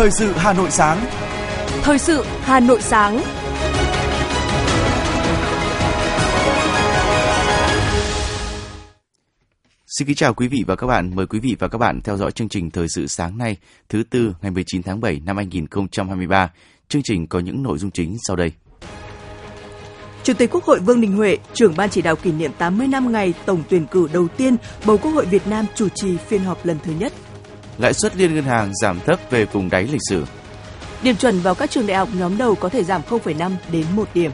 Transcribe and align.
Thời 0.00 0.10
sự 0.10 0.32
Hà 0.32 0.52
Nội 0.52 0.70
sáng. 0.70 1.06
Thời 1.82 1.98
sự 1.98 2.24
Hà 2.40 2.60
Nội 2.60 2.82
sáng. 2.82 3.20
Xin 9.86 10.06
kính 10.06 10.16
chào 10.16 10.34
quý 10.34 10.48
vị 10.48 10.64
và 10.66 10.76
các 10.76 10.86
bạn. 10.86 11.10
Mời 11.14 11.26
quý 11.26 11.38
vị 11.38 11.56
và 11.58 11.68
các 11.68 11.78
bạn 11.78 12.00
theo 12.04 12.16
dõi 12.16 12.32
chương 12.32 12.48
trình 12.48 12.70
Thời 12.70 12.86
sự 12.94 13.06
sáng 13.06 13.38
nay, 13.38 13.56
thứ 13.88 14.02
tư 14.10 14.34
ngày 14.42 14.50
19 14.50 14.82
tháng 14.82 15.00
7 15.00 15.20
năm 15.24 15.36
2023. 15.36 16.50
Chương 16.88 17.02
trình 17.02 17.26
có 17.26 17.38
những 17.38 17.62
nội 17.62 17.78
dung 17.78 17.90
chính 17.90 18.16
sau 18.26 18.36
đây. 18.36 18.52
Chủ 20.22 20.32
tịch 20.34 20.50
Quốc 20.50 20.64
hội 20.64 20.80
Vương 20.80 21.00
Đình 21.00 21.16
Huệ, 21.16 21.36
trưởng 21.54 21.76
ban 21.76 21.90
chỉ 21.90 22.02
đạo 22.02 22.16
kỷ 22.16 22.32
niệm 22.32 22.52
80 22.58 22.88
năm 22.88 23.12
ngày 23.12 23.34
tổng 23.46 23.62
tuyển 23.68 23.86
cử 23.86 24.08
đầu 24.12 24.28
tiên 24.28 24.56
bầu 24.84 24.98
Quốc 24.98 25.10
hội 25.10 25.26
Việt 25.26 25.46
Nam 25.46 25.66
chủ 25.74 25.88
trì 25.94 26.16
phiên 26.16 26.44
họp 26.44 26.66
lần 26.66 26.78
thứ 26.84 26.92
nhất. 26.98 27.12
Lãi 27.80 27.94
suất 27.94 28.16
liên 28.16 28.34
ngân 28.34 28.44
hàng 28.44 28.72
giảm 28.74 29.00
thấp 29.00 29.20
về 29.30 29.44
vùng 29.44 29.70
đáy 29.70 29.88
lịch 29.92 30.00
sử. 30.08 30.24
Điểm 31.02 31.16
chuẩn 31.16 31.40
vào 31.40 31.54
các 31.54 31.70
trường 31.70 31.86
đại 31.86 31.96
học 31.96 32.08
nhóm 32.12 32.38
đầu 32.38 32.54
có 32.54 32.68
thể 32.68 32.84
giảm 32.84 33.02
0,5 33.10 33.50
đến 33.72 33.84
1 33.94 34.08
điểm. 34.14 34.30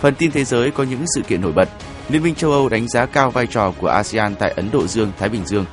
Phần 0.00 0.14
tin 0.14 0.30
thế 0.30 0.44
giới 0.44 0.70
có 0.70 0.84
những 0.84 1.04
sự 1.14 1.22
kiện 1.28 1.40
nổi 1.40 1.52
bật. 1.52 1.68
Liên 2.08 2.22
minh 2.22 2.34
châu 2.34 2.52
Âu 2.52 2.68
đánh 2.68 2.88
giá 2.88 3.06
cao 3.06 3.30
vai 3.30 3.46
trò 3.46 3.72
của 3.80 3.88
ASEAN 3.88 4.34
tại 4.34 4.52
Ấn 4.56 4.70
Độ 4.70 4.86
Dương, 4.86 5.12
Thái 5.18 5.28
Bình 5.28 5.46
Dương. 5.46 5.64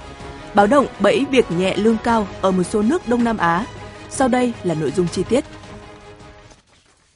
Báo 0.54 0.68
động 0.68 0.88
bẫy 0.99 1.26
việc 1.32 1.52
nhẹ 1.52 1.76
lương 1.76 1.98
cao 2.04 2.27
ở 2.41 2.52
một 2.52 2.63
số 2.63 2.82
nước 2.82 3.08
Đông 3.08 3.24
Nam 3.24 3.38
Á. 3.38 3.66
Sau 4.10 4.27
đây 4.27 4.54
là 4.63 4.74
nội 4.74 4.91
dung 4.91 5.08
chi 5.08 5.24
tiết. 5.24 5.46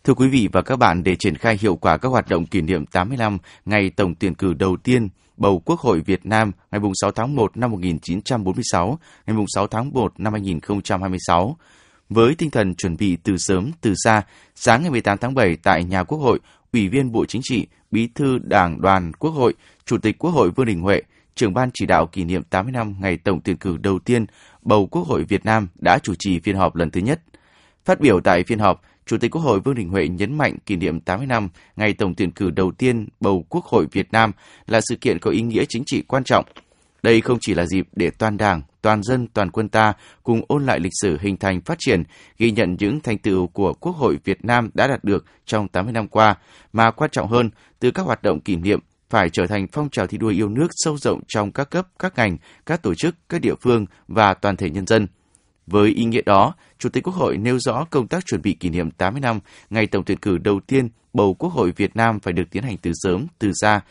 Thưa 0.10 0.14
quý 0.14 0.28
vị 0.28 0.50
và 0.52 0.62
các 0.62 0.76
bạn, 0.76 1.04
để 1.04 1.16
triển 1.16 1.36
khai 1.36 1.58
hiệu 1.62 1.76
quả 1.76 1.98
các 1.98 2.10
hoạt 2.10 2.30
động 2.30 2.46
kỷ 2.46 2.62
niệm 2.62 2.86
85 2.86 3.38
ngày 3.66 3.90
tổng 3.90 4.16
tuyển 4.16 4.34
cử 4.34 4.54
đầu 4.54 4.78
tiên 4.78 5.10
bầu 5.38 5.62
Quốc 5.66 5.80
hội 5.80 6.02
Việt 6.02 6.26
Nam 6.26 6.52
ngày 6.72 6.82
6 7.02 7.12
tháng 7.12 7.36
1 7.36 7.58
năm 7.58 7.72
1946, 7.72 9.00
ngày 9.28 9.38
6 9.56 9.68
tháng 9.68 9.90
1 9.94 10.14
năm 10.18 10.34
2026, 10.34 11.58
với 12.10 12.36
tinh 12.36 12.50
thần 12.50 12.76
chuẩn 12.76 12.98
bị 12.98 13.18
từ 13.24 13.38
sớm 13.38 13.72
từ 13.82 13.94
xa, 14.04 14.22
sáng 14.56 14.82
ngày 14.82 14.92
18 14.92 15.18
tháng 15.18 15.34
7 15.34 15.56
tại 15.64 15.84
nhà 15.84 16.04
Quốc 16.04 16.18
hội, 16.18 16.40
Ủy 16.74 16.90
viên 16.90 17.12
Bộ 17.12 17.26
Chính 17.26 17.42
trị, 17.44 17.68
Bí 17.92 18.08
thư 18.16 18.40
Đảng 18.44 18.82
đoàn 18.82 19.12
Quốc 19.14 19.32
hội, 19.32 19.54
Chủ 19.86 19.98
tịch 19.98 20.18
Quốc 20.20 20.32
hội 20.32 20.52
Vương 20.52 20.66
Đình 20.66 20.82
Huệ, 20.82 21.02
trưởng 21.36 21.54
ban 21.54 21.70
chỉ 21.74 21.86
đạo 21.86 22.08
kỷ 22.08 22.24
niệm 22.24 22.44
80 22.44 22.72
năm 22.72 22.96
ngày 23.00 23.18
tổng 23.18 23.42
tuyển 23.42 23.58
cử 23.58 23.78
đầu 23.78 24.00
tiên 24.00 24.26
bầu 24.62 24.88
Quốc 24.88 25.08
hội 25.08 25.24
Việt 25.24 25.46
Nam 25.46 25.68
đã 25.76 26.00
chủ 26.00 26.14
trì 26.20 26.40
phiên 26.40 26.56
họp 26.56 26.76
lần 26.76 26.92
thứ 26.92 27.02
nhất. 27.02 27.22
Phát 27.86 28.00
biểu 28.00 28.20
tại 28.22 28.44
phiên 28.44 28.60
họp, 28.60 28.82
Chủ 29.10 29.18
tịch 29.18 29.32
Quốc 29.32 29.42
hội 29.42 29.60
Vương 29.60 29.76
Đình 29.76 29.90
Huệ 29.90 30.08
nhấn 30.08 30.38
mạnh 30.38 30.58
kỷ 30.66 30.76
niệm 30.76 31.00
80 31.00 31.28
năm 31.28 31.50
ngày 31.76 31.94
tổng 31.94 32.16
tuyển 32.16 32.32
cử 32.32 32.52
đầu 32.52 32.72
tiên 32.72 33.08
bầu 33.20 33.46
Quốc 33.50 33.66
hội 33.66 33.88
Việt 33.92 34.12
Nam 34.12 34.32
là 34.68 34.82
sự 34.90 34.96
kiện 34.96 35.20
có 35.20 35.32
ý 35.32 35.42
nghĩa 35.42 35.64
chính 35.70 35.84
trị 35.86 36.02
quan 36.08 36.24
trọng. 36.24 36.46
Đây 37.04 37.22
không 37.22 37.38
chỉ 37.42 37.54
là 37.54 37.66
dịp 37.66 37.88
để 37.96 38.10
toàn 38.10 38.38
Đảng, 38.38 38.62
toàn 38.82 39.04
dân, 39.04 39.28
toàn 39.28 39.52
quân 39.52 39.70
ta 39.70 39.94
cùng 40.24 40.42
ôn 40.48 40.66
lại 40.66 40.80
lịch 40.80 40.92
sử 41.02 41.18
hình 41.22 41.38
thành 41.38 41.62
phát 41.62 41.76
triển, 41.80 42.04
ghi 42.38 42.52
nhận 42.52 42.76
những 42.80 43.00
thành 43.00 43.18
tựu 43.18 43.48
của 43.48 43.74
Quốc 43.74 43.96
hội 43.96 44.18
Việt 44.24 44.46
Nam 44.46 44.70
đã 44.74 44.88
đạt 44.88 45.04
được 45.04 45.26
trong 45.46 45.68
80 45.68 45.94
năm 45.94 46.08
qua, 46.08 46.36
mà 46.74 46.92
quan 46.92 47.12
trọng 47.12 47.28
hơn, 47.28 47.50
từ 47.80 47.92
các 47.92 48.06
hoạt 48.06 48.24
động 48.24 48.42
kỷ 48.42 48.56
niệm 48.56 48.80
phải 49.10 49.30
trở 49.30 49.48
thành 49.48 49.68
phong 49.72 49.90
trào 49.90 50.08
thi 50.08 50.18
đua 50.18 50.30
yêu 50.30 50.50
nước 50.50 50.68
sâu 50.72 50.98
rộng 50.98 51.22
trong 51.28 51.52
các 51.52 51.70
cấp, 51.70 51.88
các 52.00 52.14
ngành, 52.18 52.38
các 52.66 52.82
tổ 52.82 52.96
chức, 52.96 53.16
các 53.30 53.42
địa 53.42 53.56
phương 53.62 53.86
và 54.08 54.34
toàn 54.34 54.56
thể 54.56 54.70
nhân 54.70 54.88
dân– 54.88 55.08
với 55.70 55.90
ý 55.90 56.06
nghĩa 56.06 56.22
đó, 56.26 56.54
Chủ 56.80 56.90
tịch 56.90 57.04
Quốc 57.04 57.16
hội 57.16 57.38
nêu 57.38 57.60
rõ 57.60 57.86
công 57.90 58.08
tác 58.08 58.26
chuẩn 58.26 58.42
bị 58.42 58.54
kỷ 58.54 58.70
niệm 58.70 58.92
80 58.92 59.22
năm 59.22 59.40
ngày 59.70 59.88
tổng 59.88 60.04
tuyển 60.04 60.18
cử 60.18 60.38
đầu 60.38 60.60
tiên 60.68 60.90
bầu 61.14 61.34
Quốc 61.34 61.50
hội 61.50 61.72
Việt 61.76 61.96
Nam 61.96 62.20
phải 62.20 62.34
được 62.34 62.44
tiến 62.52 62.64
hành 62.64 62.78
từ 62.78 62.92
sớm, 62.94 63.28
từ 63.40 63.52
xa, 63.62 63.82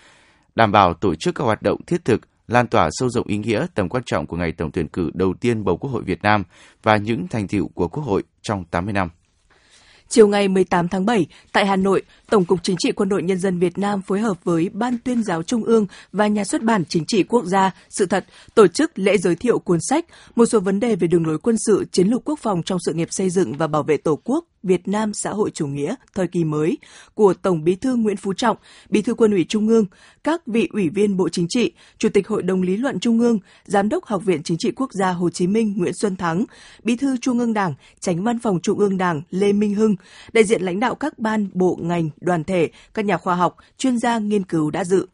đảm 0.55 0.73
bảo 0.73 0.95
tổ 0.95 1.15
chức 1.15 1.34
các 1.34 1.45
hoạt 1.45 1.62
động 1.62 1.81
thiết 1.87 2.05
thực, 2.05 2.21
lan 2.49 2.67
tỏa 2.67 2.89
sâu 2.93 3.09
rộng 3.09 3.27
ý 3.27 3.39
nghĩa 3.39 3.67
tầm 3.75 3.89
quan 3.89 4.03
trọng 4.06 4.27
của 4.27 4.37
ngày 4.37 4.53
tổng 4.53 4.71
tuyển 4.73 4.89
cử 4.89 5.11
đầu 5.15 5.34
tiên 5.41 5.65
bầu 5.65 5.77
Quốc 5.77 5.91
hội 5.91 6.03
Việt 6.03 6.23
Nam 6.23 6.43
và 6.83 6.97
những 6.97 7.29
thành 7.29 7.49
tựu 7.49 7.69
của 7.69 7.89
Quốc 7.89 8.03
hội 8.03 8.23
trong 8.43 8.65
80 8.65 8.93
năm. 8.93 9.09
Chiều 10.08 10.28
ngày 10.28 10.48
18 10.48 10.88
tháng 10.88 11.06
7, 11.06 11.26
tại 11.52 11.66
Hà 11.66 11.76
Nội, 11.76 12.02
Tổng 12.30 12.44
cục 12.44 12.62
Chính 12.62 12.76
trị 12.78 12.92
Quân 12.92 13.08
đội 13.08 13.22
Nhân 13.22 13.38
dân 13.38 13.58
Việt 13.58 13.78
Nam 13.78 14.02
phối 14.02 14.20
hợp 14.20 14.44
với 14.44 14.69
Ban 14.72 14.98
tuyên 15.04 15.22
giáo 15.22 15.42
Trung 15.42 15.64
ương 15.64 15.86
và 16.12 16.26
Nhà 16.26 16.44
xuất 16.44 16.62
bản 16.62 16.84
Chính 16.88 17.04
trị 17.06 17.22
Quốc 17.22 17.44
gia 17.44 17.70
Sự 17.91 18.06
thật 18.06 18.24
tổ 18.54 18.66
chức 18.66 18.98
lễ 18.98 19.19
giới 19.19 19.36
thiệu 19.36 19.58
cuốn 19.58 19.78
sách 19.80 20.04
Một 20.36 20.46
số 20.46 20.60
vấn 20.60 20.80
đề 20.80 20.96
về 20.96 21.08
đường 21.08 21.26
lối 21.26 21.38
quân 21.38 21.56
sự, 21.66 21.84
chiến 21.92 22.08
lược 22.08 22.24
quốc 22.24 22.38
phòng 22.42 22.62
trong 22.62 22.78
sự 22.86 22.92
nghiệp 22.92 23.08
xây 23.10 23.30
dựng 23.30 23.52
và 23.52 23.66
bảo 23.66 23.82
vệ 23.82 23.96
Tổ 23.96 24.19
quốc. 24.24 24.44
Việt 24.62 24.88
Nam 24.88 25.14
xã 25.14 25.30
hội 25.30 25.50
chủ 25.50 25.66
nghĩa 25.66 25.94
thời 26.14 26.26
kỳ 26.26 26.44
mới 26.44 26.78
của 27.14 27.34
Tổng 27.34 27.64
Bí 27.64 27.74
thư 27.74 27.96
Nguyễn 27.96 28.16
Phú 28.16 28.32
Trọng, 28.32 28.56
Bí 28.88 29.02
thư 29.02 29.14
Quân 29.14 29.30
ủy 29.30 29.44
Trung 29.48 29.69
ương, 29.69 29.86
các 30.24 30.46
vị 30.46 30.69
ủy 30.72 30.88
viên 30.88 31.16
Bộ 31.16 31.28
Chính 31.28 31.48
trị, 31.48 31.72
Chủ 31.98 32.08
tịch 32.08 32.28
Hội 32.28 32.42
đồng 32.42 32.62
lý 32.62 32.76
luận 32.76 33.00
Trung 33.00 33.20
ương, 33.20 33.38
Giám 33.64 33.88
đốc 33.88 34.04
Học 34.04 34.24
viện 34.24 34.42
Chính 34.42 34.58
trị 34.58 34.70
Quốc 34.76 34.92
gia 34.92 35.10
Hồ 35.10 35.30
Chí 35.30 35.46
Minh 35.46 35.74
Nguyễn 35.76 35.94
Xuân 35.94 36.16
Thắng, 36.16 36.44
Bí 36.82 36.96
thư 36.96 37.16
Trung 37.16 37.38
ương 37.38 37.54
Đảng, 37.54 37.74
Tránh 38.00 38.24
Văn 38.24 38.38
phòng 38.38 38.60
Trung 38.60 38.78
ương 38.78 38.98
Đảng 38.98 39.22
Lê 39.30 39.52
Minh 39.52 39.74
Hưng, 39.74 39.96
đại 40.32 40.44
diện 40.44 40.62
lãnh 40.62 40.80
đạo 40.80 40.94
các 40.94 41.19
ban, 41.19 41.48
bộ, 41.54 41.78
ngành, 41.82 42.10
đoàn 42.20 42.44
thể, 42.44 42.70
các 42.94 43.04
nhà 43.04 43.16
khoa 43.16 43.34
học, 43.34 43.56
chuyên 43.78 43.98
gia 43.98 44.19
nghiên 44.19 44.44
cứu 44.44 44.70
đã 44.70 44.84
dự. 44.84 45.06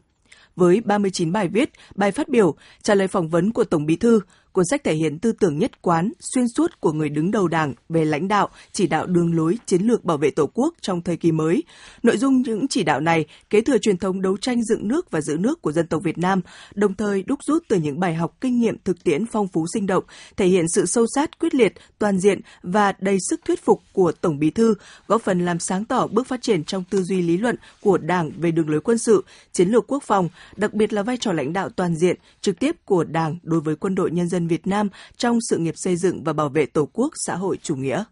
Với 0.55 0.81
39 0.85 1.31
bài 1.31 1.47
viết, 1.47 1.69
bài 1.95 2.11
phát 2.11 2.29
biểu, 2.29 2.55
trả 2.83 2.95
lời 2.95 3.07
phỏng 3.07 3.29
vấn 3.29 3.51
của 3.51 3.63
Tổng 3.63 3.85
Bí 3.85 3.95
thư, 3.95 4.19
Cuốn 4.55 4.65
sách 4.65 4.83
thể 4.83 4.93
hiện 4.93 5.19
tư 5.19 5.31
tưởng 5.31 5.57
nhất 5.57 5.81
quán, 5.81 6.11
xuyên 6.19 6.45
suốt 6.47 6.81
của 6.81 6.91
người 6.91 7.09
đứng 7.09 7.31
đầu 7.31 7.47
Đảng 7.47 7.73
về 7.89 8.05
lãnh 8.05 8.27
đạo, 8.27 8.49
chỉ 8.71 8.87
đạo 8.87 9.05
đường 9.05 9.35
lối, 9.35 9.57
chiến 9.65 9.81
lược 9.81 10.05
bảo 10.05 10.17
vệ 10.17 10.29
Tổ 10.29 10.49
quốc 10.53 10.73
trong 10.81 11.01
thời 11.01 11.17
kỳ 11.17 11.31
mới. 11.31 11.63
Nội 12.03 12.17
dung 12.17 12.41
những 12.41 12.67
chỉ 12.67 12.83
đạo 12.83 12.99
này 12.99 13.25
kế 13.49 13.61
thừa 13.61 13.77
truyền 13.77 13.97
thống 13.97 14.21
đấu 14.21 14.37
tranh 14.37 14.63
dựng 14.63 14.87
nước 14.87 15.11
và 15.11 15.21
giữ 15.21 15.37
nước 15.37 15.61
của 15.61 15.71
dân 15.71 15.87
tộc 15.87 16.01
Việt 16.03 16.17
Nam, 16.17 16.41
đồng 16.75 16.93
thời 16.93 17.23
đúc 17.23 17.39
rút 17.43 17.63
từ 17.67 17.79
những 17.79 17.99
bài 17.99 18.15
học 18.15 18.37
kinh 18.41 18.59
nghiệm 18.59 18.77
thực 18.83 19.03
tiễn 19.03 19.25
phong 19.25 19.47
phú 19.47 19.65
sinh 19.73 19.85
động, 19.85 20.03
thể 20.37 20.47
hiện 20.47 20.65
sự 20.67 20.85
sâu 20.85 21.05
sát, 21.15 21.39
quyết 21.39 21.55
liệt, 21.55 21.73
toàn 21.99 22.19
diện 22.19 22.41
và 22.63 22.93
đầy 22.99 23.17
sức 23.29 23.41
thuyết 23.45 23.65
phục 23.65 23.81
của 23.93 24.11
Tổng 24.11 24.39
Bí 24.39 24.49
thư, 24.49 24.75
góp 25.07 25.21
phần 25.21 25.45
làm 25.45 25.59
sáng 25.59 25.85
tỏ 25.85 26.07
bước 26.07 26.27
phát 26.27 26.41
triển 26.41 26.63
trong 26.63 26.83
tư 26.89 27.03
duy 27.03 27.21
lý 27.21 27.37
luận 27.37 27.55
của 27.81 27.97
Đảng 27.97 28.31
về 28.37 28.51
đường 28.51 28.69
lối 28.69 28.81
quân 28.81 28.97
sự, 28.97 29.23
chiến 29.53 29.69
lược 29.69 29.87
quốc 29.87 30.03
phòng, 30.03 30.29
đặc 30.55 30.73
biệt 30.73 30.93
là 30.93 31.03
vai 31.03 31.17
trò 31.17 31.31
lãnh 31.31 31.53
đạo 31.53 31.69
toàn 31.69 31.95
diện, 31.95 32.15
trực 32.41 32.59
tiếp 32.59 32.75
của 32.85 33.03
Đảng 33.03 33.37
đối 33.43 33.59
với 33.59 33.75
quân 33.75 33.95
đội 33.95 34.11
nhân 34.11 34.29
dân 34.29 34.44
Việt 34.47 34.67
Nam 34.67 34.89
trong 35.17 35.39
sự 35.49 35.57
nghiệp 35.57 35.73
xây 35.77 35.95
dựng 35.95 36.23
và 36.23 36.33
bảo 36.33 36.49
vệ 36.49 36.65
Tổ 36.65 36.89
quốc 36.93 37.13
xã 37.25 37.35
hội 37.35 37.57
chủ 37.63 37.75
nghĩa. 37.75 38.03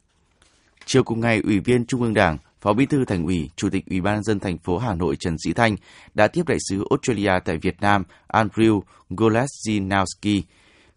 Chiều 0.86 1.04
cùng 1.04 1.20
ngày, 1.20 1.42
Ủy 1.44 1.60
viên 1.60 1.86
Trung 1.86 2.02
ương 2.02 2.14
Đảng, 2.14 2.38
Phó 2.62 2.74
Bí 2.74 2.86
thư 2.86 3.06
Thành 3.06 3.26
ủy, 3.26 3.50
Chủ 3.56 3.70
tịch 3.70 3.86
Ủy 3.90 4.02
ban 4.02 4.24
dân 4.24 4.40
thành 4.40 4.58
phố 4.58 4.78
Hà 4.78 4.96
Nội 4.96 5.16
Trần 5.20 5.36
Sĩ 5.44 5.54
Thanh 5.54 5.76
đã 6.14 6.28
tiếp 6.28 6.44
đại 6.48 6.58
sứ 6.70 6.84
Australia 6.90 7.32
tại 7.46 7.58
Việt 7.58 7.82
Nam 7.82 8.04
Andrew 8.28 8.82
Goleszczynowski. 9.10 10.42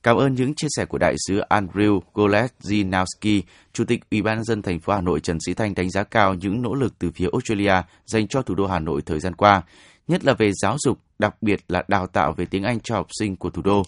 Cảm 0.03 0.17
ơn 0.17 0.35
những 0.35 0.55
chia 0.55 0.69
sẻ 0.77 0.85
của 0.85 0.99
đại 0.99 1.15
sứ 1.27 1.41
Andrew 1.49 2.01
Goleszczynowski, 2.15 3.43
Chủ 3.73 3.85
tịch 3.85 4.01
Ủy 4.11 4.23
ban 4.23 4.45
dân 4.45 4.63
thành 4.63 4.81
phố 4.81 4.93
Hà 4.93 5.01
Nội 5.01 5.21
Trần 5.21 5.39
Sĩ 5.47 5.55
Thanh 5.55 5.75
đánh 5.75 5.91
giá 5.91 6.05
cao 6.05 6.35
những 6.35 6.63
nỗ 6.63 6.75
lực 6.75 6.99
từ 6.99 7.11
phía 7.11 7.29
Australia 7.33 7.83
dành 8.07 8.29
cho 8.29 8.43
thủ 8.43 8.55
đô 8.55 8.67
Hà 8.67 8.79
Nội 8.79 9.03
thời 9.03 9.21
gian 9.21 9.35
qua, 9.35 9.63
nhất 10.09 10.25
là 10.25 10.35
về 10.35 10.53
giáo 10.53 10.77
dục, 10.79 10.99
đặc 11.19 11.43
biệt 11.43 11.61
là 11.69 11.85
đào 11.89 12.07
tạo 12.07 12.33
về 12.33 12.45
tiếng 12.45 12.63
Anh 12.63 12.79
cho 12.81 12.95
học 12.95 13.07
sinh 13.19 13.37
của 13.37 13.51
thủ 13.51 13.63
đô 13.63 13.83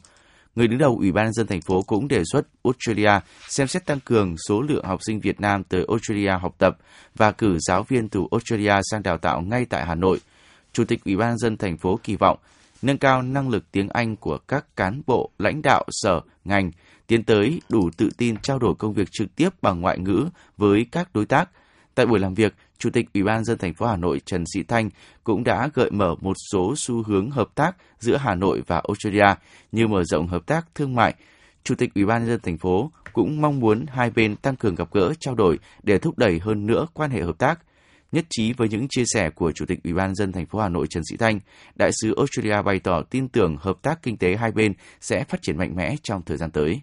người 0.58 0.68
đứng 0.68 0.78
đầu 0.78 0.96
Ủy 0.98 1.12
ban 1.12 1.32
dân 1.32 1.46
thành 1.46 1.60
phố 1.60 1.82
cũng 1.82 2.08
đề 2.08 2.22
xuất 2.32 2.46
Australia 2.64 3.20
xem 3.48 3.66
xét 3.66 3.86
tăng 3.86 4.00
cường 4.00 4.34
số 4.48 4.62
lượng 4.62 4.84
học 4.84 5.00
sinh 5.06 5.20
Việt 5.20 5.40
Nam 5.40 5.64
tới 5.64 5.84
Australia 5.88 6.30
học 6.40 6.54
tập 6.58 6.76
và 7.16 7.32
cử 7.32 7.56
giáo 7.58 7.82
viên 7.82 8.08
từ 8.08 8.20
Australia 8.30 8.80
sang 8.90 9.02
đào 9.02 9.18
tạo 9.18 9.40
ngay 9.40 9.64
tại 9.64 9.86
Hà 9.86 9.94
Nội. 9.94 10.20
Chủ 10.72 10.84
tịch 10.84 11.04
Ủy 11.04 11.16
ban 11.16 11.38
dân 11.38 11.56
thành 11.56 11.78
phố 11.78 11.98
kỳ 12.02 12.16
vọng 12.16 12.38
nâng 12.82 12.98
cao 12.98 13.22
năng 13.22 13.48
lực 13.48 13.72
tiếng 13.72 13.88
Anh 13.88 14.16
của 14.16 14.38
các 14.48 14.76
cán 14.76 15.02
bộ, 15.06 15.30
lãnh 15.38 15.62
đạo 15.62 15.84
sở, 15.88 16.20
ngành, 16.44 16.70
tiến 17.06 17.24
tới 17.24 17.60
đủ 17.68 17.90
tự 17.96 18.10
tin 18.16 18.36
trao 18.36 18.58
đổi 18.58 18.74
công 18.78 18.92
việc 18.92 19.08
trực 19.10 19.36
tiếp 19.36 19.48
bằng 19.62 19.80
ngoại 19.80 19.98
ngữ 19.98 20.28
với 20.56 20.86
các 20.92 21.08
đối 21.14 21.26
tác. 21.26 21.50
Tại 21.94 22.06
buổi 22.06 22.18
làm 22.18 22.34
việc, 22.34 22.54
Chủ 22.78 22.90
tịch 22.90 23.06
Ủy 23.14 23.22
ban 23.22 23.44
dân 23.44 23.58
thành 23.58 23.74
phố 23.74 23.86
Hà 23.86 23.96
Nội 23.96 24.20
Trần 24.24 24.44
Sĩ 24.54 24.62
Thanh 24.62 24.90
cũng 25.24 25.44
đã 25.44 25.70
gợi 25.74 25.90
mở 25.90 26.14
một 26.20 26.36
số 26.52 26.74
xu 26.76 27.02
hướng 27.02 27.30
hợp 27.30 27.48
tác 27.54 27.76
giữa 27.98 28.16
Hà 28.16 28.34
Nội 28.34 28.62
và 28.66 28.82
Australia 28.88 29.34
như 29.72 29.86
mở 29.86 30.04
rộng 30.04 30.26
hợp 30.26 30.46
tác 30.46 30.66
thương 30.74 30.94
mại. 30.94 31.14
Chủ 31.64 31.74
tịch 31.74 31.94
Ủy 31.94 32.06
ban 32.06 32.26
dân 32.26 32.40
thành 32.42 32.58
phố 32.58 32.90
cũng 33.12 33.40
mong 33.40 33.60
muốn 33.60 33.86
hai 33.88 34.10
bên 34.10 34.36
tăng 34.36 34.56
cường 34.56 34.74
gặp 34.74 34.88
gỡ, 34.92 35.12
trao 35.20 35.34
đổi 35.34 35.58
để 35.82 35.98
thúc 35.98 36.18
đẩy 36.18 36.38
hơn 36.38 36.66
nữa 36.66 36.86
quan 36.94 37.10
hệ 37.10 37.22
hợp 37.22 37.38
tác. 37.38 37.60
Nhất 38.12 38.24
trí 38.30 38.52
với 38.52 38.68
những 38.68 38.86
chia 38.88 39.04
sẻ 39.06 39.30
của 39.30 39.52
Chủ 39.52 39.66
tịch 39.66 39.78
Ủy 39.84 39.94
ban 39.94 40.14
dân 40.14 40.32
thành 40.32 40.46
phố 40.46 40.58
Hà 40.58 40.68
Nội 40.68 40.86
Trần 40.90 41.02
Sĩ 41.10 41.16
Thanh, 41.16 41.40
đại 41.74 41.90
sứ 42.02 42.14
Australia 42.16 42.62
bày 42.62 42.78
tỏ 42.78 43.02
tin 43.02 43.28
tưởng 43.28 43.56
hợp 43.56 43.82
tác 43.82 44.02
kinh 44.02 44.16
tế 44.16 44.36
hai 44.36 44.52
bên 44.52 44.72
sẽ 45.00 45.24
phát 45.24 45.42
triển 45.42 45.58
mạnh 45.58 45.76
mẽ 45.76 45.96
trong 46.02 46.22
thời 46.22 46.36
gian 46.36 46.50
tới. 46.50 46.80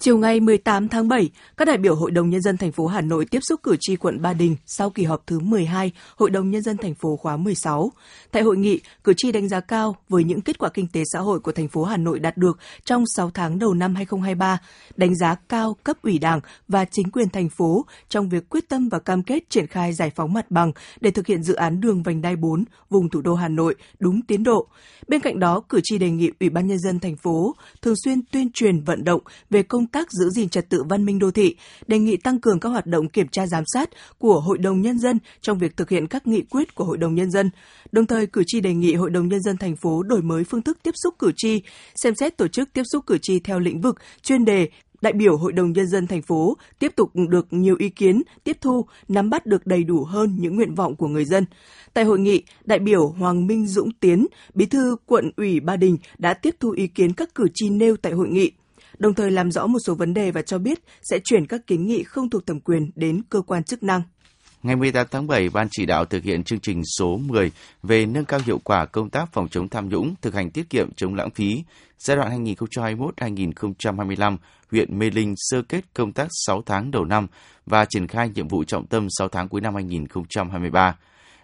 Chiều 0.00 0.18
ngày 0.18 0.40
18 0.40 0.88
tháng 0.88 1.08
7, 1.08 1.30
các 1.56 1.64
đại 1.64 1.78
biểu 1.78 1.94
Hội 1.94 2.10
đồng 2.10 2.30
Nhân 2.30 2.40
dân 2.40 2.56
thành 2.56 2.72
phố 2.72 2.86
Hà 2.86 3.00
Nội 3.00 3.24
tiếp 3.24 3.38
xúc 3.42 3.60
cử 3.62 3.76
tri 3.80 3.96
quận 3.96 4.22
Ba 4.22 4.32
Đình 4.32 4.56
sau 4.66 4.90
kỳ 4.90 5.04
họp 5.04 5.26
thứ 5.26 5.38
12 5.38 5.92
Hội 6.16 6.30
đồng 6.30 6.50
Nhân 6.50 6.62
dân 6.62 6.76
thành 6.76 6.94
phố 6.94 7.16
khóa 7.16 7.36
16. 7.36 7.92
Tại 8.30 8.42
hội 8.42 8.56
nghị, 8.56 8.80
cử 9.04 9.12
tri 9.16 9.32
đánh 9.32 9.48
giá 9.48 9.60
cao 9.60 9.96
với 10.08 10.24
những 10.24 10.40
kết 10.40 10.58
quả 10.58 10.68
kinh 10.74 10.86
tế 10.92 11.02
xã 11.12 11.18
hội 11.18 11.40
của 11.40 11.52
thành 11.52 11.68
phố 11.68 11.84
Hà 11.84 11.96
Nội 11.96 12.18
đạt 12.18 12.36
được 12.36 12.58
trong 12.84 13.04
6 13.16 13.30
tháng 13.34 13.58
đầu 13.58 13.74
năm 13.74 13.94
2023, 13.94 14.58
đánh 14.96 15.16
giá 15.16 15.34
cao 15.48 15.76
cấp 15.84 15.96
ủy 16.02 16.18
đảng 16.18 16.40
và 16.68 16.84
chính 16.84 17.10
quyền 17.10 17.28
thành 17.28 17.48
phố 17.48 17.86
trong 18.08 18.28
việc 18.28 18.48
quyết 18.48 18.68
tâm 18.68 18.88
và 18.88 18.98
cam 18.98 19.22
kết 19.22 19.50
triển 19.50 19.66
khai 19.66 19.92
giải 19.92 20.10
phóng 20.10 20.32
mặt 20.32 20.50
bằng 20.50 20.72
để 21.00 21.10
thực 21.10 21.26
hiện 21.26 21.42
dự 21.42 21.54
án 21.54 21.80
đường 21.80 22.02
vành 22.02 22.22
đai 22.22 22.36
4 22.36 22.64
vùng 22.90 23.08
thủ 23.10 23.20
đô 23.20 23.34
Hà 23.34 23.48
Nội 23.48 23.74
đúng 23.98 24.22
tiến 24.22 24.42
độ. 24.42 24.68
Bên 25.08 25.20
cạnh 25.20 25.38
đó, 25.38 25.60
cử 25.68 25.80
tri 25.82 25.98
đề 25.98 26.10
nghị 26.10 26.30
Ủy 26.40 26.50
ban 26.50 26.66
Nhân 26.66 26.78
dân 26.78 27.00
thành 27.00 27.16
phố 27.16 27.54
thường 27.82 27.94
xuyên 28.04 28.22
tuyên 28.32 28.50
truyền 28.54 28.80
vận 28.80 29.04
động 29.04 29.20
về 29.50 29.62
công 29.62 29.86
tác 29.92 30.12
giữ 30.12 30.30
gìn 30.30 30.48
trật 30.48 30.68
tự 30.68 30.82
văn 30.88 31.04
minh 31.04 31.18
đô 31.18 31.30
thị, 31.30 31.56
đề 31.86 31.98
nghị 31.98 32.16
tăng 32.16 32.40
cường 32.40 32.60
các 32.60 32.68
hoạt 32.68 32.86
động 32.86 33.08
kiểm 33.08 33.28
tra 33.28 33.46
giám 33.46 33.64
sát 33.66 33.90
của 34.18 34.40
Hội 34.40 34.58
đồng 34.58 34.80
Nhân 34.80 34.98
dân 34.98 35.18
trong 35.40 35.58
việc 35.58 35.76
thực 35.76 35.90
hiện 35.90 36.06
các 36.06 36.26
nghị 36.26 36.42
quyết 36.42 36.74
của 36.74 36.84
Hội 36.84 36.98
đồng 36.98 37.14
Nhân 37.14 37.30
dân. 37.30 37.50
Đồng 37.92 38.06
thời, 38.06 38.26
cử 38.26 38.42
tri 38.46 38.60
đề 38.60 38.74
nghị 38.74 38.94
Hội 38.94 39.10
đồng 39.10 39.28
Nhân 39.28 39.42
dân 39.42 39.56
thành 39.56 39.76
phố 39.76 40.02
đổi 40.02 40.22
mới 40.22 40.44
phương 40.44 40.62
thức 40.62 40.78
tiếp 40.82 40.94
xúc 40.94 41.14
cử 41.18 41.32
tri, 41.36 41.62
xem 41.94 42.14
xét 42.14 42.36
tổ 42.36 42.48
chức 42.48 42.72
tiếp 42.72 42.82
xúc 42.92 43.06
cử 43.06 43.18
tri 43.22 43.40
theo 43.40 43.58
lĩnh 43.58 43.80
vực, 43.80 43.96
chuyên 44.22 44.44
đề, 44.44 44.68
đại 45.00 45.12
biểu 45.12 45.36
Hội 45.36 45.52
đồng 45.52 45.72
Nhân 45.72 45.86
dân 45.86 46.06
thành 46.06 46.22
phố 46.22 46.56
tiếp 46.78 46.92
tục 46.96 47.10
được 47.28 47.46
nhiều 47.50 47.76
ý 47.78 47.88
kiến, 47.88 48.22
tiếp 48.44 48.56
thu, 48.60 48.86
nắm 49.08 49.30
bắt 49.30 49.46
được 49.46 49.66
đầy 49.66 49.84
đủ 49.84 50.04
hơn 50.04 50.36
những 50.38 50.56
nguyện 50.56 50.74
vọng 50.74 50.96
của 50.96 51.08
người 51.08 51.24
dân. 51.24 51.44
Tại 51.94 52.04
hội 52.04 52.18
nghị, 52.18 52.42
đại 52.64 52.78
biểu 52.78 53.08
Hoàng 53.08 53.46
Minh 53.46 53.66
Dũng 53.66 53.90
Tiến, 54.00 54.26
bí 54.54 54.66
thư 54.66 54.96
quận 55.06 55.30
ủy 55.36 55.60
Ba 55.60 55.76
Đình 55.76 55.96
đã 56.18 56.34
tiếp 56.34 56.56
thu 56.60 56.70
ý 56.70 56.86
kiến 56.86 57.12
các 57.12 57.34
cử 57.34 57.44
tri 57.54 57.70
nêu 57.70 57.96
tại 57.96 58.12
hội 58.12 58.28
nghị 58.28 58.52
đồng 58.98 59.14
thời 59.14 59.30
làm 59.30 59.50
rõ 59.50 59.66
một 59.66 59.78
số 59.86 59.94
vấn 59.94 60.14
đề 60.14 60.30
và 60.30 60.42
cho 60.42 60.58
biết 60.58 60.78
sẽ 61.02 61.18
chuyển 61.24 61.46
các 61.46 61.66
kiến 61.66 61.86
nghị 61.86 62.02
không 62.02 62.30
thuộc 62.30 62.46
thẩm 62.46 62.60
quyền 62.60 62.90
đến 62.94 63.22
cơ 63.30 63.40
quan 63.40 63.64
chức 63.64 63.82
năng. 63.82 64.02
Ngày 64.62 64.76
18 64.76 65.06
tháng 65.10 65.26
7, 65.26 65.48
Ban 65.50 65.68
chỉ 65.70 65.86
đạo 65.86 66.04
thực 66.04 66.24
hiện 66.24 66.44
chương 66.44 66.60
trình 66.60 66.82
số 66.98 67.16
10 67.16 67.52
về 67.82 68.06
nâng 68.06 68.24
cao 68.24 68.40
hiệu 68.46 68.58
quả 68.64 68.86
công 68.86 69.10
tác 69.10 69.32
phòng 69.32 69.48
chống 69.48 69.68
tham 69.68 69.88
nhũng, 69.88 70.14
thực 70.22 70.34
hành 70.34 70.50
tiết 70.50 70.70
kiệm 70.70 70.92
chống 70.96 71.14
lãng 71.14 71.30
phí 71.30 71.64
giai 71.98 72.16
đoạn 72.16 72.44
2021-2025, 72.44 74.36
huyện 74.70 74.98
Mê 74.98 75.10
Linh 75.10 75.34
sơ 75.36 75.62
kết 75.62 75.84
công 75.94 76.12
tác 76.12 76.28
6 76.30 76.62
tháng 76.66 76.90
đầu 76.90 77.04
năm 77.04 77.26
và 77.66 77.84
triển 77.84 78.06
khai 78.06 78.30
nhiệm 78.34 78.48
vụ 78.48 78.64
trọng 78.64 78.86
tâm 78.86 79.06
6 79.10 79.28
tháng 79.28 79.48
cuối 79.48 79.60
năm 79.60 79.74
2023. 79.74 80.96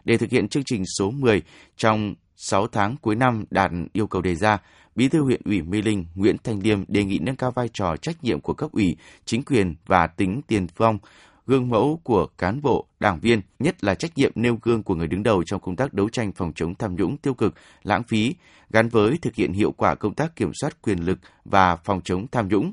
Để 0.04 0.16
thực 0.16 0.30
hiện 0.30 0.48
chương 0.48 0.64
trình 0.64 0.82
số 0.98 1.10
10 1.10 1.42
trong 1.76 2.14
6 2.36 2.66
tháng 2.66 2.96
cuối 2.96 3.14
năm 3.16 3.44
đạt 3.50 3.70
yêu 3.92 4.06
cầu 4.06 4.22
đề 4.22 4.34
ra, 4.34 4.58
Bí 4.94 5.08
thư 5.08 5.22
huyện 5.22 5.40
ủy 5.44 5.62
Mê 5.62 5.82
Linh 5.82 6.04
Nguyễn 6.14 6.36
Thanh 6.44 6.60
Liêm 6.62 6.84
đề 6.88 7.04
nghị 7.04 7.18
nâng 7.18 7.36
cao 7.36 7.50
vai 7.50 7.68
trò 7.72 7.96
trách 7.96 8.24
nhiệm 8.24 8.40
của 8.40 8.54
cấp 8.54 8.72
ủy, 8.72 8.96
chính 9.24 9.42
quyền 9.42 9.74
và 9.86 10.06
tính 10.06 10.40
tiền 10.46 10.66
phong, 10.68 10.98
gương 11.46 11.68
mẫu 11.68 12.00
của 12.02 12.26
cán 12.38 12.62
bộ, 12.62 12.86
đảng 13.00 13.20
viên, 13.20 13.40
nhất 13.58 13.84
là 13.84 13.94
trách 13.94 14.18
nhiệm 14.18 14.32
nêu 14.34 14.58
gương 14.62 14.82
của 14.82 14.94
người 14.94 15.06
đứng 15.06 15.22
đầu 15.22 15.44
trong 15.44 15.60
công 15.60 15.76
tác 15.76 15.94
đấu 15.94 16.08
tranh 16.08 16.32
phòng 16.32 16.52
chống 16.54 16.74
tham 16.74 16.96
nhũng 16.96 17.16
tiêu 17.16 17.34
cực, 17.34 17.54
lãng 17.82 18.02
phí, 18.02 18.34
gắn 18.70 18.88
với 18.88 19.18
thực 19.22 19.34
hiện 19.34 19.52
hiệu 19.52 19.72
quả 19.72 19.94
công 19.94 20.14
tác 20.14 20.36
kiểm 20.36 20.50
soát 20.60 20.82
quyền 20.82 20.98
lực 20.98 21.18
và 21.44 21.76
phòng 21.76 22.00
chống 22.04 22.26
tham 22.32 22.48
nhũng, 22.48 22.72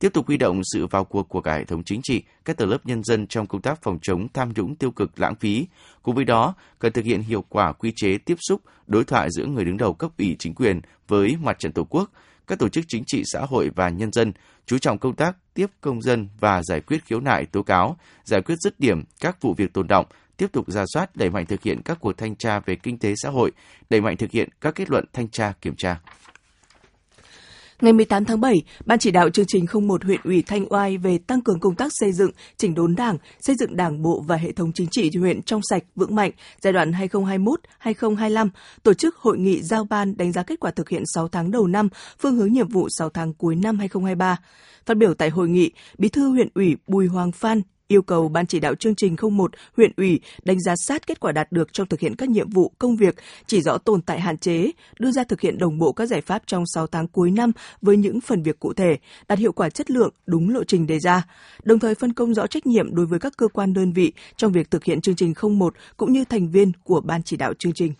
tiếp 0.00 0.12
tục 0.12 0.26
huy 0.26 0.36
động 0.36 0.60
sự 0.64 0.86
vào 0.86 1.04
cuộc 1.04 1.28
của 1.28 1.40
cả 1.40 1.54
hệ 1.54 1.64
thống 1.64 1.84
chính 1.84 2.00
trị, 2.02 2.22
các 2.44 2.56
tầng 2.56 2.70
lớp 2.70 2.86
nhân 2.86 3.04
dân 3.04 3.26
trong 3.26 3.46
công 3.46 3.62
tác 3.62 3.82
phòng 3.82 3.98
chống 4.02 4.28
tham 4.34 4.52
nhũng 4.56 4.76
tiêu 4.76 4.90
cực 4.90 5.20
lãng 5.20 5.34
phí. 5.34 5.66
Cùng 6.02 6.14
với 6.14 6.24
đó, 6.24 6.54
cần 6.78 6.92
thực 6.92 7.04
hiện 7.04 7.22
hiệu 7.22 7.44
quả 7.48 7.72
quy 7.72 7.92
chế 7.96 8.18
tiếp 8.18 8.36
xúc, 8.48 8.60
đối 8.86 9.04
thoại 9.04 9.28
giữa 9.30 9.46
người 9.46 9.64
đứng 9.64 9.76
đầu 9.76 9.92
cấp 9.92 10.10
ủy 10.18 10.36
chính 10.38 10.54
quyền 10.54 10.80
với 11.08 11.36
mặt 11.42 11.58
trận 11.58 11.72
Tổ 11.72 11.84
quốc, 11.84 12.10
các 12.46 12.58
tổ 12.58 12.68
chức 12.68 12.84
chính 12.88 13.02
trị 13.06 13.22
xã 13.24 13.40
hội 13.40 13.70
và 13.76 13.88
nhân 13.88 14.12
dân, 14.12 14.32
chú 14.66 14.78
trọng 14.78 14.98
công 14.98 15.16
tác 15.16 15.36
tiếp 15.54 15.66
công 15.80 16.02
dân 16.02 16.28
và 16.40 16.62
giải 16.62 16.80
quyết 16.80 17.04
khiếu 17.04 17.20
nại 17.20 17.46
tố 17.46 17.62
cáo, 17.62 17.96
giải 18.24 18.42
quyết 18.42 18.54
dứt 18.58 18.80
điểm 18.80 19.02
các 19.20 19.42
vụ 19.42 19.54
việc 19.54 19.72
tồn 19.72 19.86
động, 19.88 20.06
tiếp 20.36 20.52
tục 20.52 20.70
ra 20.70 20.84
soát 20.94 21.16
đẩy 21.16 21.30
mạnh 21.30 21.46
thực 21.46 21.62
hiện 21.62 21.82
các 21.82 21.98
cuộc 22.00 22.12
thanh 22.12 22.36
tra 22.36 22.60
về 22.60 22.76
kinh 22.76 22.98
tế 22.98 23.14
xã 23.16 23.30
hội, 23.30 23.52
đẩy 23.90 24.00
mạnh 24.00 24.16
thực 24.16 24.30
hiện 24.30 24.48
các 24.60 24.74
kết 24.74 24.90
luận 24.90 25.04
thanh 25.12 25.28
tra 25.28 25.52
kiểm 25.60 25.74
tra. 25.76 26.00
Ngày 27.80 27.92
18 27.92 28.24
tháng 28.24 28.40
7, 28.40 28.62
Ban 28.86 28.98
chỉ 28.98 29.10
đạo 29.10 29.30
chương 29.30 29.46
trình 29.48 29.66
01 29.72 30.04
huyện 30.04 30.20
ủy 30.24 30.42
Thanh 30.42 30.72
Oai 30.72 30.98
về 30.98 31.18
tăng 31.18 31.40
cường 31.40 31.60
công 31.60 31.74
tác 31.74 31.92
xây 32.00 32.12
dựng, 32.12 32.30
chỉnh 32.56 32.74
đốn 32.74 32.94
đảng, 32.94 33.18
xây 33.40 33.56
dựng 33.56 33.76
đảng 33.76 34.02
bộ 34.02 34.24
và 34.26 34.36
hệ 34.36 34.52
thống 34.52 34.72
chính 34.74 34.88
trị 34.90 35.10
huyện 35.18 35.42
trong 35.42 35.60
sạch, 35.70 35.82
vững 35.96 36.14
mạnh 36.14 36.30
giai 36.60 36.72
đoạn 36.72 36.92
2021-2025 37.82 38.48
tổ 38.82 38.94
chức 38.94 39.16
hội 39.16 39.38
nghị 39.38 39.62
giao 39.62 39.84
ban 39.84 40.16
đánh 40.16 40.32
giá 40.32 40.42
kết 40.42 40.60
quả 40.60 40.70
thực 40.70 40.88
hiện 40.88 41.02
6 41.14 41.28
tháng 41.28 41.50
đầu 41.50 41.66
năm, 41.66 41.88
phương 42.18 42.36
hướng 42.36 42.52
nhiệm 42.52 42.68
vụ 42.68 42.88
6 42.98 43.10
tháng 43.10 43.34
cuối 43.34 43.56
năm 43.56 43.78
2023. 43.78 44.36
Phát 44.86 44.96
biểu 44.96 45.14
tại 45.14 45.30
hội 45.30 45.48
nghị, 45.48 45.70
Bí 45.98 46.08
thư 46.08 46.30
huyện 46.30 46.48
ủy 46.54 46.76
Bùi 46.86 47.06
Hoàng 47.06 47.32
Phan 47.32 47.62
yêu 47.90 48.02
cầu 48.02 48.28
Ban 48.28 48.46
chỉ 48.46 48.60
đạo 48.60 48.74
chương 48.74 48.94
trình 48.94 49.16
01 49.30 49.50
huyện 49.76 49.92
ủy 49.96 50.20
đánh 50.44 50.60
giá 50.60 50.74
sát 50.86 51.06
kết 51.06 51.20
quả 51.20 51.32
đạt 51.32 51.52
được 51.52 51.72
trong 51.72 51.86
thực 51.86 52.00
hiện 52.00 52.16
các 52.16 52.28
nhiệm 52.28 52.50
vụ 52.50 52.72
công 52.78 52.96
việc, 52.96 53.14
chỉ 53.46 53.62
rõ 53.62 53.78
tồn 53.78 54.02
tại 54.02 54.20
hạn 54.20 54.38
chế, 54.38 54.70
đưa 54.98 55.10
ra 55.10 55.24
thực 55.24 55.40
hiện 55.40 55.58
đồng 55.58 55.78
bộ 55.78 55.92
các 55.92 56.06
giải 56.06 56.20
pháp 56.20 56.42
trong 56.46 56.64
6 56.74 56.86
tháng 56.86 57.08
cuối 57.08 57.30
năm 57.30 57.52
với 57.82 57.96
những 57.96 58.20
phần 58.20 58.42
việc 58.42 58.60
cụ 58.60 58.72
thể, 58.72 58.98
đạt 59.28 59.38
hiệu 59.38 59.52
quả 59.52 59.68
chất 59.68 59.90
lượng 59.90 60.14
đúng 60.26 60.50
lộ 60.50 60.64
trình 60.64 60.86
đề 60.86 60.98
ra, 60.98 61.22
đồng 61.62 61.78
thời 61.78 61.94
phân 61.94 62.12
công 62.12 62.34
rõ 62.34 62.46
trách 62.46 62.66
nhiệm 62.66 62.94
đối 62.94 63.06
với 63.06 63.18
các 63.18 63.36
cơ 63.36 63.48
quan 63.48 63.74
đơn 63.74 63.92
vị 63.92 64.12
trong 64.36 64.52
việc 64.52 64.70
thực 64.70 64.84
hiện 64.84 65.00
chương 65.00 65.16
trình 65.16 65.32
01 65.42 65.74
cũng 65.96 66.12
như 66.12 66.24
thành 66.24 66.48
viên 66.48 66.72
của 66.84 67.00
Ban 67.00 67.22
chỉ 67.22 67.36
đạo 67.36 67.54
chương 67.54 67.72
trình. 67.72 67.92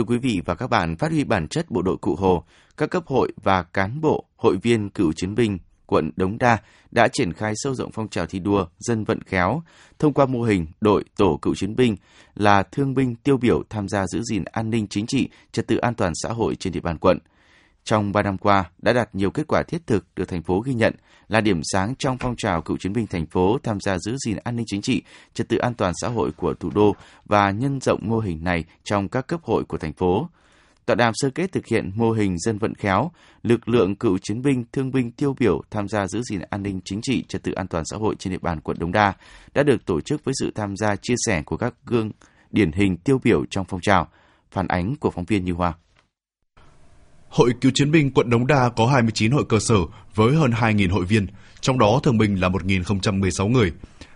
Thưa 0.00 0.04
quý 0.04 0.18
vị 0.18 0.42
và 0.44 0.54
các 0.54 0.66
bạn, 0.70 0.96
phát 0.96 1.10
huy 1.10 1.24
bản 1.24 1.48
chất 1.48 1.70
bộ 1.70 1.82
đội 1.82 1.96
cụ 1.96 2.16
Hồ, 2.16 2.44
các 2.76 2.90
cấp 2.90 3.06
hội 3.06 3.32
và 3.42 3.62
cán 3.62 4.00
bộ, 4.00 4.24
hội 4.36 4.56
viên 4.56 4.90
cựu 4.90 5.12
chiến 5.12 5.34
binh 5.34 5.58
quận 5.86 6.10
Đống 6.16 6.38
Đa 6.38 6.58
đã 6.90 7.08
triển 7.08 7.32
khai 7.32 7.52
sâu 7.56 7.74
rộng 7.74 7.90
phong 7.92 8.08
trào 8.08 8.26
thi 8.26 8.38
đua 8.38 8.66
dân 8.78 9.04
vận 9.04 9.22
khéo 9.22 9.62
thông 9.98 10.12
qua 10.12 10.26
mô 10.26 10.42
hình 10.42 10.66
đội 10.80 11.04
tổ 11.16 11.38
cựu 11.42 11.54
chiến 11.54 11.76
binh 11.76 11.96
là 12.34 12.62
thương 12.62 12.94
binh 12.94 13.14
tiêu 13.14 13.36
biểu 13.36 13.62
tham 13.70 13.88
gia 13.88 14.06
giữ 14.06 14.22
gìn 14.22 14.44
an 14.44 14.70
ninh 14.70 14.86
chính 14.86 15.06
trị, 15.06 15.28
trật 15.52 15.66
tự 15.66 15.76
an 15.76 15.94
toàn 15.94 16.12
xã 16.22 16.28
hội 16.28 16.54
trên 16.54 16.72
địa 16.72 16.80
bàn 16.80 16.98
quận– 16.98 17.18
trong 17.84 18.12
3 18.12 18.22
năm 18.22 18.38
qua 18.38 18.70
đã 18.78 18.92
đạt 18.92 19.14
nhiều 19.14 19.30
kết 19.30 19.46
quả 19.48 19.62
thiết 19.62 19.86
thực 19.86 20.06
được 20.16 20.28
thành 20.28 20.42
phố 20.42 20.60
ghi 20.60 20.74
nhận 20.74 20.94
là 21.28 21.40
điểm 21.40 21.60
sáng 21.72 21.94
trong 21.98 22.18
phong 22.18 22.36
trào 22.36 22.62
cựu 22.62 22.76
chiến 22.76 22.92
binh 22.92 23.06
thành 23.06 23.26
phố 23.26 23.58
tham 23.62 23.80
gia 23.80 23.98
giữ 23.98 24.16
gìn 24.26 24.36
an 24.44 24.56
ninh 24.56 24.66
chính 24.68 24.82
trị, 24.82 25.02
trật 25.34 25.48
tự 25.48 25.56
an 25.56 25.74
toàn 25.74 25.92
xã 26.00 26.08
hội 26.08 26.30
của 26.36 26.54
thủ 26.54 26.70
đô 26.74 26.96
và 27.24 27.50
nhân 27.50 27.80
rộng 27.80 28.00
mô 28.02 28.18
hình 28.18 28.44
này 28.44 28.64
trong 28.84 29.08
các 29.08 29.26
cấp 29.26 29.40
hội 29.42 29.64
của 29.64 29.78
thành 29.78 29.92
phố. 29.92 30.28
Tọa 30.86 30.94
đàm 30.94 31.12
sơ 31.14 31.30
kết 31.30 31.52
thực 31.52 31.66
hiện 31.66 31.90
mô 31.94 32.12
hình 32.12 32.38
dân 32.38 32.58
vận 32.58 32.74
khéo, 32.74 33.10
lực 33.42 33.68
lượng 33.68 33.96
cựu 33.96 34.18
chiến 34.18 34.42
binh, 34.42 34.64
thương 34.72 34.90
binh 34.90 35.10
tiêu 35.10 35.34
biểu 35.38 35.62
tham 35.70 35.88
gia 35.88 36.06
giữ 36.06 36.22
gìn 36.22 36.40
an 36.50 36.62
ninh 36.62 36.80
chính 36.84 37.00
trị, 37.02 37.24
trật 37.28 37.42
tự 37.42 37.52
an 37.52 37.66
toàn 37.66 37.84
xã 37.86 37.96
hội 37.96 38.14
trên 38.18 38.32
địa 38.32 38.38
bàn 38.42 38.60
quận 38.60 38.78
Đống 38.80 38.92
Đa 38.92 39.12
đã 39.54 39.62
được 39.62 39.86
tổ 39.86 40.00
chức 40.00 40.24
với 40.24 40.34
sự 40.40 40.50
tham 40.54 40.76
gia 40.76 40.96
chia 40.96 41.14
sẻ 41.26 41.42
của 41.42 41.56
các 41.56 41.74
gương 41.86 42.10
điển 42.50 42.72
hình 42.72 42.96
tiêu 42.96 43.20
biểu 43.24 43.44
trong 43.50 43.64
phong 43.68 43.80
trào. 43.80 44.08
Phản 44.50 44.68
ánh 44.68 44.96
của 44.96 45.10
phóng 45.10 45.24
viên 45.24 45.44
Như 45.44 45.52
Hoa. 45.52 45.74
Hội 47.30 47.52
Cựu 47.60 47.72
chiến 47.74 47.90
binh 47.90 48.10
quận 48.10 48.30
Đống 48.30 48.46
Đa 48.46 48.68
có 48.76 48.86
29 48.86 49.30
hội 49.30 49.44
cơ 49.48 49.58
sở 49.58 49.76
với 50.14 50.34
hơn 50.34 50.50
2.000 50.50 50.90
hội 50.90 51.04
viên, 51.04 51.26
trong 51.60 51.78
đó 51.78 52.00
thương 52.02 52.18
binh 52.18 52.40
là 52.40 52.48
1.016 52.48 53.48
người. 53.48 53.72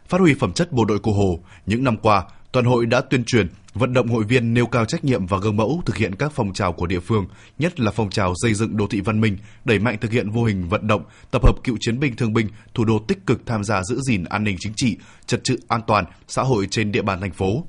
Phát 0.09 0.21
huy 0.21 0.35
phẩm 0.35 0.53
chất 0.53 0.73
bộ 0.73 0.85
đội 0.85 0.99
cụ 0.99 1.13
Hồ, 1.13 1.41
những 1.67 1.85
năm 1.85 1.97
qua, 1.97 2.25
toàn 2.53 2.65
hội 2.65 2.87
đã 2.87 3.01
tuyên 3.01 3.25
truyền, 3.25 3.47
vận 3.75 3.93
động 3.93 4.09
hội 4.09 4.25
viên 4.25 4.55
nêu 4.55 4.67
cao 4.67 4.85
trách 4.85 5.05
nhiệm 5.05 5.27
và 5.27 5.39
gương 5.39 5.57
mẫu 5.57 5.83
thực 5.87 5.97
hiện 5.97 6.15
các 6.15 6.33
phong 6.35 6.53
trào 6.53 6.73
của 6.73 6.87
địa 6.87 7.01
phương, 7.01 7.27
nhất 7.59 7.81
là 7.81 7.91
phong 7.91 8.11
trào 8.11 8.33
xây 8.43 8.55
dựng 8.55 8.77
đô 8.77 8.87
thị 8.87 9.01
văn 9.01 9.21
minh, 9.21 9.37
đẩy 9.65 9.79
mạnh 9.79 9.97
thực 10.01 10.13
hiện 10.13 10.31
vô 10.31 10.45
hình 10.45 10.69
vận 10.69 10.87
động, 10.87 11.03
tập 11.31 11.45
hợp 11.45 11.55
cựu 11.65 11.77
chiến 11.81 12.01
binh 12.01 12.17
thương 12.17 12.33
binh, 12.33 12.49
thủ 12.75 12.85
đô 12.85 12.99
tích 12.99 13.27
cực 13.27 13.47
tham 13.47 13.65
gia 13.65 13.83
giữ 13.83 14.01
gìn 14.01 14.25
an 14.25 14.45
ninh 14.45 14.57
chính 14.61 14.73
trị, 14.77 14.97
trật 15.27 15.41
tự 15.49 15.57
an 15.69 15.81
toàn 15.87 16.05
xã 16.29 16.43
hội 16.43 16.67
trên 16.71 16.93
địa 16.93 17.03
bàn 17.03 17.21
thành 17.21 17.33
phố 17.33 17.65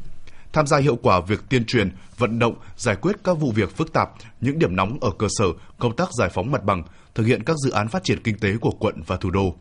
tham 0.56 0.68
gia 0.68 0.78
hiệu 0.78 0.96
quả 0.96 1.22
việc 1.22 1.40
tuyên 1.50 1.66
truyền, 1.66 1.90
vận 2.18 2.40
động, 2.40 2.56
giải 2.76 2.96
quyết 2.96 3.16
các 3.24 3.38
vụ 3.40 3.52
việc 3.52 3.78
phức 3.78 3.94
tạp, 3.94 4.10
những 4.42 4.60
điểm 4.60 4.76
nóng 4.76 4.98
ở 5.02 5.12
cơ 5.20 5.28
sở, 5.38 5.46
công 5.80 5.96
tác 5.96 6.10
giải 6.20 6.30
phóng 6.30 6.52
mặt 6.52 6.64
bằng, 6.64 6.84
thực 7.16 7.24
hiện 7.26 7.44
các 7.44 7.56
dự 7.66 7.72
án 7.72 7.88
phát 7.88 8.04
triển 8.04 8.24
kinh 8.24 8.40
tế 8.40 8.58
của 8.62 8.72
quận 8.72 8.96
và 9.08 9.18
thủ 9.18 9.30
đô. 9.30 9.56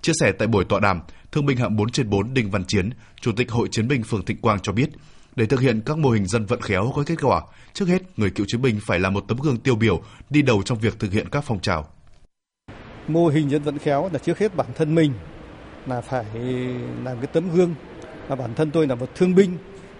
Chia 0.00 0.12
sẻ 0.20 0.32
tại 0.38 0.48
buổi 0.48 0.64
tọa 0.64 0.80
đàm, 0.80 1.00
Thương 1.32 1.46
binh 1.46 1.56
hạng 1.56 1.76
4 1.76 1.90
trên 1.90 2.10
4 2.10 2.34
Đinh 2.34 2.50
Văn 2.50 2.64
Chiến, 2.64 2.90
Chủ 3.20 3.32
tịch 3.32 3.50
Hội 3.50 3.68
Chiến 3.70 3.88
binh 3.88 4.02
phường 4.02 4.24
Thịnh 4.24 4.40
Quang 4.40 4.60
cho 4.60 4.72
biết, 4.72 4.88
để 5.36 5.46
thực 5.46 5.60
hiện 5.60 5.80
các 5.86 5.98
mô 5.98 6.10
hình 6.10 6.26
dân 6.26 6.46
vận 6.46 6.60
khéo 6.60 6.92
có 6.96 7.02
kết 7.06 7.16
quả, 7.22 7.42
trước 7.72 7.88
hết 7.88 8.02
người 8.16 8.30
cựu 8.30 8.46
chiến 8.48 8.62
binh 8.62 8.78
phải 8.86 8.98
là 8.98 9.10
một 9.10 9.24
tấm 9.28 9.38
gương 9.38 9.56
tiêu 9.56 9.76
biểu 9.76 10.02
đi 10.30 10.42
đầu 10.42 10.62
trong 10.62 10.78
việc 10.78 10.98
thực 10.98 11.12
hiện 11.12 11.28
các 11.28 11.44
phong 11.46 11.60
trào. 11.60 11.88
Mô 13.08 13.28
hình 13.28 13.50
dân 13.50 13.62
vận 13.62 13.78
khéo 13.78 14.10
là 14.12 14.18
trước 14.18 14.38
hết 14.38 14.56
bản 14.56 14.66
thân 14.74 14.94
mình 14.94 15.12
là 15.86 16.00
phải 16.00 16.24
làm 17.04 17.16
cái 17.16 17.26
tấm 17.32 17.50
gương 17.54 17.74
và 18.28 18.36
bản 18.36 18.54
thân 18.54 18.70
tôi 18.70 18.86
là 18.86 18.94
một 18.94 19.08
thương 19.14 19.34
binh 19.34 19.56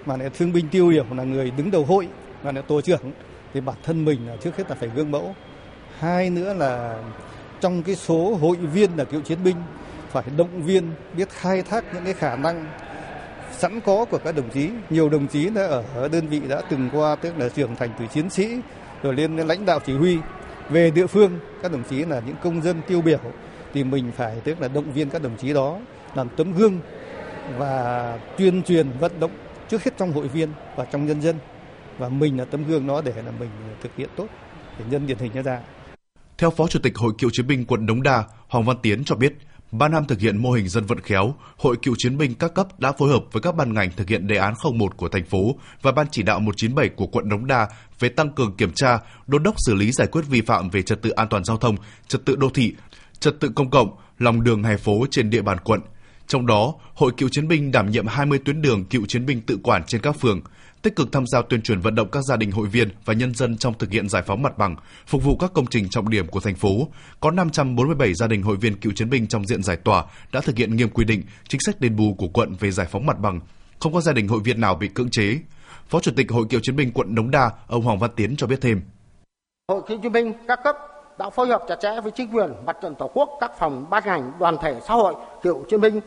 mà 0.06 0.16
lại 0.16 0.30
thương 0.38 0.52
binh 0.52 0.68
tiêu 0.68 0.88
biểu 0.88 1.04
là 1.10 1.24
người 1.24 1.50
đứng 1.50 1.70
đầu 1.70 1.84
hội 1.84 2.08
và 2.42 2.52
lại 2.52 2.62
tổ 2.68 2.80
trưởng, 2.80 3.12
thì 3.54 3.60
bản 3.60 3.76
thân 3.82 4.04
mình 4.04 4.28
là 4.28 4.36
trước 4.36 4.56
hết 4.56 4.64
là 4.70 4.76
phải 4.80 4.88
gương 4.94 5.10
mẫu. 5.10 5.34
Hai 5.98 6.30
nữa 6.30 6.54
là 6.54 6.98
trong 7.60 7.82
cái 7.82 7.94
số 7.94 8.34
hội 8.34 8.56
viên 8.56 8.90
là 8.96 9.04
cựu 9.04 9.20
chiến 9.20 9.38
binh, 9.44 9.56
phải 10.10 10.24
động 10.36 10.62
viên, 10.62 10.90
biết 11.16 11.28
khai 11.30 11.62
thác 11.62 11.94
những 11.94 12.04
cái 12.04 12.14
khả 12.14 12.36
năng 12.36 12.66
sẵn 13.52 13.80
có 13.80 14.04
của 14.04 14.18
các 14.18 14.36
đồng 14.36 14.50
chí. 14.50 14.70
Nhiều 14.90 15.08
đồng 15.08 15.26
chí 15.26 15.50
đã 15.50 15.62
ở 15.94 16.08
đơn 16.12 16.26
vị 16.26 16.40
đã 16.48 16.62
từng 16.70 16.90
qua, 16.92 17.16
tức 17.16 17.38
là 17.38 17.48
trưởng 17.48 17.76
thành 17.76 17.90
từ 17.98 18.06
chiến 18.06 18.30
sĩ, 18.30 18.60
rồi 19.02 19.14
lên 19.14 19.36
lãnh 19.36 19.66
đạo 19.66 19.80
chỉ 19.86 19.92
huy. 19.92 20.18
Về 20.70 20.90
địa 20.90 21.06
phương, 21.06 21.38
các 21.62 21.72
đồng 21.72 21.82
chí 21.90 22.04
là 22.04 22.22
những 22.26 22.36
công 22.42 22.62
dân 22.62 22.76
tiêu 22.86 23.02
biểu, 23.02 23.20
thì 23.74 23.84
mình 23.84 24.12
phải, 24.16 24.36
tức 24.44 24.60
là 24.60 24.68
động 24.68 24.92
viên 24.92 25.10
các 25.10 25.22
đồng 25.22 25.36
chí 25.36 25.52
đó, 25.52 25.78
làm 26.14 26.28
tấm 26.28 26.52
gương 26.52 26.80
và 27.58 28.18
tuyên 28.38 28.62
truyền 28.62 28.86
vận 29.00 29.12
động 29.20 29.30
trước 29.68 29.84
hết 29.84 29.90
trong 29.98 30.12
hội 30.12 30.28
viên 30.28 30.48
và 30.76 30.84
trong 30.84 31.06
nhân 31.06 31.22
dân 31.22 31.36
và 31.98 32.08
mình 32.08 32.38
là 32.38 32.44
tấm 32.44 32.64
gương 32.64 32.86
đó 32.86 33.02
để 33.04 33.22
là 33.22 33.30
mình 33.30 33.50
thực 33.82 33.96
hiện 33.96 34.08
tốt 34.16 34.26
để 34.78 34.84
nhân 34.90 35.06
điển 35.06 35.18
hình 35.18 35.42
ra. 35.42 35.60
Theo 36.38 36.50
Phó 36.50 36.66
Chủ 36.66 36.78
tịch 36.82 36.96
Hội 36.98 37.12
Cựu 37.18 37.30
chiến 37.32 37.46
binh 37.46 37.64
quận 37.64 37.86
Đống 37.86 38.02
Đa, 38.02 38.24
Hoàng 38.48 38.64
Văn 38.64 38.76
Tiến 38.82 39.04
cho 39.04 39.16
biết, 39.16 39.32
Ba 39.72 39.88
năm 39.88 40.04
thực 40.04 40.20
hiện 40.20 40.42
mô 40.42 40.50
hình 40.50 40.68
dân 40.68 40.84
vận 40.86 41.00
khéo, 41.00 41.34
Hội 41.56 41.76
Cựu 41.76 41.94
chiến 41.98 42.18
binh 42.18 42.34
các 42.34 42.54
cấp 42.54 42.80
đã 42.80 42.92
phối 42.92 43.08
hợp 43.08 43.22
với 43.32 43.42
các 43.42 43.56
ban 43.56 43.74
ngành 43.74 43.90
thực 43.96 44.08
hiện 44.08 44.26
đề 44.26 44.36
án 44.36 44.54
01 44.74 44.96
của 44.96 45.08
thành 45.08 45.24
phố 45.24 45.56
và 45.82 45.92
ban 45.92 46.06
chỉ 46.10 46.22
đạo 46.22 46.40
197 46.40 46.88
của 46.88 47.06
quận 47.06 47.28
Đống 47.28 47.46
Đa 47.46 47.68
về 47.98 48.08
tăng 48.08 48.32
cường 48.32 48.56
kiểm 48.56 48.72
tra, 48.74 48.98
đôn 49.26 49.42
đốc 49.42 49.54
xử 49.58 49.74
lý 49.74 49.92
giải 49.92 50.06
quyết 50.06 50.22
vi 50.28 50.40
phạm 50.40 50.70
về 50.70 50.82
trật 50.82 51.02
tự 51.02 51.10
an 51.10 51.28
toàn 51.30 51.44
giao 51.44 51.56
thông, 51.56 51.76
trật 52.08 52.24
tự 52.24 52.36
đô 52.36 52.50
thị, 52.50 52.74
trật 53.20 53.40
tự 53.40 53.48
công 53.54 53.70
cộng, 53.70 53.96
lòng 54.18 54.44
đường 54.44 54.62
hè 54.62 54.76
phố 54.76 55.06
trên 55.10 55.30
địa 55.30 55.42
bàn 55.42 55.58
quận. 55.64 55.80
Trong 56.26 56.46
đó, 56.46 56.74
Hội 56.94 57.12
Cựu 57.16 57.28
chiến 57.32 57.48
binh 57.48 57.72
đảm 57.72 57.90
nhiệm 57.90 58.06
20 58.06 58.38
tuyến 58.44 58.62
đường 58.62 58.84
cựu 58.84 59.06
chiến 59.06 59.26
binh 59.26 59.40
tự 59.40 59.58
quản 59.62 59.84
trên 59.86 60.00
các 60.00 60.12
phường, 60.12 60.40
tích 60.82 60.96
cực 60.96 61.12
tham 61.12 61.26
gia 61.26 61.42
tuyên 61.42 61.62
truyền 61.62 61.80
vận 61.80 61.94
động 61.94 62.10
các 62.10 62.24
gia 62.28 62.36
đình 62.36 62.50
hội 62.50 62.66
viên 62.66 62.88
và 63.04 63.14
nhân 63.14 63.34
dân 63.34 63.56
trong 63.58 63.78
thực 63.78 63.90
hiện 63.90 64.08
giải 64.08 64.22
phóng 64.26 64.42
mặt 64.42 64.58
bằng, 64.58 64.76
phục 65.06 65.22
vụ 65.22 65.36
các 65.36 65.50
công 65.54 65.66
trình 65.66 65.88
trọng 65.88 66.10
điểm 66.10 66.26
của 66.26 66.40
thành 66.40 66.54
phố. 66.54 66.88
Có 67.20 67.30
547 67.30 68.14
gia 68.14 68.26
đình 68.26 68.42
hội 68.42 68.56
viên 68.56 68.76
cựu 68.76 68.92
chiến 68.92 69.10
binh 69.10 69.26
trong 69.26 69.46
diện 69.46 69.62
giải 69.62 69.76
tỏa 69.76 70.04
đã 70.32 70.40
thực 70.40 70.56
hiện 70.56 70.76
nghiêm 70.76 70.90
quy 70.90 71.04
định, 71.04 71.22
chính 71.48 71.60
sách 71.66 71.80
đền 71.80 71.96
bù 71.96 72.14
của 72.14 72.28
quận 72.28 72.54
về 72.60 72.70
giải 72.70 72.86
phóng 72.90 73.06
mặt 73.06 73.18
bằng. 73.18 73.40
Không 73.78 73.92
có 73.92 74.00
gia 74.00 74.12
đình 74.12 74.28
hội 74.28 74.40
viên 74.44 74.60
nào 74.60 74.74
bị 74.74 74.88
cưỡng 74.88 75.10
chế. 75.10 75.38
Phó 75.88 76.00
Chủ 76.00 76.12
tịch 76.16 76.30
Hội 76.30 76.44
cựu 76.50 76.60
chiến 76.62 76.76
binh 76.76 76.92
quận 76.92 77.14
Đống 77.14 77.30
Đa, 77.30 77.50
ông 77.66 77.82
Hoàng 77.82 77.98
Văn 77.98 78.10
Tiến 78.16 78.36
cho 78.36 78.46
biết 78.46 78.60
thêm. 78.60 78.80
Hội 79.68 79.82
cựu 79.88 79.98
chiến 80.02 80.12
binh 80.12 80.32
các 80.48 80.58
cấp 80.64 80.76
đã 81.18 81.30
phối 81.30 81.46
hợp 81.48 81.64
chặt 81.68 81.76
chẽ 81.80 82.00
với 82.00 82.12
chính 82.12 82.34
quyền, 82.34 82.52
mặt 82.66 82.76
trận 82.82 82.94
tổ 82.94 83.10
quốc, 83.14 83.36
các 83.40 83.58
phòng 83.58 83.86
ban 83.90 84.02
ngành, 84.06 84.32
đoàn 84.38 84.56
thể 84.58 84.80
xã 84.80 84.94
hội, 84.94 85.14
cựu 85.42 85.64
chiến 85.68 85.80
binh, 85.80 86.00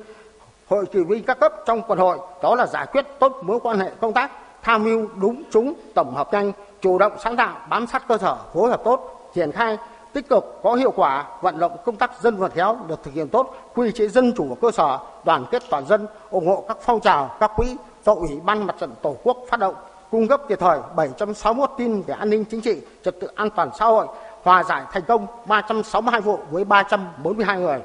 hội 0.67 0.85
cựu 0.85 1.05
binh 1.05 1.23
các 1.23 1.39
cấp 1.39 1.53
trong 1.65 1.81
quân 1.87 1.99
hội, 1.99 2.17
đó 2.43 2.55
là 2.55 2.65
giải 2.65 2.85
quyết 2.91 3.05
tốt 3.19 3.37
mối 3.41 3.59
quan 3.59 3.79
hệ 3.79 3.91
công 4.01 4.13
tác, 4.13 4.31
tham 4.61 4.83
mưu 4.83 5.07
đúng 5.21 5.43
trúng, 5.51 5.73
tổng 5.93 6.15
hợp 6.15 6.33
nhanh, 6.33 6.51
chủ 6.81 6.97
động 6.97 7.13
sáng 7.19 7.35
tạo, 7.35 7.55
bám 7.69 7.87
sát 7.87 8.07
cơ 8.07 8.17
sở, 8.17 8.37
phối 8.53 8.69
hợp 8.69 8.81
tốt, 8.83 9.29
triển 9.33 9.51
khai 9.51 9.77
tích 10.13 10.29
cực 10.29 10.59
có 10.63 10.75
hiệu 10.75 10.91
quả 10.91 11.25
vận 11.41 11.59
động 11.59 11.77
công 11.85 11.95
tác 11.95 12.21
dân 12.21 12.35
vận 12.35 12.51
khéo 12.51 12.77
được 12.87 13.03
thực 13.03 13.13
hiện 13.13 13.27
tốt 13.27 13.55
quy 13.75 13.91
chế 13.91 14.07
dân 14.07 14.33
chủ 14.35 14.49
ở 14.49 14.55
cơ 14.61 14.71
sở 14.71 14.99
đoàn 15.23 15.45
kết 15.51 15.63
toàn 15.69 15.85
dân 15.85 16.07
ủng 16.29 16.47
hộ 16.47 16.63
các 16.67 16.77
phong 16.81 16.99
trào 16.99 17.35
các 17.39 17.51
quỹ 17.55 17.75
do 18.05 18.13
ủy 18.13 18.39
ban 18.45 18.67
mặt 18.67 18.75
trận 18.79 18.91
tổ 19.01 19.15
quốc 19.23 19.37
phát 19.49 19.59
động 19.59 19.75
cung 20.11 20.27
cấp 20.27 20.41
kịp 20.49 20.59
thời 20.59 20.79
761 20.95 21.69
tin 21.77 22.01
về 22.01 22.15
an 22.19 22.29
ninh 22.29 22.45
chính 22.45 22.61
trị 22.61 22.81
trật 23.03 23.19
tự 23.19 23.27
an 23.35 23.49
toàn 23.49 23.69
xã 23.79 23.85
hội 23.85 24.07
hòa 24.43 24.63
giải 24.63 24.83
thành 24.91 25.03
công 25.07 25.25
362 25.47 26.21
vụ 26.21 26.39
với 26.51 26.65
342 26.65 27.59
người 27.59 27.79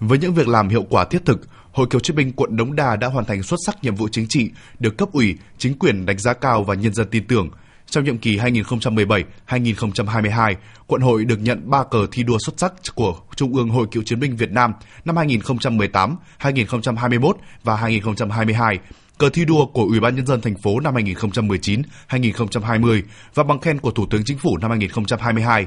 với 0.00 0.18
những 0.18 0.34
việc 0.34 0.48
làm 0.48 0.68
hiệu 0.68 0.86
quả 0.90 1.04
thiết 1.04 1.24
thực, 1.24 1.40
Hội 1.72 1.86
Cựu 1.90 2.00
chiến 2.00 2.16
binh 2.16 2.32
quận 2.32 2.56
Đống 2.56 2.76
Đa 2.76 2.96
đã 2.96 3.08
hoàn 3.08 3.24
thành 3.24 3.42
xuất 3.42 3.56
sắc 3.66 3.84
nhiệm 3.84 3.94
vụ 3.94 4.08
chính 4.08 4.28
trị, 4.28 4.50
được 4.78 4.98
cấp 4.98 5.08
ủy, 5.12 5.36
chính 5.58 5.78
quyền 5.78 6.06
đánh 6.06 6.18
giá 6.18 6.32
cao 6.32 6.64
và 6.64 6.74
nhân 6.74 6.94
dân 6.94 7.06
tin 7.10 7.26
tưởng. 7.26 7.50
Trong 7.86 8.04
nhiệm 8.04 8.18
kỳ 8.18 8.38
2017-2022, 8.38 10.54
quận 10.86 11.00
hội 11.00 11.24
được 11.24 11.38
nhận 11.40 11.70
3 11.70 11.84
cờ 11.84 12.06
thi 12.12 12.22
đua 12.22 12.38
xuất 12.46 12.54
sắc 12.56 12.72
của 12.94 13.14
Trung 13.36 13.54
ương 13.54 13.68
Hội 13.68 13.86
Cựu 13.90 14.02
chiến 14.06 14.20
binh 14.20 14.36
Việt 14.36 14.50
Nam 14.50 14.72
năm 15.04 15.16
2018, 15.16 16.16
2021 16.38 17.36
và 17.64 17.76
2022, 17.76 18.78
cờ 19.18 19.28
thi 19.28 19.44
đua 19.44 19.66
của 19.66 19.82
Ủy 19.82 20.00
ban 20.00 20.16
nhân 20.16 20.26
dân 20.26 20.40
thành 20.40 20.56
phố 20.56 20.80
năm 20.80 20.94
2019, 20.94 21.82
2020 22.06 23.02
và 23.34 23.44
bằng 23.44 23.60
khen 23.60 23.78
của 23.78 23.90
Thủ 23.90 24.06
tướng 24.10 24.22
Chính 24.24 24.38
phủ 24.38 24.56
năm 24.60 24.70
2022. 24.70 25.66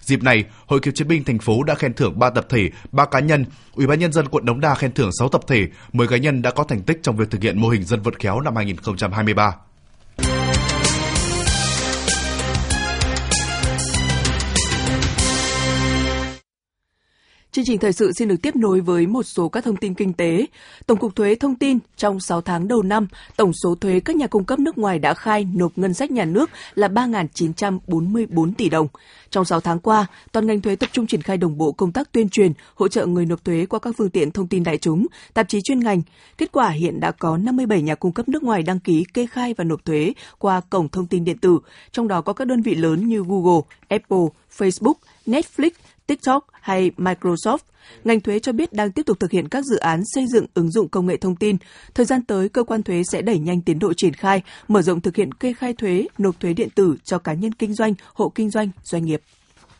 Dịp 0.00 0.22
này, 0.22 0.44
Hội 0.66 0.80
cựu 0.80 0.92
chiến 0.94 1.08
binh 1.08 1.24
thành 1.24 1.38
phố 1.38 1.62
đã 1.62 1.74
khen 1.74 1.94
thưởng 1.94 2.18
3 2.18 2.30
tập 2.30 2.46
thể, 2.48 2.70
3 2.92 3.04
cá 3.04 3.20
nhân, 3.20 3.44
Ủy 3.74 3.86
ban 3.86 3.98
nhân 3.98 4.12
dân 4.12 4.28
quận 4.28 4.44
Đống 4.44 4.60
Đa 4.60 4.74
khen 4.74 4.92
thưởng 4.92 5.10
6 5.18 5.28
tập 5.28 5.40
thể, 5.46 5.66
10 5.92 6.08
cá 6.08 6.16
nhân 6.16 6.42
đã 6.42 6.50
có 6.50 6.64
thành 6.64 6.82
tích 6.82 6.98
trong 7.02 7.16
việc 7.16 7.30
thực 7.30 7.42
hiện 7.42 7.60
mô 7.60 7.68
hình 7.68 7.84
dân 7.84 8.02
vận 8.02 8.14
khéo 8.14 8.40
năm 8.40 8.56
2023. 8.56 9.54
Chương 17.52 17.64
trình 17.64 17.78
thời 17.78 17.92
sự 17.92 18.12
xin 18.12 18.28
được 18.28 18.42
tiếp 18.42 18.56
nối 18.56 18.80
với 18.80 19.06
một 19.06 19.22
số 19.22 19.48
các 19.48 19.64
thông 19.64 19.76
tin 19.76 19.94
kinh 19.94 20.12
tế. 20.12 20.46
Tổng 20.86 20.98
cục 20.98 21.16
Thuế 21.16 21.34
thông 21.34 21.54
tin 21.54 21.78
trong 21.96 22.20
6 22.20 22.40
tháng 22.40 22.68
đầu 22.68 22.82
năm, 22.82 23.06
tổng 23.36 23.52
số 23.52 23.74
thuế 23.74 24.00
các 24.00 24.16
nhà 24.16 24.26
cung 24.26 24.44
cấp 24.44 24.58
nước 24.58 24.78
ngoài 24.78 24.98
đã 24.98 25.14
khai 25.14 25.46
nộp 25.54 25.72
ngân 25.76 25.94
sách 25.94 26.10
nhà 26.10 26.24
nước 26.24 26.50
là 26.74 26.88
3.944 26.88 28.52
tỷ 28.58 28.68
đồng. 28.68 28.88
Trong 29.30 29.44
6 29.44 29.60
tháng 29.60 29.78
qua, 29.78 30.06
toàn 30.32 30.46
ngành 30.46 30.60
thuế 30.60 30.76
tập 30.76 30.90
trung 30.92 31.06
triển 31.06 31.22
khai 31.22 31.36
đồng 31.36 31.58
bộ 31.58 31.72
công 31.72 31.92
tác 31.92 32.12
tuyên 32.12 32.28
truyền, 32.28 32.52
hỗ 32.74 32.88
trợ 32.88 33.06
người 33.06 33.26
nộp 33.26 33.44
thuế 33.44 33.66
qua 33.66 33.78
các 33.80 33.94
phương 33.98 34.10
tiện 34.10 34.30
thông 34.30 34.48
tin 34.48 34.64
đại 34.64 34.78
chúng, 34.78 35.06
tạp 35.34 35.48
chí 35.48 35.60
chuyên 35.60 35.80
ngành. 35.80 36.02
Kết 36.38 36.52
quả 36.52 36.68
hiện 36.68 37.00
đã 37.00 37.10
có 37.10 37.36
57 37.36 37.82
nhà 37.82 37.94
cung 37.94 38.12
cấp 38.12 38.28
nước 38.28 38.42
ngoài 38.42 38.62
đăng 38.62 38.80
ký 38.80 39.04
kê 39.14 39.26
khai 39.26 39.54
và 39.54 39.64
nộp 39.64 39.84
thuế 39.84 40.12
qua 40.38 40.60
cổng 40.70 40.88
thông 40.88 41.06
tin 41.06 41.24
điện 41.24 41.38
tử, 41.38 41.58
trong 41.92 42.08
đó 42.08 42.20
có 42.20 42.32
các 42.32 42.46
đơn 42.46 42.62
vị 42.62 42.74
lớn 42.74 43.08
như 43.08 43.24
Google, 43.28 43.60
Apple, 43.88 44.26
Facebook, 44.58 44.94
Netflix, 45.26 45.70
TikTok 46.06 46.46
hay 46.52 46.90
Microsoft. 46.96 47.58
Ngành 48.04 48.20
thuế 48.20 48.38
cho 48.38 48.52
biết 48.52 48.72
đang 48.72 48.92
tiếp 48.92 49.02
tục 49.06 49.20
thực 49.20 49.30
hiện 49.30 49.48
các 49.48 49.64
dự 49.64 49.76
án 49.76 50.00
xây 50.14 50.24
dựng 50.32 50.46
ứng 50.54 50.70
dụng 50.70 50.88
công 50.88 51.06
nghệ 51.06 51.16
thông 51.16 51.36
tin. 51.36 51.56
Thời 51.94 52.06
gian 52.06 52.24
tới, 52.24 52.48
cơ 52.48 52.64
quan 52.64 52.82
thuế 52.82 53.02
sẽ 53.04 53.22
đẩy 53.22 53.38
nhanh 53.38 53.62
tiến 53.62 53.78
độ 53.78 53.92
triển 53.92 54.14
khai, 54.14 54.42
mở 54.68 54.82
rộng 54.82 55.00
thực 55.00 55.16
hiện 55.16 55.34
kê 55.34 55.52
khai 55.52 55.72
thuế, 55.72 56.06
nộp 56.18 56.40
thuế 56.40 56.52
điện 56.52 56.68
tử 56.74 56.96
cho 57.04 57.18
cá 57.18 57.32
nhân 57.32 57.52
kinh 57.52 57.74
doanh, 57.74 57.94
hộ 58.14 58.32
kinh 58.34 58.50
doanh, 58.50 58.70
doanh 58.82 59.04
nghiệp. 59.04 59.20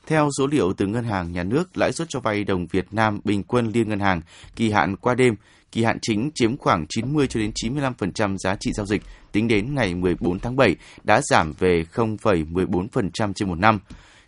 Theo 0.07 0.29
số 0.38 0.47
liệu 0.47 0.73
từ 0.73 0.87
Ngân 0.87 1.05
hàng 1.05 1.33
Nhà 1.33 1.43
nước, 1.43 1.79
lãi 1.79 1.93
suất 1.93 2.09
cho 2.11 2.21
vay 2.21 2.45
đồng 2.45 2.67
Việt 2.67 2.87
Nam 2.91 3.21
bình 3.25 3.43
quân 3.43 3.71
liên 3.75 3.88
ngân 3.88 4.00
hàng 4.00 4.21
kỳ 4.57 4.71
hạn 4.71 4.97
qua 4.97 5.14
đêm, 5.14 5.35
kỳ 5.73 5.85
hạn 5.85 5.99
chính 6.02 6.31
chiếm 6.35 6.57
khoảng 6.57 6.87
90 6.88 7.26
cho 7.26 7.41
đến 7.41 7.52
95% 7.64 8.37
giá 8.38 8.57
trị 8.61 8.71
giao 8.73 8.87
dịch 8.87 9.02
tính 9.33 9.49
đến 9.49 9.75
ngày 9.75 9.95
14 9.95 10.38
tháng 10.38 10.57
7 10.57 10.76
đã 11.05 11.21
giảm 11.31 11.52
về 11.59 11.85
0,14% 11.95 13.33
trên 13.33 13.49
một 13.49 13.59
năm. 13.59 13.79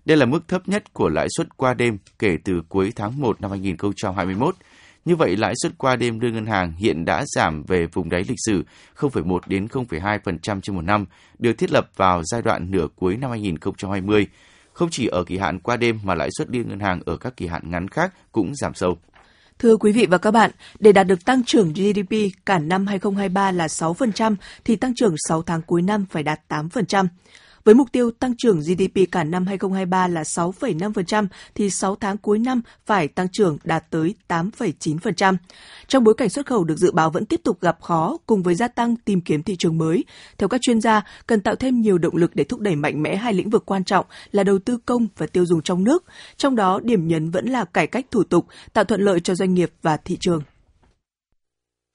Đây 0.04 0.16
là 0.16 0.26
mức 0.26 0.48
thấp 0.48 0.68
nhất 0.68 0.92
của 0.92 1.08
lãi 1.08 1.26
suất 1.36 1.56
qua 1.56 1.74
đêm 1.74 1.98
kể 2.18 2.36
từ 2.44 2.62
cuối 2.68 2.92
tháng 2.96 3.20
1 3.20 3.40
năm 3.40 3.50
2021. 3.50 4.56
Như 5.04 5.16
vậy, 5.16 5.36
lãi 5.36 5.54
suất 5.62 5.72
qua 5.78 5.96
đêm 5.96 6.20
đưa 6.20 6.30
ngân 6.30 6.46
hàng 6.46 6.72
hiện 6.72 7.04
đã 7.04 7.24
giảm 7.26 7.64
về 7.64 7.86
vùng 7.86 8.08
đáy 8.10 8.24
lịch 8.28 8.38
sử 8.46 8.64
0,1 8.96 9.38
đến 9.46 9.66
0,2% 9.66 10.60
trên 10.60 10.76
một 10.76 10.82
năm, 10.82 11.06
được 11.38 11.52
thiết 11.58 11.72
lập 11.72 11.90
vào 11.96 12.22
giai 12.24 12.42
đoạn 12.42 12.70
nửa 12.70 12.88
cuối 12.96 13.16
năm 13.16 13.30
2020. 13.30 14.26
Không 14.72 14.90
chỉ 14.90 15.06
ở 15.06 15.24
kỳ 15.24 15.38
hạn 15.38 15.58
qua 15.60 15.76
đêm 15.76 16.00
mà 16.04 16.14
lãi 16.14 16.28
suất 16.38 16.50
liên 16.50 16.68
ngân 16.68 16.80
hàng 16.80 17.00
ở 17.06 17.16
các 17.16 17.36
kỳ 17.36 17.46
hạn 17.46 17.70
ngắn 17.70 17.88
khác 17.88 18.14
cũng 18.32 18.54
giảm 18.54 18.74
sâu. 18.74 18.98
Thưa 19.58 19.76
quý 19.76 19.92
vị 19.92 20.06
và 20.06 20.18
các 20.18 20.30
bạn, 20.30 20.50
để 20.78 20.92
đạt 20.92 21.06
được 21.06 21.24
tăng 21.24 21.44
trưởng 21.44 21.72
GDP 21.72 22.16
cả 22.46 22.58
năm 22.58 22.86
2023 22.86 23.50
là 23.50 23.66
6% 23.66 24.34
thì 24.64 24.76
tăng 24.76 24.94
trưởng 24.94 25.14
6 25.28 25.42
tháng 25.42 25.62
cuối 25.62 25.82
năm 25.82 26.06
phải 26.10 26.22
đạt 26.22 26.40
8%. 26.48 27.06
Với 27.64 27.74
mục 27.74 27.92
tiêu 27.92 28.10
tăng 28.10 28.34
trưởng 28.38 28.60
GDP 28.60 29.12
cả 29.12 29.24
năm 29.24 29.46
2023 29.46 30.08
là 30.08 30.22
6,5% 30.22 31.26
thì 31.54 31.70
6 31.70 31.96
tháng 31.96 32.16
cuối 32.16 32.38
năm 32.38 32.62
phải 32.86 33.08
tăng 33.08 33.28
trưởng 33.32 33.58
đạt 33.64 33.90
tới 33.90 34.14
8,9%. 34.28 35.36
Trong 35.86 36.04
bối 36.04 36.14
cảnh 36.14 36.28
xuất 36.28 36.46
khẩu 36.46 36.64
được 36.64 36.76
dự 36.76 36.92
báo 36.92 37.10
vẫn 37.10 37.26
tiếp 37.26 37.40
tục 37.44 37.60
gặp 37.60 37.80
khó 37.80 38.16
cùng 38.26 38.42
với 38.42 38.54
gia 38.54 38.68
tăng 38.68 38.96
tìm 38.96 39.20
kiếm 39.20 39.42
thị 39.42 39.56
trường 39.58 39.78
mới, 39.78 40.04
theo 40.38 40.48
các 40.48 40.60
chuyên 40.60 40.80
gia, 40.80 41.02
cần 41.26 41.40
tạo 41.40 41.54
thêm 41.54 41.80
nhiều 41.80 41.98
động 41.98 42.16
lực 42.16 42.36
để 42.36 42.44
thúc 42.44 42.60
đẩy 42.60 42.76
mạnh 42.76 43.02
mẽ 43.02 43.16
hai 43.16 43.32
lĩnh 43.32 43.50
vực 43.50 43.66
quan 43.66 43.84
trọng 43.84 44.06
là 44.32 44.44
đầu 44.44 44.58
tư 44.58 44.78
công 44.86 45.06
và 45.16 45.26
tiêu 45.26 45.46
dùng 45.46 45.62
trong 45.62 45.84
nước. 45.84 46.04
Trong 46.36 46.56
đó, 46.56 46.80
điểm 46.82 47.08
nhấn 47.08 47.30
vẫn 47.30 47.46
là 47.46 47.64
cải 47.64 47.86
cách 47.86 48.06
thủ 48.10 48.24
tục, 48.24 48.46
tạo 48.72 48.84
thuận 48.84 49.00
lợi 49.00 49.20
cho 49.20 49.34
doanh 49.34 49.54
nghiệp 49.54 49.72
và 49.82 49.96
thị 49.96 50.16
trường. 50.20 50.42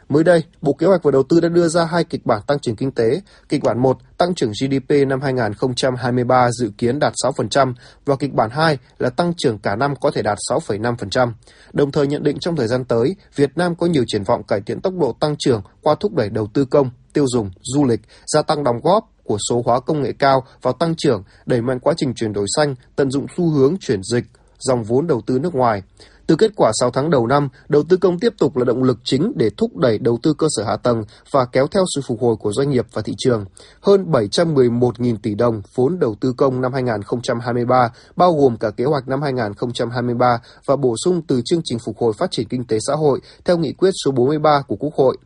Mới 0.09 0.23
đây, 0.23 0.43
Bộ 0.61 0.73
Kế 0.73 0.87
hoạch 0.87 1.03
và 1.03 1.11
Đầu 1.11 1.23
tư 1.23 1.39
đã 1.39 1.49
đưa 1.49 1.67
ra 1.67 1.85
hai 1.85 2.03
kịch 2.03 2.25
bản 2.25 2.41
tăng 2.47 2.59
trưởng 2.59 2.75
kinh 2.75 2.91
tế. 2.91 3.21
Kịch 3.49 3.63
bản 3.63 3.81
1, 3.81 3.97
tăng 4.17 4.35
trưởng 4.35 4.51
GDP 4.51 5.07
năm 5.07 5.21
2023 5.21 6.51
dự 6.51 6.71
kiến 6.77 6.99
đạt 6.99 7.13
6% 7.23 7.73
và 8.05 8.15
kịch 8.15 8.33
bản 8.33 8.49
2 8.49 8.77
là 8.99 9.09
tăng 9.09 9.33
trưởng 9.37 9.59
cả 9.59 9.75
năm 9.75 9.93
có 10.01 10.11
thể 10.11 10.21
đạt 10.21 10.37
6,5%. 10.51 11.31
Đồng 11.73 11.91
thời 11.91 12.07
nhận 12.07 12.23
định 12.23 12.37
trong 12.39 12.55
thời 12.55 12.67
gian 12.67 12.85
tới, 12.85 13.15
Việt 13.35 13.57
Nam 13.57 13.75
có 13.75 13.87
nhiều 13.87 14.03
triển 14.07 14.23
vọng 14.23 14.43
cải 14.43 14.61
thiện 14.61 14.81
tốc 14.81 14.93
độ 14.99 15.15
tăng 15.19 15.35
trưởng 15.39 15.61
qua 15.81 15.95
thúc 15.99 16.13
đẩy 16.13 16.29
đầu 16.29 16.47
tư 16.53 16.65
công, 16.65 16.89
tiêu 17.13 17.25
dùng, 17.27 17.51
du 17.61 17.85
lịch, 17.85 18.01
gia 18.33 18.41
tăng 18.41 18.63
đóng 18.63 18.79
góp 18.83 19.09
của 19.23 19.37
số 19.49 19.61
hóa 19.65 19.79
công 19.79 20.01
nghệ 20.01 20.13
cao 20.19 20.43
vào 20.61 20.73
tăng 20.73 20.95
trưởng, 20.97 21.23
đẩy 21.45 21.61
mạnh 21.61 21.79
quá 21.79 21.93
trình 21.97 22.13
chuyển 22.13 22.33
đổi 22.33 22.45
xanh, 22.55 22.75
tận 22.95 23.11
dụng 23.11 23.25
xu 23.37 23.49
hướng 23.49 23.77
chuyển 23.77 24.03
dịch, 24.03 24.25
dòng 24.59 24.83
vốn 24.83 25.07
đầu 25.07 25.21
tư 25.21 25.39
nước 25.39 25.55
ngoài. 25.55 25.83
Từ 26.29 26.35
kết 26.35 26.51
quả 26.55 26.71
6 26.79 26.91
tháng 26.91 27.09
đầu 27.09 27.27
năm, 27.27 27.49
đầu 27.69 27.83
tư 27.83 27.97
công 27.97 28.19
tiếp 28.19 28.33
tục 28.37 28.57
là 28.57 28.65
động 28.65 28.83
lực 28.83 28.97
chính 29.03 29.31
để 29.35 29.49
thúc 29.57 29.77
đẩy 29.77 29.97
đầu 29.97 30.19
tư 30.23 30.33
cơ 30.33 30.47
sở 30.49 30.63
hạ 30.63 30.75
tầng 30.75 31.03
và 31.31 31.45
kéo 31.45 31.67
theo 31.67 31.83
sự 31.95 32.01
phục 32.07 32.21
hồi 32.21 32.35
của 32.35 32.51
doanh 32.51 32.69
nghiệp 32.69 32.85
và 32.93 33.01
thị 33.01 33.13
trường. 33.17 33.45
Hơn 33.81 34.11
711.000 34.11 35.17
tỷ 35.23 35.35
đồng 35.35 35.61
vốn 35.75 35.99
đầu 35.99 36.15
tư 36.21 36.33
công 36.37 36.61
năm 36.61 36.73
2023, 36.73 37.91
bao 38.15 38.33
gồm 38.33 38.57
cả 38.57 38.69
kế 38.69 38.85
hoạch 38.85 39.07
năm 39.07 39.21
2023 39.21 40.41
và 40.65 40.75
bổ 40.75 40.95
sung 41.03 41.21
từ 41.27 41.41
chương 41.45 41.61
trình 41.63 41.77
phục 41.85 41.97
hồi 41.97 42.13
phát 42.17 42.31
triển 42.31 42.47
kinh 42.47 42.65
tế 42.65 42.77
xã 42.87 42.93
hội 42.93 43.19
theo 43.45 43.57
nghị 43.57 43.73
quyết 43.73 43.91
số 44.05 44.11
43 44.11 44.61
của 44.67 44.75
Quốc 44.75 44.93
hội. 44.95 45.17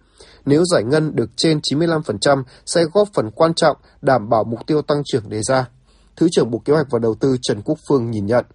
Nếu 0.46 0.64
giải 0.66 0.84
ngân 0.84 1.16
được 1.16 1.30
trên 1.36 1.60
95% 1.72 2.44
sẽ 2.66 2.84
góp 2.94 3.08
phần 3.14 3.32
quan 3.32 3.54
trọng 3.54 3.78
đảm 4.02 4.30
bảo 4.30 4.44
mục 4.44 4.60
tiêu 4.68 4.82
tăng 4.82 5.02
trưởng 5.06 5.30
đề 5.30 5.42
ra. 5.42 5.70
Thứ 6.16 6.28
trưởng 6.32 6.52
Bộ 6.52 6.62
Kế 6.66 6.74
hoạch 6.74 6.88
và 6.92 7.00
Đầu 7.00 7.16
tư 7.16 7.38
Trần 7.42 7.62
Quốc 7.62 7.78
Phương 7.90 8.12
nhìn 8.12 8.26
nhận. 8.26 8.46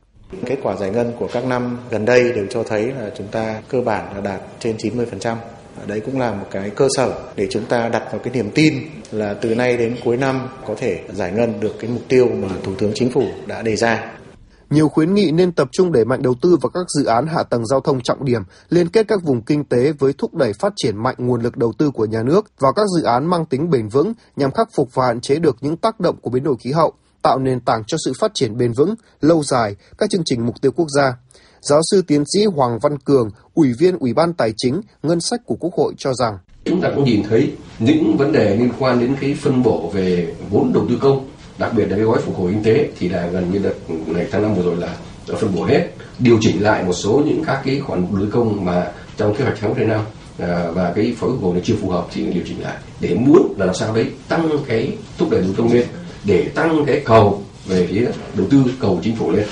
Kết 0.47 0.58
quả 0.62 0.76
giải 0.76 0.90
ngân 0.90 1.12
của 1.18 1.28
các 1.32 1.44
năm 1.44 1.78
gần 1.90 2.04
đây 2.04 2.32
đều 2.32 2.47
cho 2.50 2.62
thấy 2.62 2.92
là 2.92 3.11
chúng 3.16 3.26
ta 3.26 3.62
cơ 3.68 3.80
bản 3.80 4.14
là 4.14 4.20
đạt 4.20 4.40
trên 4.58 4.76
90%. 4.76 5.37
Đấy 5.87 6.00
cũng 6.00 6.20
là 6.20 6.32
một 6.35 6.47
cái 6.50 6.70
cơ 6.70 6.88
sở 6.97 7.12
để 7.37 7.47
chúng 7.50 7.64
ta 7.66 7.88
đặt 7.88 8.02
vào 8.11 8.20
cái 8.25 8.35
niềm 8.35 8.50
tin 8.54 8.75
là 9.12 9.35
từ 9.35 9.54
nay 9.54 9.76
đến 9.76 9.97
cuối 10.04 10.16
năm 10.16 10.49
có 10.66 10.75
thể 10.78 11.00
giải 11.12 11.32
ngân 11.32 11.61
được 11.61 11.75
cái 11.80 11.90
mục 11.90 12.02
tiêu 12.08 12.28
mà 12.42 12.49
Thủ 12.64 12.73
tướng 12.78 12.92
Chính 12.94 13.11
phủ 13.11 13.23
đã 13.47 13.62
đề 13.62 13.76
ra. 13.76 14.12
nhiều 14.70 14.88
khuyến 14.88 15.14
nghị 15.14 15.30
nên 15.30 15.52
tập 15.52 15.68
trung 15.73 15.92
đẩy 15.92 16.04
mạnh 16.04 16.23
đầu 16.23 16.35
tư 16.42 16.56
vào 16.62 16.70
các 16.70 16.87
dự 16.99 17.04
án 17.04 17.26
hạ 17.26 17.42
tầng 17.42 17.66
giao 17.66 17.80
thông 17.80 18.00
trọng 18.00 18.25
điểm, 18.25 18.42
liên 18.68 18.88
kết 18.88 19.08
các 19.08 19.20
vùng 19.25 19.42
kinh 19.42 19.64
tế 19.64 19.92
với 19.92 20.12
thúc 20.18 20.35
đẩy 20.35 20.52
phát 20.52 20.73
triển 20.76 21.02
mạnh 21.02 21.14
nguồn 21.18 21.40
lực 21.40 21.56
đầu 21.56 21.73
tư 21.78 21.90
của 21.90 22.04
nhà 22.04 22.23
nước 22.23 22.47
vào 22.61 22.73
các 22.73 22.87
dự 22.97 23.02
án 23.02 23.26
mang 23.26 23.44
tính 23.47 23.70
bền 23.70 23.88
vững 23.88 24.12
nhằm 24.37 24.50
khắc 24.50 24.68
phục 24.76 24.94
và 24.94 25.06
hạn 25.06 25.20
chế 25.20 25.38
được 25.38 25.56
những 25.61 25.76
tác 25.76 26.00
động 26.00 26.16
của 26.23 26.30
biến 26.30 26.44
đổi 26.44 26.56
khí 26.61 26.73
hậu, 26.73 26.92
tạo 27.22 27.38
nền 27.38 27.60
tảng 27.60 27.82
cho 27.87 27.96
sự 28.04 28.12
phát 28.20 28.34
triển 28.34 28.56
bền 28.56 28.72
vững, 28.72 28.94
lâu 29.20 29.42
dài 29.42 29.76
các 29.98 30.10
chương 30.10 30.22
trình 30.25 30.46
mục 30.46 30.60
tiêu 30.60 30.72
quốc 30.72 30.87
gia. 30.96 31.14
Giáo 31.60 31.80
sư 31.90 32.02
tiến 32.06 32.25
sĩ 32.34 32.44
Hoàng 32.44 32.78
Văn 32.82 32.98
Cường, 32.98 33.30
Ủy 33.54 33.72
viên 33.78 33.98
Ủy 33.98 34.12
ban 34.14 34.32
Tài 34.32 34.52
chính, 34.56 34.80
Ngân 35.02 35.20
sách 35.20 35.40
của 35.46 35.56
Quốc 35.60 35.75
hội 35.75 35.94
cho 35.98 36.14
rằng 36.14 36.38
Chúng 36.64 36.80
ta 36.80 36.88
cũng 36.94 37.04
nhìn 37.04 37.22
thấy 37.28 37.52
những 37.78 38.16
vấn 38.16 38.32
đề 38.32 38.56
liên 38.56 38.72
quan 38.78 39.00
đến 39.00 39.16
cái 39.20 39.34
phân 39.40 39.62
bổ 39.62 39.90
về 39.94 40.34
vốn 40.50 40.72
đầu 40.72 40.87
tư 40.88 40.98
công, 41.00 41.28
đặc 41.58 41.72
biệt 41.76 41.87
là 41.87 41.96
cái 41.96 42.04
gói 42.04 42.18
phục 42.18 42.37
hồi 42.37 42.52
kinh 42.52 42.62
tế 42.62 42.88
thì 42.98 43.08
là 43.08 43.26
gần 43.26 43.52
như 43.52 43.58
đợt 43.58 43.75
này 44.06 44.26
tháng 44.30 44.42
năm 44.42 44.54
vừa 44.54 44.62
rồi 44.62 44.76
là 44.76 44.96
đã 45.28 45.34
phân 45.40 45.54
bổ 45.54 45.64
hết, 45.64 45.88
điều 46.18 46.38
chỉnh 46.40 46.62
lại 46.62 46.84
một 46.84 46.92
số 46.92 47.22
những 47.26 47.42
các 47.46 47.62
cái 47.64 47.80
khoản 47.80 48.06
đầu 48.10 48.20
tư 48.20 48.30
công 48.32 48.64
mà 48.64 48.92
trong 49.16 49.34
kế 49.34 49.44
hoạch 49.44 49.56
tháng 49.60 49.75
trên 49.75 49.88
năm 49.88 50.00
à, 50.38 50.70
và 50.75 50.92
cái 50.92 51.14
phối 51.18 51.30
phục 51.30 51.42
hồi 51.42 51.54
này 51.54 51.62
chưa 51.64 51.75
phù 51.82 51.90
hợp 51.90 52.06
thì 52.12 52.26
điều 52.26 52.42
chỉnh 52.46 52.62
lại 52.62 52.76
để 53.00 53.14
muốn 53.14 53.54
là 53.58 53.66
làm 53.66 53.75
sao 53.75 53.94
đấy 53.94 54.06
tăng 54.28 54.50
cái 54.68 54.96
thúc 55.18 55.30
đẩy 55.30 55.40
đầu 55.40 55.50
tư 55.50 55.54
công 55.58 55.72
lên 55.72 55.87
để 56.28 56.50
tăng 56.54 56.85
cái 56.87 57.02
cầu 57.04 57.42
về 57.66 57.87
phía 57.90 58.11
đầu 58.35 58.47
tư 58.50 58.64
cầu 58.80 59.00
chính 59.02 59.16
phủ 59.16 59.32
lên 59.32 59.47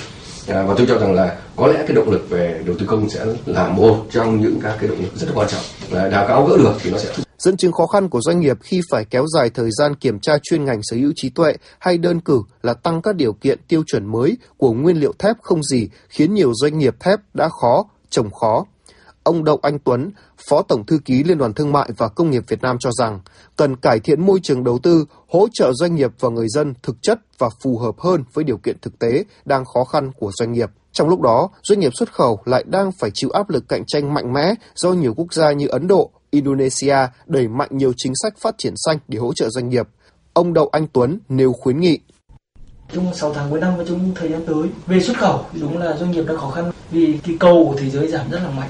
à, 0.47 0.63
và 0.63 0.73
tôi 0.77 0.87
cho 0.87 0.99
rằng 0.99 1.13
là 1.13 1.37
có 1.55 1.67
lẽ 1.67 1.83
cái 1.87 1.95
động 1.95 2.09
lực 2.09 2.29
về 2.29 2.61
đầu 2.65 2.75
tư 2.79 2.85
công 2.85 3.09
sẽ 3.09 3.25
là 3.45 3.67
một 3.67 4.05
trong 4.11 4.41
những 4.41 4.59
các 4.63 4.77
cái 4.79 4.89
động 4.89 5.01
lực 5.01 5.15
rất 5.15 5.27
quan 5.33 5.47
trọng 5.49 5.61
và 5.89 6.09
đào 6.09 6.25
cao 6.27 6.45
gỡ 6.45 6.57
được 6.57 6.73
thì 6.83 6.91
nó 6.91 6.97
sẽ 6.97 7.13
dẫn 7.37 7.57
chứng 7.57 7.71
khó 7.71 7.87
khăn 7.87 8.09
của 8.09 8.21
doanh 8.21 8.39
nghiệp 8.39 8.57
khi 8.61 8.81
phải 8.91 9.05
kéo 9.05 9.25
dài 9.35 9.49
thời 9.49 9.69
gian 9.71 9.95
kiểm 9.95 10.19
tra 10.19 10.37
chuyên 10.43 10.65
ngành 10.65 10.79
sở 10.83 10.97
hữu 10.97 11.11
trí 11.15 11.29
tuệ 11.29 11.53
hay 11.79 11.97
đơn 11.97 12.19
cử 12.19 12.41
là 12.61 12.73
tăng 12.73 13.01
các 13.01 13.15
điều 13.15 13.33
kiện 13.33 13.59
tiêu 13.67 13.83
chuẩn 13.87 14.11
mới 14.11 14.37
của 14.57 14.73
nguyên 14.73 14.99
liệu 14.99 15.13
thép 15.19 15.35
không 15.41 15.63
gì 15.63 15.89
khiến 16.09 16.33
nhiều 16.33 16.51
doanh 16.53 16.77
nghiệp 16.77 16.95
thép 16.99 17.19
đã 17.33 17.49
khó, 17.61 17.85
trồng 18.09 18.31
khó. 18.31 18.65
Ông 19.23 19.43
Đậu 19.43 19.59
Anh 19.61 19.79
Tuấn, 19.79 20.11
Phó 20.49 20.61
Tổng 20.61 20.85
Thư 20.85 20.99
ký 21.05 21.23
Liên 21.23 21.37
đoàn 21.37 21.53
Thương 21.53 21.71
mại 21.71 21.89
và 21.97 22.07
Công 22.07 22.29
nghiệp 22.29 22.43
Việt 22.47 22.61
Nam 22.61 22.77
cho 22.79 22.91
rằng 22.91 23.19
cần 23.55 23.75
cải 23.75 23.99
thiện 23.99 24.25
môi 24.25 24.39
trường 24.43 24.63
đầu 24.63 24.79
tư, 24.83 25.05
hỗ 25.27 25.47
trợ 25.53 25.73
doanh 25.73 25.95
nghiệp 25.95 26.11
và 26.19 26.29
người 26.29 26.47
dân 26.49 26.73
thực 26.83 26.95
chất 27.01 27.19
và 27.37 27.49
phù 27.63 27.77
hợp 27.77 27.99
hơn 27.99 28.23
với 28.33 28.43
điều 28.43 28.57
kiện 28.57 28.77
thực 28.81 28.99
tế 28.99 29.23
đang 29.45 29.65
khó 29.65 29.83
khăn 29.83 30.11
của 30.19 30.31
doanh 30.39 30.53
nghiệp. 30.53 30.69
Trong 30.91 31.09
lúc 31.09 31.21
đó, 31.21 31.49
doanh 31.63 31.79
nghiệp 31.79 31.95
xuất 31.95 32.13
khẩu 32.13 32.39
lại 32.45 32.63
đang 32.67 32.91
phải 32.91 33.11
chịu 33.13 33.29
áp 33.29 33.49
lực 33.49 33.69
cạnh 33.69 33.83
tranh 33.87 34.13
mạnh 34.13 34.33
mẽ 34.33 34.53
do 34.75 34.93
nhiều 34.93 35.13
quốc 35.13 35.33
gia 35.33 35.51
như 35.51 35.67
Ấn 35.67 35.87
Độ, 35.87 36.11
Indonesia 36.29 36.97
đẩy 37.25 37.47
mạnh 37.47 37.69
nhiều 37.71 37.93
chính 37.97 38.13
sách 38.23 38.33
phát 38.37 38.55
triển 38.57 38.73
xanh 38.85 38.97
để 39.07 39.19
hỗ 39.19 39.33
trợ 39.33 39.49
doanh 39.49 39.69
nghiệp. 39.69 39.87
Ông 40.33 40.53
Đậu 40.53 40.69
Anh 40.71 40.87
Tuấn 40.93 41.19
nêu 41.29 41.53
khuyến 41.53 41.79
nghị. 41.79 41.99
Trong 42.93 43.13
6 43.15 43.33
tháng 43.33 43.49
cuối 43.51 43.59
năm 43.59 43.77
và 43.77 43.83
trong 43.87 44.11
thời 44.15 44.29
gian 44.29 44.45
tới, 44.45 44.69
về 44.87 44.99
xuất 44.99 45.17
khẩu 45.17 45.45
thì 45.53 45.61
đúng 45.61 45.77
là 45.77 45.97
doanh 45.97 46.11
nghiệp 46.11 46.23
đang 46.27 46.37
khó 46.37 46.49
khăn 46.49 46.71
vì 46.91 47.19
cái 47.23 47.35
cầu 47.39 47.65
của 47.69 47.75
thế 47.79 47.89
giới 47.89 48.07
giảm 48.07 48.29
rất 48.31 48.39
là 48.43 48.49
mạnh. 48.49 48.69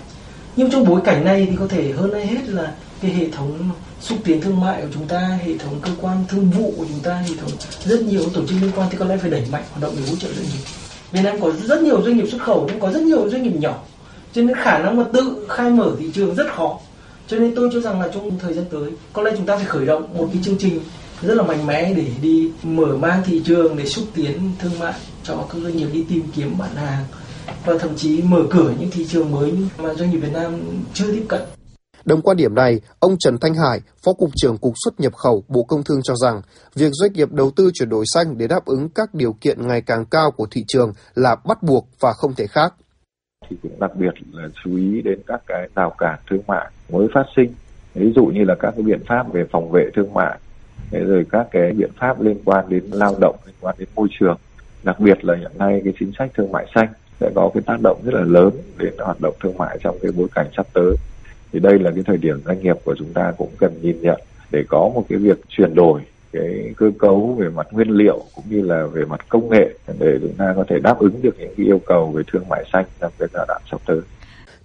Nhưng 0.56 0.72
trong 0.72 0.86
bối 0.86 1.02
cảnh 1.04 1.26
này 1.26 1.48
thì 1.50 1.56
có 1.56 1.68
thể 1.68 1.92
hơn 1.92 2.12
ai 2.12 2.28
hết 2.28 2.50
là 2.50 2.76
cái 3.02 3.12
hệ 3.12 3.30
thống 3.32 3.70
xúc 4.01 4.18
tiến 4.24 4.42
thương 4.42 4.60
mại 4.60 4.82
của 4.82 4.88
chúng 4.94 5.08
ta, 5.08 5.39
hệ 5.46 5.58
thống 5.58 5.80
cơ 5.82 5.92
quan 6.01 6.25
thương 6.27 6.50
vụ 6.50 6.74
của 6.77 6.86
chúng 6.89 7.00
ta, 7.00 7.13
hệ 7.13 7.36
thống 7.42 7.51
rất 7.86 8.01
nhiều 8.01 8.24
tổ 8.34 8.46
chức 8.48 8.58
liên 8.62 8.72
quan 8.75 8.89
thì 8.92 8.98
có 8.98 9.06
lẽ 9.06 9.18
phải 9.18 9.30
đẩy 9.30 9.44
mạnh 9.51 9.63
hoạt 9.70 9.82
động 9.82 9.96
để 9.98 10.10
hỗ 10.10 10.16
trợ 10.16 10.27
doanh 10.27 10.46
nghiệp. 10.46 10.63
Việt 11.12 11.22
Nam 11.24 11.42
có 11.42 11.51
rất 11.51 11.82
nhiều 11.82 12.01
doanh 12.01 12.18
nghiệp 12.18 12.27
xuất 12.32 12.42
khẩu 12.42 12.66
nhưng 12.68 12.80
có 12.80 12.92
rất 12.92 13.01
nhiều 13.01 13.30
doanh 13.30 13.44
nghiệp 13.44 13.56
nhỏ 13.60 13.84
cho 14.34 14.42
nên 14.42 14.56
khả 14.56 14.80
năng 14.80 14.98
mà 14.98 15.04
tự 15.13 15.46
khai 15.50 15.70
mở 15.70 15.92
thị 16.00 16.10
trường 16.13 16.36
rất 16.36 16.48
khó 16.56 16.80
cho 17.27 17.38
nên 17.38 17.56
tôi 17.56 17.70
cho 17.74 17.80
rằng 17.80 18.01
là 18.01 18.08
trong 18.13 18.39
thời 18.39 18.54
gian 18.54 18.66
tới 18.72 18.92
có 19.13 19.24
lẽ 19.24 19.32
chúng 19.38 19.46
ta 19.46 19.56
phải 19.56 19.66
khởi 19.66 19.86
động 19.86 20.18
một 20.18 20.30
cái 20.34 20.42
chương 20.44 20.58
trình 20.60 20.80
rất 21.22 21.36
là 21.36 21.44
mạnh 21.44 21.68
mẽ 21.68 21.94
để 21.94 22.06
đi 22.22 22.51
mở 22.63 22.98
mang 22.98 23.22
thị 23.25 23.42
trường 23.46 23.77
để 23.77 23.86
xúc 23.86 24.06
tiến 24.16 24.51
thương 24.60 24.80
mại 24.80 24.94
cho 25.24 25.36
các 25.36 25.58
doanh 25.63 25.77
nghiệp 25.77 25.88
đi 25.94 26.06
tìm 26.10 26.24
kiếm 26.36 26.58
bạn 26.58 26.75
hàng 26.75 27.06
và 27.66 27.77
thậm 27.77 27.96
chí 27.96 28.22
mở 28.22 28.44
cửa 28.50 28.72
những 28.80 28.92
thị 28.92 29.06
trường 29.10 29.32
mới 29.32 29.54
mà 29.77 29.94
doanh 29.94 30.12
nghiệp 30.12 30.18
Việt 30.18 30.34
Nam 30.34 30.60
chưa 30.94 31.12
tiếp 31.12 31.25
cận. 31.27 31.42
Đồng 32.08 32.22
quan 32.22 32.38
điểm 32.38 32.56
này, 32.56 32.80
ông 33.00 33.16
Trần 33.20 33.38
Thanh 33.42 33.54
Hải, 33.54 33.82
Phó 34.06 34.14
Cục 34.14 34.30
trưởng 34.36 34.58
Cục 34.58 34.74
xuất 34.86 35.00
nhập 35.00 35.14
khẩu 35.14 35.44
Bộ 35.48 35.64
Công 35.64 35.84
Thương 35.84 36.00
cho 36.04 36.14
rằng, 36.16 36.42
việc 36.76 36.90
doanh 36.92 37.14
nghiệp 37.14 37.32
đầu 37.32 37.52
tư 37.56 37.72
chuyển 37.74 37.90
đổi 37.90 38.04
xanh 38.14 38.38
để 38.38 38.48
đáp 38.48 38.66
ứng 38.66 38.90
các 38.90 39.13
điều 39.13 39.34
kiện 39.41 39.67
ngày 39.67 39.82
càng 39.82 40.06
cao 40.06 40.32
của 40.32 40.48
thị 40.52 40.63
trường 40.67 40.91
là 41.15 41.36
bắt 41.48 41.63
buộc 41.63 41.88
và 42.00 42.13
không 42.13 42.34
thể 42.34 42.48
khác. 42.48 42.74
Thì 43.50 43.58
cũng 43.63 43.80
đặc 43.80 43.91
biệt 43.96 44.13
là 44.32 44.48
chú 44.63 44.76
ý 44.76 45.02
đến 45.02 45.20
các 45.28 45.41
cái 45.48 45.67
rào 45.76 45.96
cản 45.98 46.20
thương 46.30 46.41
mại 46.48 46.72
mới 46.89 47.08
phát 47.13 47.26
sinh, 47.36 47.54
ví 47.93 48.12
dụ 48.15 48.26
như 48.26 48.43
là 48.43 48.56
các 48.60 48.74
cái 48.76 48.84
biện 48.84 49.02
pháp 49.08 49.34
về 49.34 49.43
phòng 49.52 49.72
vệ 49.72 49.84
thương 49.96 50.13
mại, 50.13 50.39
rồi 50.91 51.26
các 51.32 51.48
cái 51.52 51.72
biện 51.72 51.91
pháp 52.00 52.22
liên 52.22 52.38
quan 52.46 52.70
đến 52.70 52.84
lao 52.91 53.15
động, 53.22 53.36
liên 53.46 53.56
quan 53.62 53.76
đến 53.80 53.88
môi 53.96 54.08
trường, 54.20 54.38
đặc 54.84 55.00
biệt 55.00 55.26
là 55.26 55.36
hiện 55.36 55.52
nay 55.58 55.82
cái 55.84 55.93
chính 56.00 56.12
sách 56.20 56.32
thương 56.38 56.52
mại 56.52 56.65
xanh 56.76 56.88
sẽ 57.20 57.32
có 57.36 57.52
cái 57.54 57.63
tác 57.65 57.78
động 57.84 58.02
rất 58.04 58.13
là 58.13 58.24
lớn 58.26 58.50
đến 58.78 58.93
hoạt 59.00 59.22
động 59.22 59.36
thương 59.43 59.58
mại 59.58 59.78
trong 59.84 59.98
cái 60.02 60.12
bối 60.12 60.28
cảnh 60.36 60.48
sắp 60.58 60.67
tới 60.74 60.96
thì 61.54 61.60
đây 61.60 61.80
là 61.80 61.92
cái 61.92 62.04
thời 62.04 62.18
điểm 62.18 62.42
doanh 62.46 62.60
nghiệp 62.60 62.76
của 62.86 62.96
chúng 62.98 63.14
ta 63.14 63.34
cũng 63.38 63.50
cần 63.58 63.74
nhìn 63.82 64.02
nhận 64.02 64.22
để 64.52 64.64
có 64.68 64.92
một 64.96 65.06
cái 65.10 65.18
việc 65.18 65.38
chuyển 65.50 65.76
đổi 65.76 66.02
cái 66.34 66.74
cơ 66.78 66.92
cấu 67.00 67.36
về 67.40 67.50
mặt 67.50 67.68
nguyên 67.72 67.90
liệu 67.90 68.24
cũng 68.36 68.46
như 68.50 68.62
là 68.62 68.86
về 68.86 69.06
mặt 69.06 69.30
công 69.30 69.50
nghệ 69.50 69.70
để 70.00 70.18
chúng 70.22 70.34
ta 70.34 70.54
có 70.56 70.64
thể 70.68 70.80
đáp 70.80 71.00
ứng 71.00 71.22
được 71.22 71.36
những 71.40 71.54
cái 71.58 71.66
yêu 71.66 71.82
cầu 71.86 72.12
về 72.12 72.24
thương 72.32 72.50
mại 72.50 72.64
xanh 72.74 72.86
trong 73.00 73.12
cái 73.20 73.28
giai 73.34 73.46
đoạn 73.48 73.62
sắp 73.72 73.82
tới. 73.86 74.00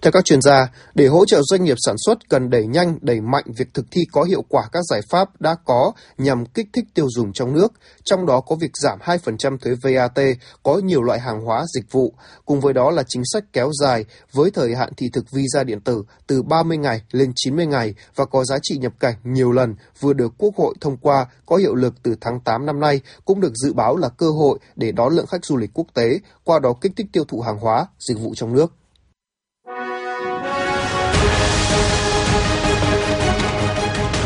Theo 0.03 0.11
các 0.11 0.25
chuyên 0.25 0.41
gia, 0.41 0.67
để 0.95 1.07
hỗ 1.07 1.25
trợ 1.25 1.41
doanh 1.41 1.63
nghiệp 1.63 1.77
sản 1.85 1.95
xuất 2.05 2.29
cần 2.29 2.49
đẩy 2.49 2.65
nhanh, 2.65 2.97
đẩy 3.01 3.21
mạnh 3.21 3.43
việc 3.57 3.73
thực 3.73 3.85
thi 3.91 4.01
có 4.11 4.23
hiệu 4.23 4.43
quả 4.49 4.63
các 4.71 4.83
giải 4.89 5.01
pháp 5.09 5.41
đã 5.41 5.55
có 5.65 5.91
nhằm 6.17 6.45
kích 6.45 6.67
thích 6.73 6.85
tiêu 6.93 7.07
dùng 7.15 7.33
trong 7.33 7.53
nước, 7.53 7.73
trong 8.03 8.25
đó 8.25 8.41
có 8.41 8.55
việc 8.55 8.71
giảm 8.73 8.99
2% 8.99 9.57
thuế 9.57 9.73
VAT 9.83 10.25
có 10.63 10.77
nhiều 10.77 11.03
loại 11.03 11.19
hàng 11.19 11.41
hóa 11.41 11.65
dịch 11.75 11.91
vụ, 11.91 12.13
cùng 12.45 12.59
với 12.59 12.73
đó 12.73 12.91
là 12.91 13.03
chính 13.07 13.23
sách 13.33 13.43
kéo 13.53 13.71
dài 13.81 14.05
với 14.33 14.51
thời 14.51 14.75
hạn 14.75 14.93
thị 14.97 15.09
thực 15.13 15.25
visa 15.31 15.63
điện 15.63 15.81
tử 15.81 16.03
từ 16.27 16.41
30 16.41 16.77
ngày 16.77 17.01
lên 17.11 17.31
90 17.35 17.65
ngày 17.65 17.93
và 18.15 18.25
có 18.25 18.43
giá 18.43 18.57
trị 18.61 18.77
nhập 18.77 18.93
cảnh 18.99 19.15
nhiều 19.23 19.51
lần 19.51 19.75
vừa 19.99 20.13
được 20.13 20.33
Quốc 20.37 20.55
hội 20.55 20.75
thông 20.81 20.97
qua 20.97 21.25
có 21.45 21.55
hiệu 21.55 21.75
lực 21.75 21.93
từ 22.03 22.15
tháng 22.21 22.39
8 22.39 22.65
năm 22.65 22.79
nay 22.79 23.01
cũng 23.25 23.41
được 23.41 23.53
dự 23.55 23.73
báo 23.73 23.97
là 23.97 24.09
cơ 24.09 24.29
hội 24.31 24.59
để 24.75 24.91
đón 24.91 25.15
lượng 25.15 25.27
khách 25.27 25.45
du 25.45 25.57
lịch 25.57 25.71
quốc 25.73 25.87
tế, 25.93 26.19
qua 26.43 26.59
đó 26.59 26.73
kích 26.81 26.91
thích 26.95 27.07
tiêu 27.13 27.23
thụ 27.27 27.41
hàng 27.41 27.59
hóa, 27.59 27.85
dịch 27.99 28.19
vụ 28.19 28.33
trong 28.35 28.53
nước. 28.53 28.71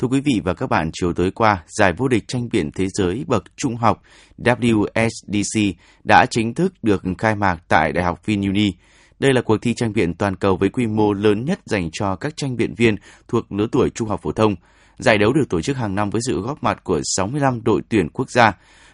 Thưa 0.00 0.08
quý 0.08 0.20
vị 0.20 0.40
và 0.44 0.54
các 0.54 0.70
bạn, 0.70 0.90
chiều 0.92 1.12
tối 1.12 1.30
qua, 1.30 1.64
giải 1.66 1.92
vô 1.92 2.08
địch 2.08 2.24
tranh 2.28 2.48
biện 2.52 2.70
thế 2.74 2.86
giới 2.88 3.24
bậc 3.26 3.44
trung 3.56 3.76
học 3.76 4.02
WSDC 4.38 5.72
đã 6.04 6.26
chính 6.30 6.54
thức 6.54 6.72
được 6.82 7.02
khai 7.18 7.36
mạc 7.36 7.56
tại 7.68 7.92
Đại 7.92 8.04
học 8.04 8.26
VinUni. 8.26 8.72
Đây 9.18 9.32
là 9.32 9.42
cuộc 9.42 9.56
thi 9.62 9.74
tranh 9.74 9.92
biện 9.92 10.14
toàn 10.14 10.36
cầu 10.36 10.56
với 10.56 10.68
quy 10.68 10.86
mô 10.86 11.12
lớn 11.12 11.44
nhất 11.44 11.60
dành 11.64 11.88
cho 11.92 12.16
các 12.16 12.32
tranh 12.36 12.56
biện 12.56 12.74
viên 12.74 12.96
thuộc 13.28 13.52
lứa 13.52 13.66
tuổi 13.72 13.90
trung 13.90 14.08
học 14.08 14.20
phổ 14.22 14.32
thông. 14.32 14.54
Giải 14.98 15.18
đấu 15.18 15.32
được 15.32 15.48
tổ 15.48 15.60
chức 15.60 15.76
hàng 15.76 15.94
năm 15.94 16.10
với 16.10 16.20
sự 16.26 16.40
góp 16.40 16.62
mặt 16.62 16.84
của 16.84 17.00
65 17.16 17.64
đội 17.64 17.82
tuyển 17.88 18.08
quốc 18.08 18.30
gia. 18.30 18.52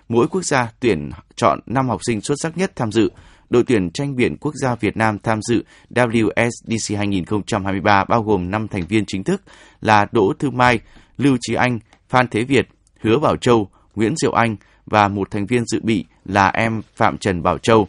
Mỗi 0.08 0.28
quốc 0.28 0.44
gia 0.44 0.72
tuyển 0.80 1.10
chọn 1.36 1.60
5 1.66 1.88
học 1.88 2.00
sinh 2.06 2.20
xuất 2.20 2.34
sắc 2.42 2.58
nhất 2.58 2.72
tham 2.76 2.92
dự. 2.92 3.10
Đội 3.50 3.64
tuyển 3.66 3.90
tranh 3.90 4.16
biện 4.16 4.36
quốc 4.36 4.54
gia 4.62 4.74
Việt 4.74 4.96
Nam 4.96 5.18
tham 5.18 5.42
dự 5.42 5.64
WSDC 5.90 6.96
2023 6.96 8.04
bao 8.04 8.22
gồm 8.22 8.50
5 8.50 8.68
thành 8.68 8.86
viên 8.88 9.04
chính 9.06 9.24
thức 9.24 9.42
là 9.80 10.06
Đỗ 10.12 10.32
Thư 10.38 10.50
Mai, 10.50 10.80
Lưu 11.16 11.36
Trí 11.40 11.54
Anh, 11.54 11.78
Phan 12.08 12.28
Thế 12.28 12.42
Việt, 12.42 12.68
Hứa 13.00 13.18
Bảo 13.18 13.36
Châu, 13.36 13.68
Nguyễn 13.94 14.14
Diệu 14.16 14.32
Anh 14.32 14.56
và 14.86 15.08
một 15.08 15.30
thành 15.30 15.46
viên 15.46 15.62
dự 15.66 15.80
bị 15.82 16.04
là 16.24 16.48
em 16.48 16.82
Phạm 16.96 17.18
Trần 17.18 17.42
Bảo 17.42 17.58
Châu. 17.58 17.88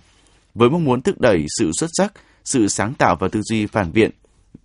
Với 0.55 0.69
mong 0.69 0.83
muốn 0.83 1.01
thúc 1.01 1.21
đẩy 1.21 1.45
sự 1.59 1.71
xuất 1.79 1.89
sắc, 1.93 2.13
sự 2.43 2.67
sáng 2.67 2.93
tạo 2.93 3.15
và 3.19 3.27
tư 3.27 3.41
duy 3.41 3.65
phản 3.65 3.93
biện, 3.93 4.11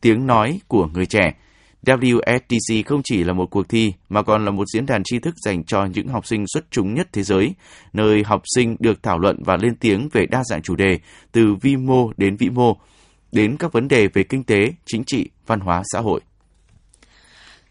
tiếng 0.00 0.26
nói 0.26 0.60
của 0.68 0.86
người 0.86 1.06
trẻ, 1.06 1.34
WSTC 1.86 2.82
không 2.86 3.00
chỉ 3.04 3.24
là 3.24 3.32
một 3.32 3.46
cuộc 3.50 3.68
thi 3.68 3.92
mà 4.08 4.22
còn 4.22 4.44
là 4.44 4.50
một 4.50 4.64
diễn 4.74 4.86
đàn 4.86 5.02
tri 5.04 5.18
thức 5.18 5.34
dành 5.44 5.64
cho 5.64 5.84
những 5.84 6.08
học 6.08 6.26
sinh 6.26 6.44
xuất 6.46 6.64
chúng 6.70 6.94
nhất 6.94 7.08
thế 7.12 7.22
giới, 7.22 7.54
nơi 7.92 8.22
học 8.22 8.42
sinh 8.56 8.76
được 8.78 9.02
thảo 9.02 9.18
luận 9.18 9.42
và 9.44 9.56
lên 9.56 9.76
tiếng 9.76 10.08
về 10.12 10.26
đa 10.26 10.42
dạng 10.44 10.62
chủ 10.62 10.76
đề, 10.76 10.98
từ 11.32 11.54
vi 11.54 11.76
mô 11.76 12.12
đến 12.16 12.36
vĩ 12.36 12.50
mô, 12.50 12.76
đến 13.32 13.56
các 13.58 13.72
vấn 13.72 13.88
đề 13.88 14.08
về 14.08 14.22
kinh 14.22 14.44
tế, 14.44 14.72
chính 14.86 15.04
trị, 15.06 15.28
văn 15.46 15.60
hóa, 15.60 15.82
xã 15.92 16.00
hội. 16.00 16.20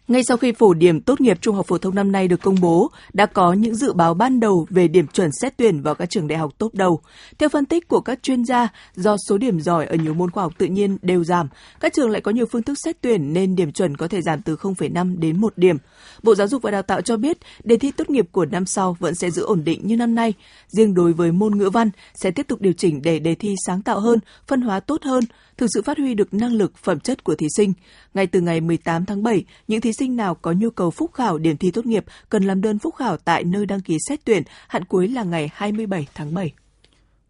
Ngay 0.08 0.22
sau 0.28 0.36
khi 0.36 0.52
phổ 0.52 0.74
điểm 0.74 1.00
tốt 1.00 1.20
nghiệp 1.20 1.38
trung 1.40 1.56
học 1.56 1.66
phổ 1.66 1.78
thông 1.78 1.94
năm 1.94 2.12
nay 2.12 2.28
được 2.28 2.42
công 2.42 2.60
bố, 2.60 2.90
đã 3.12 3.26
có 3.26 3.52
những 3.52 3.74
dự 3.74 3.92
báo 3.92 4.14
ban 4.14 4.40
đầu 4.40 4.66
về 4.70 4.88
điểm 4.88 5.06
chuẩn 5.06 5.30
xét 5.40 5.56
tuyển 5.56 5.82
vào 5.82 5.94
các 5.94 6.10
trường 6.10 6.28
đại 6.28 6.38
học 6.38 6.52
tốt 6.58 6.74
đầu. 6.74 7.00
Theo 7.38 7.48
phân 7.48 7.66
tích 7.66 7.88
của 7.88 8.00
các 8.00 8.22
chuyên 8.22 8.44
gia, 8.44 8.68
do 8.94 9.16
số 9.28 9.38
điểm 9.38 9.60
giỏi 9.60 9.86
ở 9.86 9.96
nhiều 9.96 10.14
môn 10.14 10.30
khoa 10.30 10.42
học 10.42 10.52
tự 10.58 10.66
nhiên 10.66 10.98
đều 11.02 11.24
giảm, 11.24 11.48
các 11.80 11.92
trường 11.92 12.10
lại 12.10 12.20
có 12.20 12.30
nhiều 12.30 12.46
phương 12.46 12.62
thức 12.62 12.78
xét 12.84 12.96
tuyển 13.00 13.32
nên 13.32 13.56
điểm 13.56 13.72
chuẩn 13.72 13.96
có 13.96 14.08
thể 14.08 14.22
giảm 14.22 14.42
từ 14.42 14.56
0,5 14.56 15.18
đến 15.18 15.40
1 15.40 15.52
điểm. 15.56 15.76
Bộ 16.22 16.34
Giáo 16.34 16.48
dục 16.48 16.62
và 16.62 16.70
Đào 16.70 16.82
tạo 16.82 17.00
cho 17.00 17.16
biết, 17.16 17.38
đề 17.64 17.76
thi 17.76 17.90
tốt 17.90 18.10
nghiệp 18.10 18.28
của 18.32 18.44
năm 18.44 18.66
sau 18.66 18.96
vẫn 19.00 19.14
sẽ 19.14 19.30
giữ 19.30 19.42
ổn 19.42 19.64
định 19.64 19.86
như 19.86 19.96
năm 19.96 20.14
nay. 20.14 20.34
Riêng 20.68 20.94
đối 20.94 21.12
với 21.12 21.32
môn 21.32 21.58
ngữ 21.58 21.70
văn 21.70 21.90
sẽ 22.14 22.30
tiếp 22.30 22.46
tục 22.48 22.60
điều 22.60 22.72
chỉnh 22.72 23.02
để 23.02 23.18
đề 23.18 23.34
thi 23.34 23.54
sáng 23.66 23.82
tạo 23.82 24.00
hơn, 24.00 24.18
phân 24.46 24.60
hóa 24.60 24.80
tốt 24.80 25.02
hơn, 25.02 25.24
thực 25.56 25.66
sự 25.74 25.82
phát 25.82 25.98
huy 25.98 26.14
được 26.14 26.34
năng 26.34 26.52
lực, 26.52 26.76
phẩm 26.76 27.00
chất 27.00 27.24
của 27.24 27.34
thí 27.34 27.46
sinh. 27.56 27.72
Ngay 28.14 28.26
từ 28.26 28.40
ngày 28.40 28.60
18 28.60 29.06
tháng 29.06 29.22
7, 29.22 29.44
những 29.68 29.80
thí 29.80 29.92
sinh 29.92 30.16
nào 30.16 30.34
có 30.34 30.52
nhu 30.52 30.70
cầu 30.70 30.90
phúc 30.90 31.10
khảo 31.14 31.38
điểm 31.38 31.56
thi 31.56 31.70
tốt 31.70 31.86
nghiệp 31.86 32.04
cần 32.28 32.44
làm 32.44 32.60
đơn 32.60 32.78
phúc 32.78 32.94
khảo 32.94 33.16
tại 33.16 33.44
nơi 33.44 33.66
đăng 33.66 33.80
ký 33.80 33.96
xét 34.08 34.24
tuyển, 34.24 34.42
hạn 34.68 34.84
cuối 34.84 35.08
là 35.08 35.22
ngày 35.22 35.50
27 35.54 36.06
tháng 36.14 36.34
7. 36.34 36.52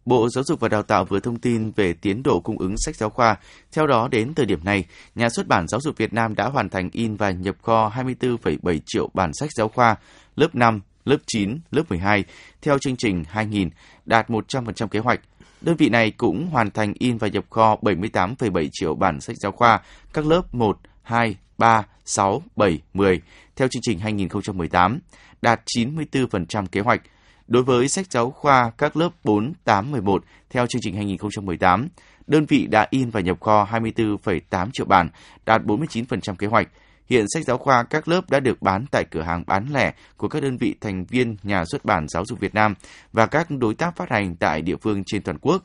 Bộ 0.05 0.29
Giáo 0.29 0.43
dục 0.43 0.59
và 0.59 0.69
Đào 0.69 0.83
tạo 0.83 1.05
vừa 1.05 1.19
thông 1.19 1.39
tin 1.39 1.71
về 1.71 1.93
tiến 1.93 2.23
độ 2.23 2.39
cung 2.39 2.57
ứng 2.57 2.75
sách 2.77 2.95
giáo 2.95 3.09
khoa. 3.09 3.37
Theo 3.71 3.87
đó, 3.87 4.07
đến 4.11 4.33
thời 4.33 4.45
điểm 4.45 4.59
này, 4.63 4.85
nhà 5.15 5.29
xuất 5.29 5.47
bản 5.47 5.67
Giáo 5.67 5.81
dục 5.81 5.97
Việt 5.97 6.13
Nam 6.13 6.35
đã 6.35 6.49
hoàn 6.49 6.69
thành 6.69 6.89
in 6.91 7.15
và 7.15 7.31
nhập 7.31 7.55
kho 7.61 7.91
24,7 7.95 8.79
triệu 8.85 9.09
bản 9.13 9.31
sách 9.33 9.49
giáo 9.55 9.67
khoa 9.67 9.95
lớp 10.35 10.55
5, 10.55 10.81
lớp 11.05 11.17
9, 11.27 11.59
lớp 11.71 11.83
12 11.89 12.23
theo 12.61 12.77
chương 12.77 12.95
trình 12.95 13.23
2000, 13.27 13.69
đạt 14.05 14.29
100% 14.29 14.87
kế 14.87 14.99
hoạch. 14.99 15.19
Đơn 15.63 15.75
vị 15.75 15.89
này 15.89 16.11
cũng 16.11 16.47
hoàn 16.47 16.71
thành 16.71 16.93
in 16.99 17.17
và 17.17 17.27
nhập 17.27 17.43
kho 17.49 17.75
78,7 17.81 18.67
triệu 18.71 18.95
bản 18.95 19.21
sách 19.21 19.35
giáo 19.39 19.51
khoa 19.51 19.81
các 20.13 20.25
lớp 20.25 20.41
1, 20.55 20.79
2, 21.01 21.35
3, 21.57 21.83
6, 22.05 22.41
7, 22.55 22.79
10 22.93 23.21
theo 23.55 23.67
chương 23.67 23.81
trình 23.81 23.99
2018, 23.99 24.99
đạt 25.41 25.61
94% 25.77 26.65
kế 26.65 26.81
hoạch. 26.81 27.01
Đối 27.47 27.63
với 27.63 27.87
sách 27.87 28.11
giáo 28.11 28.31
khoa 28.31 28.71
các 28.77 28.97
lớp 28.97 29.09
4, 29.23 29.53
8, 29.63 29.91
11 29.91 30.23
theo 30.49 30.67
chương 30.67 30.81
trình 30.81 30.95
2018, 30.95 31.87
đơn 32.27 32.45
vị 32.45 32.67
đã 32.67 32.87
in 32.89 33.09
và 33.09 33.19
nhập 33.19 33.41
kho 33.41 33.67
24,8 33.71 34.69
triệu 34.73 34.85
bản, 34.85 35.09
đạt 35.45 35.61
49% 35.61 36.35
kế 36.35 36.47
hoạch. 36.47 36.67
Hiện 37.09 37.25
sách 37.33 37.43
giáo 37.43 37.57
khoa 37.57 37.83
các 37.83 38.07
lớp 38.07 38.29
đã 38.29 38.39
được 38.39 38.61
bán 38.61 38.85
tại 38.91 39.05
cửa 39.11 39.21
hàng 39.21 39.43
bán 39.47 39.65
lẻ 39.73 39.93
của 40.17 40.27
các 40.27 40.43
đơn 40.43 40.57
vị 40.57 40.75
thành 40.81 41.05
viên 41.05 41.37
nhà 41.43 41.63
xuất 41.65 41.85
bản 41.85 42.07
giáo 42.07 42.25
dục 42.25 42.39
Việt 42.39 42.53
Nam 42.53 42.73
và 43.13 43.25
các 43.25 43.47
đối 43.49 43.75
tác 43.75 43.95
phát 43.95 44.09
hành 44.09 44.35
tại 44.35 44.61
địa 44.61 44.75
phương 44.81 45.03
trên 45.05 45.21
toàn 45.21 45.37
quốc. 45.41 45.63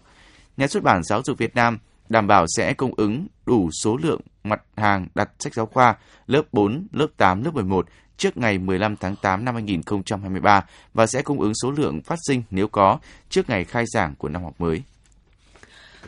Nhà 0.57 0.67
xuất 0.67 0.83
bản 0.83 1.03
giáo 1.03 1.23
dục 1.25 1.39
Việt 1.39 1.55
Nam 1.55 1.79
đảm 2.09 2.27
bảo 2.27 2.47
sẽ 2.57 2.75
cung 2.75 2.95
ứng 2.97 3.27
đủ 3.47 3.71
số 3.83 3.97
lượng 3.97 4.21
mặt 4.45 4.63
hàng 4.77 5.07
đặt 5.15 5.31
sách 5.39 5.55
giáo 5.55 5.67
khoa 5.67 5.97
lớp 6.27 6.43
4, 6.53 6.87
lớp 6.93 7.07
8, 7.17 7.45
lớp 7.45 7.55
11 7.55 7.87
trước 8.17 8.37
ngày 8.37 8.59
15 8.59 8.97
tháng 8.97 9.17
8 9.17 9.45
năm 9.45 9.55
2023 9.55 10.65
và 10.95 11.07
sẽ 11.07 11.23
cung 11.23 11.41
ứng 11.41 11.53
số 11.63 11.71
lượng 11.71 12.03
phát 12.03 12.19
sinh 12.29 12.43
nếu 12.51 12.69
có 12.69 12.99
trước 13.29 13.49
ngày 13.51 13.65
khai 13.65 13.85
giảng 13.87 14.15
của 14.15 14.29
năm 14.29 14.43
học 14.43 14.55
mới. 14.59 14.83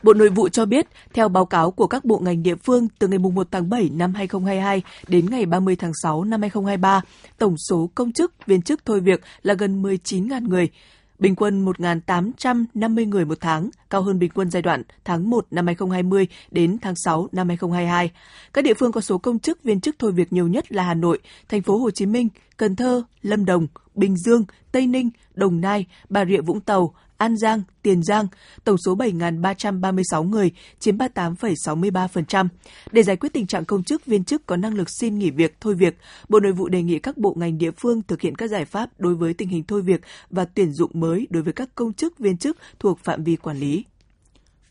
Bộ 0.02 0.14
Nội 0.14 0.28
vụ 0.28 0.48
cho 0.48 0.64
biết, 0.64 0.86
theo 1.12 1.28
báo 1.28 1.46
cáo 1.46 1.70
của 1.70 1.86
các 1.86 2.04
bộ 2.04 2.18
ngành 2.18 2.42
địa 2.42 2.54
phương, 2.54 2.88
từ 2.98 3.08
ngày 3.08 3.18
1 3.18 3.48
tháng 3.50 3.70
7 3.70 3.90
năm 3.92 4.14
2022 4.14 4.82
đến 5.08 5.30
ngày 5.30 5.46
30 5.46 5.76
tháng 5.76 5.92
6 6.02 6.24
năm 6.24 6.40
2023, 6.40 7.00
tổng 7.38 7.54
số 7.68 7.90
công 7.94 8.12
chức, 8.12 8.46
viên 8.46 8.62
chức 8.62 8.84
thôi 8.84 9.00
việc 9.00 9.20
là 9.42 9.54
gần 9.54 9.82
19.000 9.82 10.48
người, 10.48 10.68
bình 11.18 11.34
quân 11.36 11.64
1.850 11.64 13.08
người 13.08 13.24
một 13.24 13.38
tháng, 13.40 13.70
cao 13.90 14.02
hơn 14.02 14.18
bình 14.18 14.30
quân 14.34 14.50
giai 14.50 14.62
đoạn 14.62 14.82
tháng 15.04 15.30
1 15.30 15.46
năm 15.50 15.66
2020 15.66 16.26
đến 16.50 16.78
tháng 16.82 16.94
6 16.96 17.28
năm 17.32 17.48
2022. 17.48 18.10
Các 18.52 18.64
địa 18.64 18.74
phương 18.74 18.92
có 18.92 19.00
số 19.00 19.18
công 19.18 19.38
chức 19.38 19.62
viên 19.62 19.80
chức 19.80 19.96
thôi 19.98 20.12
việc 20.12 20.32
nhiều 20.32 20.48
nhất 20.48 20.72
là 20.72 20.82
Hà 20.82 20.94
Nội, 20.94 21.18
thành 21.48 21.62
phố 21.62 21.78
Hồ 21.78 21.90
Chí 21.90 22.06
Minh, 22.06 22.28
Cần 22.60 22.76
Thơ, 22.76 23.02
Lâm 23.22 23.44
Đồng, 23.44 23.66
Bình 23.94 24.16
Dương, 24.16 24.44
Tây 24.72 24.86
Ninh, 24.86 25.10
Đồng 25.34 25.60
Nai, 25.60 25.86
Bà 26.08 26.24
Rịa 26.24 26.40
Vũng 26.40 26.60
Tàu, 26.60 26.94
An 27.16 27.36
Giang, 27.36 27.62
Tiền 27.82 28.02
Giang, 28.02 28.26
tổng 28.64 28.76
số 28.86 28.96
7.336 28.96 30.22
người, 30.22 30.50
chiếm 30.78 30.96
38,63%. 30.96 32.48
Để 32.92 33.02
giải 33.02 33.16
quyết 33.16 33.32
tình 33.32 33.46
trạng 33.46 33.64
công 33.64 33.84
chức, 33.84 34.06
viên 34.06 34.24
chức 34.24 34.46
có 34.46 34.56
năng 34.56 34.74
lực 34.74 34.88
xin 35.00 35.18
nghỉ 35.18 35.30
việc, 35.30 35.56
thôi 35.60 35.74
việc, 35.74 35.98
Bộ 36.28 36.40
Nội 36.40 36.52
vụ 36.52 36.68
đề 36.68 36.82
nghị 36.82 36.98
các 36.98 37.18
bộ 37.18 37.34
ngành 37.38 37.58
địa 37.58 37.70
phương 37.70 38.02
thực 38.02 38.20
hiện 38.20 38.34
các 38.34 38.50
giải 38.50 38.64
pháp 38.64 38.90
đối 38.98 39.14
với 39.14 39.34
tình 39.34 39.48
hình 39.48 39.62
thôi 39.68 39.82
việc 39.82 40.00
và 40.30 40.44
tuyển 40.44 40.72
dụng 40.72 40.90
mới 40.94 41.26
đối 41.30 41.42
với 41.42 41.52
các 41.52 41.68
công 41.74 41.92
chức, 41.92 42.18
viên 42.18 42.36
chức 42.36 42.56
thuộc 42.78 42.98
phạm 42.98 43.24
vi 43.24 43.36
quản 43.36 43.56
lý. 43.56 43.84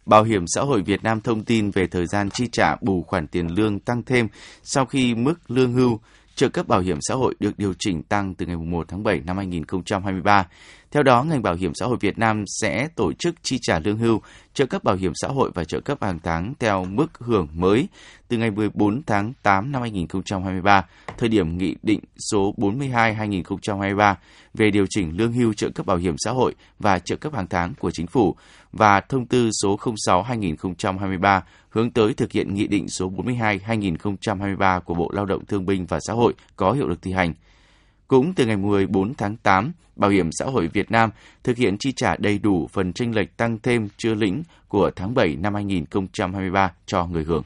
Bảo 0.06 0.24
hiểm 0.24 0.44
xã 0.48 0.62
hội 0.62 0.82
Việt 0.82 1.04
Nam 1.04 1.22
thông 1.22 1.44
tin 1.44 1.72
về 1.72 1.88
thời 1.88 2.08
gian 2.08 2.30
chi 2.30 2.48
trả 2.52 2.76
bù 2.82 3.04
khoản 3.04 3.28
tiền 3.28 3.48
lương 3.48 3.80
tăng 3.80 4.04
thêm 4.04 4.28
sau 4.64 4.86
khi 4.86 5.16
mức 5.16 5.36
lương 5.48 5.74
hưu 5.74 6.00
trợ 6.40 6.50
cấp 6.50 6.68
bảo 6.68 6.80
hiểm 6.80 6.98
xã 7.02 7.16
hội 7.16 7.36
được 7.40 7.58
điều 7.58 7.74
chỉnh 7.80 8.04
tăng 8.04 8.36
từ 8.36 8.46
ngày 8.46 8.56
1 8.56 8.88
tháng 8.88 9.04
7 9.04 9.22
năm 9.26 9.38
2023. 9.38 10.48
Theo 10.92 11.04
đó, 11.04 11.24
ngành 11.24 11.42
bảo 11.42 11.56
hiểm 11.56 11.72
xã 11.76 11.86
hội 11.86 11.98
Việt 12.00 12.18
Nam 12.18 12.44
sẽ 12.48 12.88
tổ 12.96 13.14
chức 13.14 13.36
chi 13.42 13.58
trả 13.62 13.80
lương 13.80 13.98
hưu, 13.98 14.22
trợ 14.54 14.66
cấp 14.66 14.84
bảo 14.84 14.96
hiểm 14.96 15.12
xã 15.16 15.28
hội 15.28 15.52
và 15.56 15.64
trợ 15.64 15.80
cấp 15.80 16.04
hàng 16.04 16.20
tháng 16.24 16.54
theo 16.60 16.86
mức 16.86 17.08
hưởng 17.20 17.48
mới 17.54 17.88
từ 18.28 18.38
ngày 18.38 18.52
14 18.52 19.02
tháng 19.04 19.34
8 19.44 19.72
năm 19.72 19.82
2023, 19.82 20.86
thời 21.18 21.30
điểm 21.30 21.58
Nghị 21.58 21.76
định 21.84 22.00
số 22.32 22.54
42-2023 22.58 24.16
về 24.54 24.72
điều 24.72 24.86
chỉnh 24.90 25.18
lương 25.18 25.34
hưu 25.34 25.54
trợ 25.54 25.70
cấp 25.70 25.86
bảo 25.86 25.98
hiểm 25.98 26.16
xã 26.18 26.32
hội 26.32 26.56
và 26.80 27.00
trợ 27.00 27.16
cấp 27.16 27.34
hàng 27.34 27.48
tháng 27.48 27.74
của 27.80 27.92
Chính 27.92 28.08
phủ 28.08 28.36
và 28.72 29.02
Thông 29.02 29.26
tư 29.26 29.50
số 29.64 29.78
06-2023 30.06 31.42
hướng 31.70 31.92
tới 31.92 32.14
thực 32.14 32.32
hiện 32.32 32.54
Nghị 32.54 32.68
định 32.68 32.90
số 32.90 33.12
42-2023 33.12 34.82
của 34.82 34.94
Bộ 34.94 35.10
Lao 35.14 35.26
động 35.26 35.46
Thương 35.46 35.66
binh 35.66 35.86
và 35.86 36.00
Xã 36.08 36.14
hội 36.14 36.34
có 36.56 36.72
hiệu 36.72 36.88
lực 36.88 37.02
thi 37.02 37.12
hành. 37.12 37.34
Cũng 38.10 38.34
từ 38.34 38.46
ngày 38.46 38.58
14 38.58 39.14
tháng 39.14 39.36
8, 39.38 39.72
Bảo 39.96 40.10
hiểm 40.10 40.30
xã 40.32 40.46
hội 40.46 40.68
Việt 40.74 40.92
Nam 40.92 41.10
thực 41.44 41.58
hiện 41.58 41.78
chi 41.78 41.92
trả 41.96 42.16
đầy 42.18 42.40
đủ 42.40 42.68
phần 42.74 42.94
tranh 42.94 43.16
lệch 43.16 43.38
tăng 43.38 43.58
thêm 43.64 43.88
chưa 43.98 44.14
lĩnh 44.14 44.44
của 44.68 44.92
tháng 44.96 45.14
7 45.14 45.36
năm 45.36 45.54
2023 45.54 46.72
cho 46.86 47.06
người 47.06 47.24
hưởng. 47.24 47.44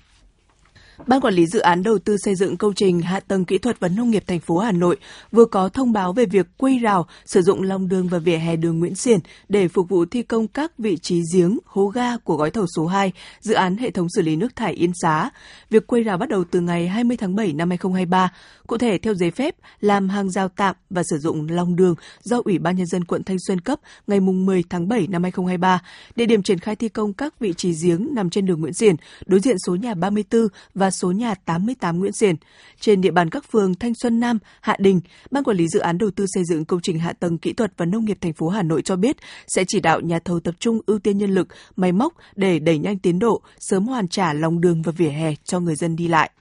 Ban 1.08 1.22
quản 1.22 1.34
lý 1.34 1.46
dự 1.46 1.60
án 1.60 1.84
đầu 1.84 1.98
tư 2.00 2.18
xây 2.18 2.36
dựng 2.36 2.58
công 2.58 2.74
trình 2.74 3.02
hạ 3.02 3.20
tầng 3.20 3.46
kỹ 3.46 3.58
thuật 3.58 3.80
và 3.80 3.88
nông 3.88 4.10
nghiệp 4.10 4.24
thành 4.28 4.40
phố 4.40 4.58
Hà 4.58 4.72
Nội 4.72 4.98
vừa 5.32 5.46
có 5.46 5.70
thông 5.70 5.92
báo 5.94 6.14
về 6.14 6.26
việc 6.26 6.48
quây 6.58 6.80
rào 6.80 7.08
sử 7.26 7.42
dụng 7.42 7.62
lòng 7.62 7.88
đường 7.88 8.08
và 8.08 8.18
vỉa 8.18 8.38
hè 8.38 8.56
đường 8.56 8.80
Nguyễn 8.80 8.96
Xiển 8.96 9.20
để 9.50 9.68
phục 9.68 9.90
vụ 9.90 10.06
thi 10.06 10.24
công 10.24 10.48
các 10.48 10.72
vị 10.78 10.98
trí 10.98 11.22
giếng, 11.34 11.60
hố 11.66 11.88
ga 11.88 12.18
của 12.18 12.36
gói 12.36 12.52
thầu 12.52 12.66
số 12.76 12.86
2, 12.86 13.12
dự 13.40 13.54
án 13.54 13.78
hệ 13.78 13.92
thống 13.92 14.08
xử 14.16 14.22
lý 14.22 14.36
nước 14.36 14.56
thải 14.56 14.74
Yên 14.74 14.92
Xá. 15.02 15.30
Việc 15.70 15.88
quây 15.88 16.04
rào 16.04 16.18
bắt 16.18 16.30
đầu 16.30 16.44
từ 16.52 16.62
ngày 16.62 16.88
20 16.88 17.18
tháng 17.18 17.36
7 17.36 17.54
năm 17.54 17.70
2023, 17.70 18.32
cụ 18.74 18.78
thể 18.78 18.98
theo 18.98 19.14
giấy 19.14 19.32
phép 19.32 19.56
làm 19.80 20.10
hàng 20.10 20.30
rào 20.30 20.50
tạm 20.50 20.76
và 20.90 21.04
sử 21.04 21.18
dụng 21.18 21.48
lòng 21.50 21.76
đường 21.76 21.96
do 22.24 22.42
Ủy 22.46 22.60
ban 22.60 22.76
nhân 22.76 22.86
dân 22.86 23.06
quận 23.06 23.24
Thanh 23.24 23.38
Xuân 23.48 23.62
cấp 23.62 23.80
ngày 24.08 24.20
10 24.20 24.64
tháng 24.70 24.88
7 24.88 25.08
năm 25.08 25.24
2023. 25.24 25.82
Địa 26.16 26.26
điểm 26.26 26.44
triển 26.44 26.60
khai 26.60 26.76
thi 26.76 26.90
công 26.90 27.14
các 27.14 27.40
vị 27.40 27.54
trí 27.58 27.74
giếng 27.84 28.16
nằm 28.16 28.30
trên 28.30 28.46
đường 28.46 28.62
Nguyễn 28.62 28.74
Xiển, 28.74 28.96
đối 29.26 29.40
diện 29.40 29.56
số 29.66 29.76
nhà 29.76 29.94
34 29.94 30.48
và 30.74 30.92
số 30.92 31.12
nhà 31.12 31.36
88 31.36 32.00
Nguyễn 32.00 32.14
Xiển. 32.14 32.36
Trên 32.80 33.02
địa 33.02 33.12
bàn 33.12 33.30
các 33.30 33.52
phường 33.52 33.76
Thanh 33.76 33.94
Xuân 33.96 34.20
Nam, 34.20 34.40
Hạ 34.62 34.76
Đình, 34.80 35.02
Ban 35.32 35.44
quản 35.44 35.58
lý 35.58 35.68
dự 35.68 35.80
án 35.80 35.98
đầu 35.98 36.12
tư 36.16 36.26
xây 36.34 36.44
dựng 36.46 36.66
công 36.66 36.82
trình 36.84 37.00
hạ 37.00 37.14
tầng 37.14 37.38
kỹ 37.38 37.54
thuật 37.54 37.74
và 37.78 37.86
nông 37.86 38.06
nghiệp 38.06 38.18
thành 38.22 38.34
phố 38.34 38.48
Hà 38.48 38.64
Nội 38.64 38.82
cho 38.82 38.96
biết 38.96 39.18
sẽ 39.48 39.64
chỉ 39.68 39.80
đạo 39.80 40.02
nhà 40.02 40.20
thầu 40.20 40.40
tập 40.40 40.56
trung 40.60 40.80
ưu 40.86 41.00
tiên 41.00 41.18
nhân 41.18 41.34
lực, 41.34 41.48
máy 41.76 41.92
móc 41.92 42.14
để 42.36 42.60
đẩy 42.60 42.78
nhanh 42.78 43.00
tiến 43.00 43.20
độ, 43.20 43.42
sớm 43.60 43.86
hoàn 43.86 44.08
trả 44.08 44.34
lòng 44.34 44.62
đường 44.62 44.82
và 44.82 44.92
vỉa 44.92 45.10
hè 45.10 45.34
cho 45.44 45.60
người 45.60 45.76
dân 45.76 45.96
đi 45.96 46.08
lại. 46.08 46.32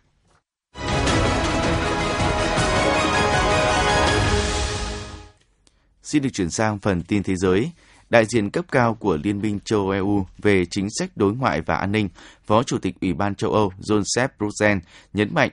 Xin 6.03 6.23
được 6.23 6.29
chuyển 6.33 6.51
sang 6.51 6.79
phần 6.79 7.03
tin 7.03 7.23
thế 7.23 7.37
giới. 7.37 7.71
Đại 8.11 8.25
diện 8.27 8.51
cấp 8.51 8.65
cao 8.73 8.95
của 8.95 9.19
Liên 9.23 9.41
minh 9.41 9.59
châu 9.65 9.81
Âu 9.81 9.91
EU 9.91 10.27
về 10.39 10.65
chính 10.65 10.89
sách 10.99 11.11
đối 11.17 11.35
ngoại 11.35 11.61
và 11.61 11.77
an 11.77 11.93
ninh, 11.93 12.09
Phó 12.47 12.63
Chủ 12.63 12.79
tịch 12.79 12.95
Ủy 13.01 13.13
ban 13.13 13.35
châu 13.35 13.53
Âu 13.53 13.73
Joseph 13.81 14.29
Borrell 14.39 14.79
nhấn 15.13 15.35
mạnh 15.35 15.51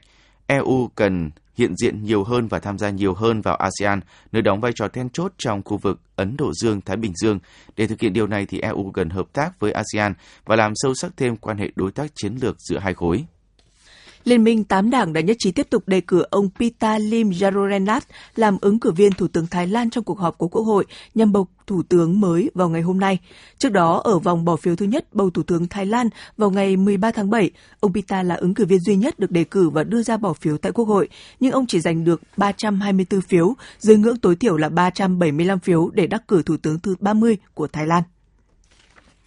EU 0.47 0.87
cần 0.95 1.29
hiện 1.59 1.75
diện 1.75 2.03
nhiều 2.03 2.23
hơn 2.23 2.47
và 2.47 2.59
tham 2.59 2.77
gia 2.77 2.89
nhiều 2.89 3.13
hơn 3.13 3.41
vào 3.41 3.55
ASEAN, 3.55 3.99
nơi 4.31 4.41
đóng 4.41 4.61
vai 4.61 4.71
trò 4.75 4.87
then 4.87 5.09
chốt 5.09 5.33
trong 5.37 5.63
khu 5.63 5.77
vực 5.77 5.99
Ấn 6.15 6.37
Độ 6.37 6.51
Dương-Thái 6.53 6.97
Bình 6.97 7.13
Dương. 7.15 7.39
Để 7.75 7.87
thực 7.87 8.01
hiện 8.01 8.13
điều 8.13 8.27
này 8.27 8.45
thì 8.45 8.59
EU 8.59 8.91
cần 8.91 9.09
hợp 9.09 9.33
tác 9.33 9.59
với 9.59 9.71
ASEAN 9.71 10.13
và 10.45 10.55
làm 10.55 10.71
sâu 10.75 10.93
sắc 10.93 11.11
thêm 11.17 11.35
quan 11.35 11.57
hệ 11.57 11.69
đối 11.75 11.91
tác 11.91 12.11
chiến 12.15 12.35
lược 12.41 12.55
giữa 12.59 12.79
hai 12.79 12.93
khối. 12.93 13.25
Liên 14.29 14.43
minh 14.43 14.63
tám 14.63 14.89
đảng 14.89 15.13
đã 15.13 15.21
nhất 15.21 15.37
trí 15.39 15.51
tiếp 15.51 15.67
tục 15.69 15.87
đề 15.87 16.01
cử 16.01 16.23
ông 16.29 16.49
Pita 16.59 16.97
Lim 16.97 17.29
Jarorenat 17.29 18.01
làm 18.35 18.57
ứng 18.61 18.79
cử 18.79 18.91
viên 18.91 19.11
Thủ 19.11 19.27
tướng 19.27 19.47
Thái 19.47 19.67
Lan 19.67 19.89
trong 19.89 20.03
cuộc 20.03 20.19
họp 20.19 20.37
của 20.37 20.47
Quốc 20.47 20.61
hội 20.61 20.85
nhằm 21.15 21.31
bầu 21.31 21.47
Thủ 21.67 21.83
tướng 21.83 22.19
mới 22.21 22.51
vào 22.53 22.69
ngày 22.69 22.81
hôm 22.81 22.99
nay. 22.99 23.19
Trước 23.57 23.71
đó, 23.71 24.01
ở 24.03 24.19
vòng 24.19 24.45
bỏ 24.45 24.55
phiếu 24.55 24.75
thứ 24.75 24.85
nhất 24.85 25.05
bầu 25.13 25.29
Thủ 25.29 25.43
tướng 25.43 25.67
Thái 25.67 25.85
Lan 25.85 26.09
vào 26.37 26.49
ngày 26.49 26.77
13 26.77 27.11
tháng 27.11 27.29
7, 27.29 27.51
ông 27.79 27.93
Pita 27.93 28.23
là 28.23 28.35
ứng 28.35 28.53
cử 28.53 28.65
viên 28.65 28.79
duy 28.79 28.95
nhất 28.95 29.19
được 29.19 29.31
đề 29.31 29.43
cử 29.43 29.69
và 29.69 29.83
đưa 29.83 30.01
ra 30.01 30.17
bỏ 30.17 30.33
phiếu 30.33 30.57
tại 30.57 30.71
Quốc 30.71 30.85
hội, 30.85 31.09
nhưng 31.39 31.51
ông 31.51 31.67
chỉ 31.67 31.79
giành 31.79 32.03
được 32.03 32.21
324 32.37 33.21
phiếu, 33.21 33.53
dưới 33.79 33.97
ngưỡng 33.97 34.17
tối 34.17 34.35
thiểu 34.35 34.57
là 34.57 34.69
375 34.69 35.59
phiếu 35.59 35.89
để 35.93 36.07
đắc 36.07 36.27
cử 36.27 36.43
Thủ 36.43 36.57
tướng 36.57 36.79
thứ 36.79 36.95
30 36.99 37.37
của 37.53 37.67
Thái 37.67 37.87
Lan. 37.87 38.03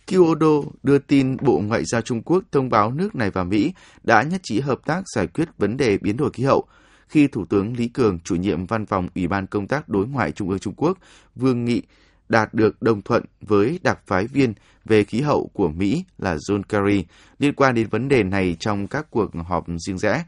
Kyodo 0.06 0.62
đưa 0.82 0.98
tin 0.98 1.36
Bộ 1.40 1.60
Ngoại 1.66 1.84
giao 1.84 2.00
Trung 2.00 2.22
Quốc 2.22 2.44
thông 2.52 2.70
báo 2.70 2.92
nước 2.92 3.14
này 3.14 3.30
và 3.30 3.44
Mỹ 3.44 3.72
đã 4.02 4.22
nhất 4.22 4.40
trí 4.44 4.60
hợp 4.60 4.80
tác 4.86 5.02
giải 5.14 5.26
quyết 5.26 5.48
vấn 5.58 5.76
đề 5.76 5.98
biến 5.98 6.16
đổi 6.16 6.30
khí 6.30 6.44
hậu. 6.44 6.64
khi 7.08 7.26
Thủ 7.26 7.44
tướng 7.44 7.76
Lý 7.76 7.88
Cường, 7.88 8.18
chủ 8.20 8.34
nhiệm 8.34 8.66
văn 8.66 8.86
phòng 8.86 9.08
Ủy 9.14 9.26
ban 9.26 9.46
Công 9.46 9.66
tác 9.66 9.88
Đối 9.88 10.06
ngoại 10.06 10.32
Trung 10.32 10.50
ương 10.50 10.58
Trung 10.58 10.74
Quốc, 10.76 10.98
Vương 11.34 11.64
Nghị 11.64 11.82
đạt 12.28 12.54
được 12.54 12.82
đồng 12.82 13.02
thuận 13.02 13.24
với 13.40 13.80
đặc 13.82 13.98
phái 14.06 14.26
viên 14.26 14.54
về 14.84 15.04
khí 15.04 15.20
hậu 15.20 15.50
của 15.52 15.68
Mỹ 15.68 16.04
là 16.18 16.36
John 16.36 16.62
Kerry 16.62 17.04
liên 17.38 17.54
quan 17.54 17.74
đến 17.74 17.88
vấn 17.88 18.08
đề 18.08 18.22
này 18.22 18.56
trong 18.60 18.86
các 18.86 19.06
cuộc 19.10 19.30
họp 19.34 19.66
riêng 19.86 19.98
rẽ. 19.98 20.24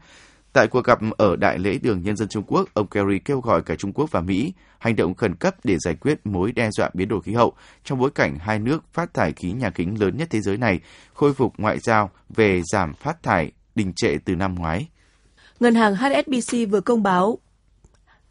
Tại 0.55 0.67
cuộc 0.67 0.83
gặp 0.83 0.99
ở 1.17 1.35
Đại 1.35 1.59
lễ 1.59 1.77
đường 1.81 2.01
Nhân 2.03 2.17
dân 2.17 2.27
Trung 2.27 2.43
Quốc, 2.47 2.69
ông 2.73 2.87
Kerry 2.87 3.19
kêu 3.19 3.39
gọi 3.39 3.61
cả 3.61 3.75
Trung 3.75 3.93
Quốc 3.93 4.11
và 4.11 4.21
Mỹ 4.21 4.53
hành 4.79 4.95
động 4.95 5.13
khẩn 5.13 5.35
cấp 5.35 5.55
để 5.63 5.77
giải 5.79 5.95
quyết 5.95 6.25
mối 6.25 6.51
đe 6.51 6.69
dọa 6.71 6.89
biến 6.93 7.07
đổi 7.07 7.21
khí 7.21 7.33
hậu 7.33 7.53
trong 7.83 7.99
bối 7.99 8.09
cảnh 8.15 8.37
hai 8.39 8.59
nước 8.59 8.83
phát 8.93 9.13
thải 9.13 9.33
khí 9.33 9.51
nhà 9.51 9.69
kính 9.69 10.01
lớn 10.01 10.17
nhất 10.17 10.27
thế 10.31 10.41
giới 10.41 10.57
này, 10.57 10.79
khôi 11.13 11.33
phục 11.33 11.53
ngoại 11.57 11.79
giao 11.79 12.09
về 12.29 12.61
giảm 12.71 12.93
phát 12.93 13.23
thải 13.23 13.51
đình 13.75 13.93
trệ 13.95 14.17
từ 14.25 14.35
năm 14.35 14.55
ngoái. 14.55 14.87
Ngân 15.59 15.75
hàng 15.75 15.95
HSBC 15.95 16.57
vừa 16.69 16.81
công 16.81 17.03
báo 17.03 17.37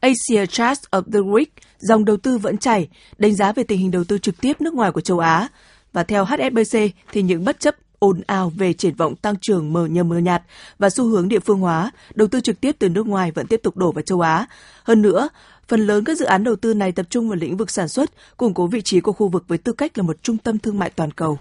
Asia 0.00 0.46
Trust 0.46 0.84
of 0.90 1.02
the 1.12 1.20
Week, 1.20 1.46
dòng 1.78 2.04
đầu 2.04 2.16
tư 2.16 2.38
vẫn 2.38 2.58
chảy, 2.58 2.88
đánh 3.18 3.34
giá 3.34 3.52
về 3.52 3.62
tình 3.62 3.78
hình 3.78 3.90
đầu 3.90 4.04
tư 4.04 4.18
trực 4.18 4.40
tiếp 4.40 4.60
nước 4.60 4.74
ngoài 4.74 4.92
của 4.92 5.00
châu 5.00 5.18
Á. 5.18 5.48
Và 5.92 6.04
theo 6.04 6.24
HSBC 6.24 6.78
thì 7.12 7.22
những 7.22 7.44
bất 7.44 7.60
chấp 7.60 7.74
ồn 8.04 8.20
ào 8.26 8.52
về 8.56 8.72
triển 8.72 8.94
vọng 8.94 9.16
tăng 9.16 9.36
trưởng 9.40 9.72
mờ 9.72 9.86
nhờ 9.86 10.04
mờ 10.04 10.18
nhạt 10.18 10.42
và 10.78 10.90
xu 10.90 11.04
hướng 11.04 11.28
địa 11.28 11.38
phương 11.38 11.60
hóa, 11.60 11.90
đầu 12.14 12.28
tư 12.28 12.40
trực 12.40 12.60
tiếp 12.60 12.76
từ 12.78 12.88
nước 12.88 13.06
ngoài 13.06 13.30
vẫn 13.30 13.46
tiếp 13.46 13.60
tục 13.62 13.76
đổ 13.76 13.92
vào 13.92 14.02
châu 14.02 14.20
Á. 14.20 14.46
Hơn 14.84 15.02
nữa, 15.02 15.28
phần 15.68 15.86
lớn 15.86 16.04
các 16.04 16.18
dự 16.18 16.24
án 16.24 16.44
đầu 16.44 16.56
tư 16.56 16.74
này 16.74 16.92
tập 16.92 17.06
trung 17.10 17.28
vào 17.28 17.36
lĩnh 17.36 17.56
vực 17.56 17.70
sản 17.70 17.88
xuất, 17.88 18.10
củng 18.36 18.54
cố 18.54 18.66
vị 18.66 18.80
trí 18.82 19.00
của 19.00 19.12
khu 19.12 19.28
vực 19.28 19.44
với 19.48 19.58
tư 19.58 19.72
cách 19.72 19.98
là 19.98 20.02
một 20.02 20.22
trung 20.22 20.38
tâm 20.38 20.58
thương 20.58 20.78
mại 20.78 20.90
toàn 20.90 21.10
cầu. 21.10 21.38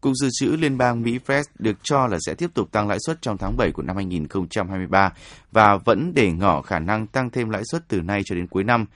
Cục 0.00 0.12
Dự 0.14 0.28
trữ 0.32 0.46
Liên 0.46 0.78
bang 0.78 1.02
Mỹ 1.02 1.18
Fed 1.26 1.42
được 1.58 1.76
cho 1.82 2.06
là 2.06 2.18
sẽ 2.26 2.34
tiếp 2.34 2.50
tục 2.54 2.72
tăng 2.72 2.88
lãi 2.88 2.98
suất 3.06 3.22
trong 3.22 3.38
tháng 3.38 3.56
7 3.56 3.72
của 3.72 3.82
năm 3.82 3.96
2023 3.96 5.12
và 5.52 5.76
vẫn 5.84 6.12
để 6.14 6.32
ngỏ 6.32 6.62
khả 6.62 6.78
năng 6.78 7.06
tăng 7.06 7.30
thêm 7.30 7.50
lãi 7.50 7.62
suất 7.70 7.88
từ 7.88 8.00
nay 8.00 8.20
cho 8.24 8.34
đến 8.34 8.46
cuối 8.46 8.64
năm. 8.64 8.86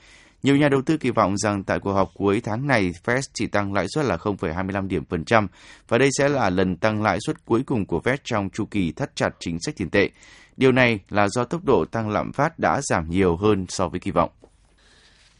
Nhiều 0.42 0.56
nhà 0.56 0.68
đầu 0.68 0.82
tư 0.82 0.96
kỳ 0.96 1.10
vọng 1.10 1.38
rằng 1.38 1.64
tại 1.64 1.80
cuộc 1.80 1.92
họp 1.92 2.10
cuối 2.14 2.40
tháng 2.44 2.66
này, 2.66 2.92
Fed 3.04 3.20
chỉ 3.34 3.46
tăng 3.46 3.72
lãi 3.72 3.86
suất 3.94 4.04
là 4.04 4.16
0,25 4.16 4.88
điểm 4.88 5.04
phần 5.04 5.24
trăm 5.24 5.48
và 5.88 5.98
đây 5.98 6.08
sẽ 6.18 6.28
là 6.28 6.50
lần 6.50 6.76
tăng 6.76 7.02
lãi 7.02 7.18
suất 7.26 7.44
cuối 7.44 7.62
cùng 7.66 7.86
của 7.86 8.00
Fed 8.04 8.16
trong 8.24 8.50
chu 8.50 8.64
kỳ 8.64 8.92
thắt 8.92 9.16
chặt 9.16 9.30
chính 9.40 9.58
sách 9.60 9.76
tiền 9.76 9.90
tệ. 9.90 10.10
Điều 10.56 10.72
này 10.72 11.00
là 11.08 11.28
do 11.28 11.44
tốc 11.44 11.64
độ 11.64 11.84
tăng 11.84 12.08
lạm 12.08 12.32
phát 12.32 12.58
đã 12.58 12.80
giảm 12.82 13.10
nhiều 13.10 13.36
hơn 13.36 13.66
so 13.68 13.88
với 13.88 14.00
kỳ 14.00 14.10
vọng 14.10 14.30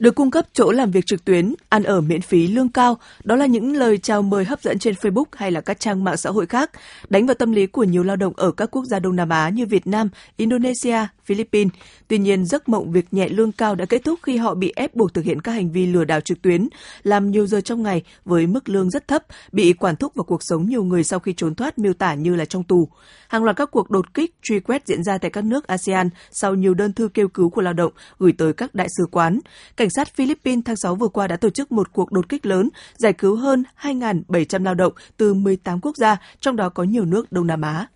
được 0.01 0.15
cung 0.15 0.31
cấp 0.31 0.47
chỗ 0.53 0.73
làm 0.73 0.91
việc 0.91 1.07
trực 1.07 1.25
tuyến, 1.25 1.55
ăn 1.69 1.83
ở 1.83 2.01
miễn 2.01 2.21
phí, 2.21 2.47
lương 2.47 2.69
cao, 2.69 2.99
đó 3.25 3.37
là 3.37 3.47
những 3.47 3.77
lời 3.77 3.99
chào 3.99 4.23
mời 4.23 4.45
hấp 4.45 4.63
dẫn 4.63 4.79
trên 4.79 4.95
Facebook 4.95 5.25
hay 5.33 5.51
là 5.51 5.61
các 5.61 5.81
trang 5.81 6.05
mạng 6.05 6.17
xã 6.17 6.31
hội 6.31 6.47
khác, 6.47 6.71
đánh 7.09 7.27
vào 7.27 7.35
tâm 7.35 7.53
lý 7.53 7.67
của 7.67 7.85
nhiều 7.85 8.03
lao 8.03 8.17
động 8.17 8.33
ở 8.37 8.51
các 8.51 8.71
quốc 8.71 8.85
gia 8.85 8.99
Đông 8.99 9.17
Nam 9.17 9.29
Á 9.29 9.49
như 9.49 9.67
Việt 9.67 9.87
Nam, 9.87 10.09
Indonesia, 10.37 11.07
Philippines. 11.31 11.73
Tuy 12.09 12.19
nhiên, 12.19 12.47
giấc 12.47 12.69
mộng 12.69 12.93
việc 12.93 13.07
nhẹ 13.11 13.29
lương 13.29 13.53
cao 13.53 13.75
đã 13.75 13.85
kết 13.85 14.05
thúc 14.05 14.21
khi 14.23 14.37
họ 14.37 14.55
bị 14.55 14.73
ép 14.77 14.95
buộc 14.95 15.15
thực 15.15 15.25
hiện 15.25 15.41
các 15.41 15.53
hành 15.53 15.71
vi 15.71 15.87
lừa 15.87 16.05
đảo 16.05 16.21
trực 16.21 16.43
tuyến, 16.43 16.69
làm 17.03 17.31
nhiều 17.31 17.47
giờ 17.47 17.61
trong 17.61 17.83
ngày 17.83 18.03
với 18.25 18.47
mức 18.47 18.69
lương 18.69 18.91
rất 18.91 19.09
thấp, 19.09 19.23
bị 19.53 19.73
quản 19.73 19.97
thúc 19.97 20.15
vào 20.15 20.25
cuộc 20.25 20.43
sống 20.43 20.69
nhiều 20.69 20.85
người 20.85 21.05
sau 21.05 21.19
khi 21.19 21.33
trốn 21.33 21.55
thoát 21.55 21.79
miêu 21.79 21.93
tả 21.93 22.15
như 22.15 22.35
là 22.35 22.45
trong 22.45 22.65
tù. 22.65 22.89
Hàng 23.29 23.45
loạt 23.45 23.57
các 23.57 23.71
cuộc 23.71 23.91
đột 23.91 24.15
kích, 24.15 24.35
truy 24.43 24.61
quét 24.61 24.87
diễn 24.87 25.05
ra 25.05 25.19
tại 25.19 25.31
các 25.31 25.45
nước 25.45 25.67
ASEAN 25.67 26.09
sau 26.31 26.55
nhiều 26.55 26.75
đơn 26.75 26.93
thư 26.93 27.09
kêu 27.09 27.29
cứu 27.29 27.51
của 27.51 27.63
lao 27.63 27.73
động 27.73 27.93
gửi 28.19 28.33
tới 28.33 28.53
các 28.53 28.75
đại 28.75 28.89
sứ 28.99 29.05
quán. 29.11 29.41
Cảnh 29.77 29.91
sát 29.91 30.15
Philippines 30.15 30.65
tháng 30.65 30.77
6 30.77 30.95
vừa 30.95 31.09
qua 31.09 31.27
đã 31.27 31.37
tổ 31.37 31.51
chức 31.51 31.73
một 31.73 31.93
cuộc 31.93 32.13
đột 32.13 32.29
kích 32.29 32.47
lớn, 32.47 32.69
giải 32.99 33.13
cứu 33.13 33.37
hơn 33.37 33.65
2.700 33.81 34.65
lao 34.65 34.75
động 34.75 34.93
từ 35.17 35.35
18 35.35 35.81
quốc 35.81 35.97
gia, 35.97 36.17
trong 36.41 36.57
đó 36.57 36.69
có 36.69 36.83
nhiều 36.83 37.05
nước 37.05 37.33
Đông 37.33 37.47
Nam 37.47 37.61
Á. 37.61 37.87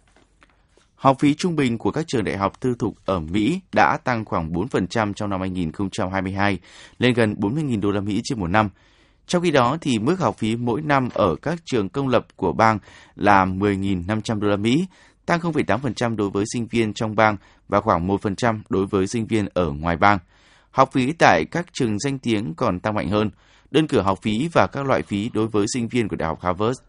Học 1.04 1.16
phí 1.18 1.34
trung 1.34 1.56
bình 1.56 1.78
của 1.78 1.90
các 1.90 2.04
trường 2.08 2.24
đại 2.24 2.36
học 2.36 2.60
tư 2.60 2.74
thục 2.78 2.96
ở 3.04 3.20
Mỹ 3.20 3.60
đã 3.72 3.98
tăng 4.04 4.24
khoảng 4.24 4.52
4% 4.52 5.12
trong 5.12 5.30
năm 5.30 5.40
2022, 5.40 6.58
lên 6.98 7.14
gần 7.14 7.34
40.000 7.38 7.80
đô 7.80 7.90
la 7.90 8.00
Mỹ 8.00 8.20
trên 8.24 8.40
một 8.40 8.46
năm. 8.46 8.68
Trong 9.26 9.42
khi 9.42 9.50
đó 9.50 9.76
thì 9.80 9.98
mức 9.98 10.20
học 10.20 10.36
phí 10.38 10.56
mỗi 10.56 10.82
năm 10.82 11.08
ở 11.14 11.36
các 11.42 11.58
trường 11.64 11.88
công 11.88 12.08
lập 12.08 12.26
của 12.36 12.52
bang 12.52 12.78
là 13.16 13.44
10.500 13.44 14.40
đô 14.40 14.48
la 14.48 14.56
Mỹ, 14.56 14.86
tăng 15.26 15.40
0,8% 15.40 16.16
đối 16.16 16.30
với 16.30 16.44
sinh 16.52 16.66
viên 16.66 16.94
trong 16.94 17.16
bang 17.16 17.36
và 17.68 17.80
khoảng 17.80 18.08
1% 18.08 18.60
đối 18.68 18.86
với 18.86 19.06
sinh 19.06 19.26
viên 19.26 19.46
ở 19.54 19.70
ngoài 19.70 19.96
bang. 19.96 20.18
Học 20.70 20.90
phí 20.92 21.12
tại 21.12 21.44
các 21.50 21.66
trường 21.72 21.98
danh 21.98 22.18
tiếng 22.18 22.54
còn 22.56 22.80
tăng 22.80 22.94
mạnh 22.94 23.08
hơn. 23.08 23.30
Đơn 23.70 23.86
cử 23.86 24.00
học 24.00 24.18
phí 24.22 24.48
và 24.52 24.66
các 24.66 24.86
loại 24.86 25.02
phí 25.02 25.30
đối 25.34 25.46
với 25.46 25.66
sinh 25.74 25.88
viên 25.88 26.08
của 26.08 26.16
Đại 26.16 26.28
học 26.28 26.38
Harvard 26.42 26.80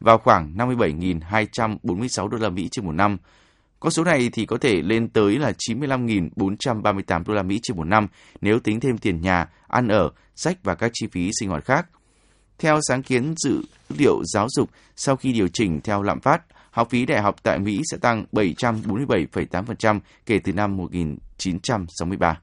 vào 0.00 0.18
khoảng 0.18 0.54
57.246 0.56 2.28
đô 2.28 2.38
la 2.38 2.48
Mỹ 2.48 2.68
trên 2.70 2.86
một 2.86 2.92
năm, 2.92 3.16
con 3.80 3.92
số 3.92 4.04
này 4.04 4.30
thì 4.32 4.46
có 4.46 4.58
thể 4.58 4.82
lên 4.82 5.08
tới 5.08 5.38
là 5.38 5.52
95.438 5.68 7.24
đô 7.26 7.34
la 7.34 7.42
Mỹ 7.42 7.60
trên 7.62 7.76
một 7.76 7.84
năm 7.84 8.06
nếu 8.40 8.60
tính 8.60 8.80
thêm 8.80 8.98
tiền 8.98 9.20
nhà, 9.20 9.48
ăn 9.68 9.88
ở, 9.88 10.10
sách 10.36 10.58
và 10.62 10.74
các 10.74 10.90
chi 10.94 11.06
phí 11.12 11.30
sinh 11.40 11.48
hoạt 11.48 11.64
khác. 11.64 11.86
Theo 12.58 12.80
sáng 12.88 13.02
kiến 13.02 13.34
dữ 13.36 13.62
liệu 13.98 14.22
giáo 14.24 14.46
dục, 14.50 14.70
sau 14.96 15.16
khi 15.16 15.32
điều 15.32 15.48
chỉnh 15.48 15.80
theo 15.80 16.02
lạm 16.02 16.20
phát, 16.20 16.42
học 16.70 16.88
phí 16.90 17.06
đại 17.06 17.22
học 17.22 17.36
tại 17.42 17.58
Mỹ 17.58 17.80
sẽ 17.90 17.96
tăng 17.96 18.24
747,8% 18.32 20.00
kể 20.26 20.38
từ 20.44 20.52
năm 20.52 20.76
1963. 20.76 22.40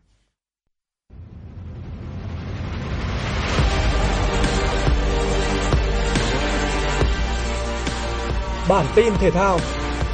Bản 8.69 8.85
tin 8.95 9.13
thể 9.19 9.31
thao 9.31 9.59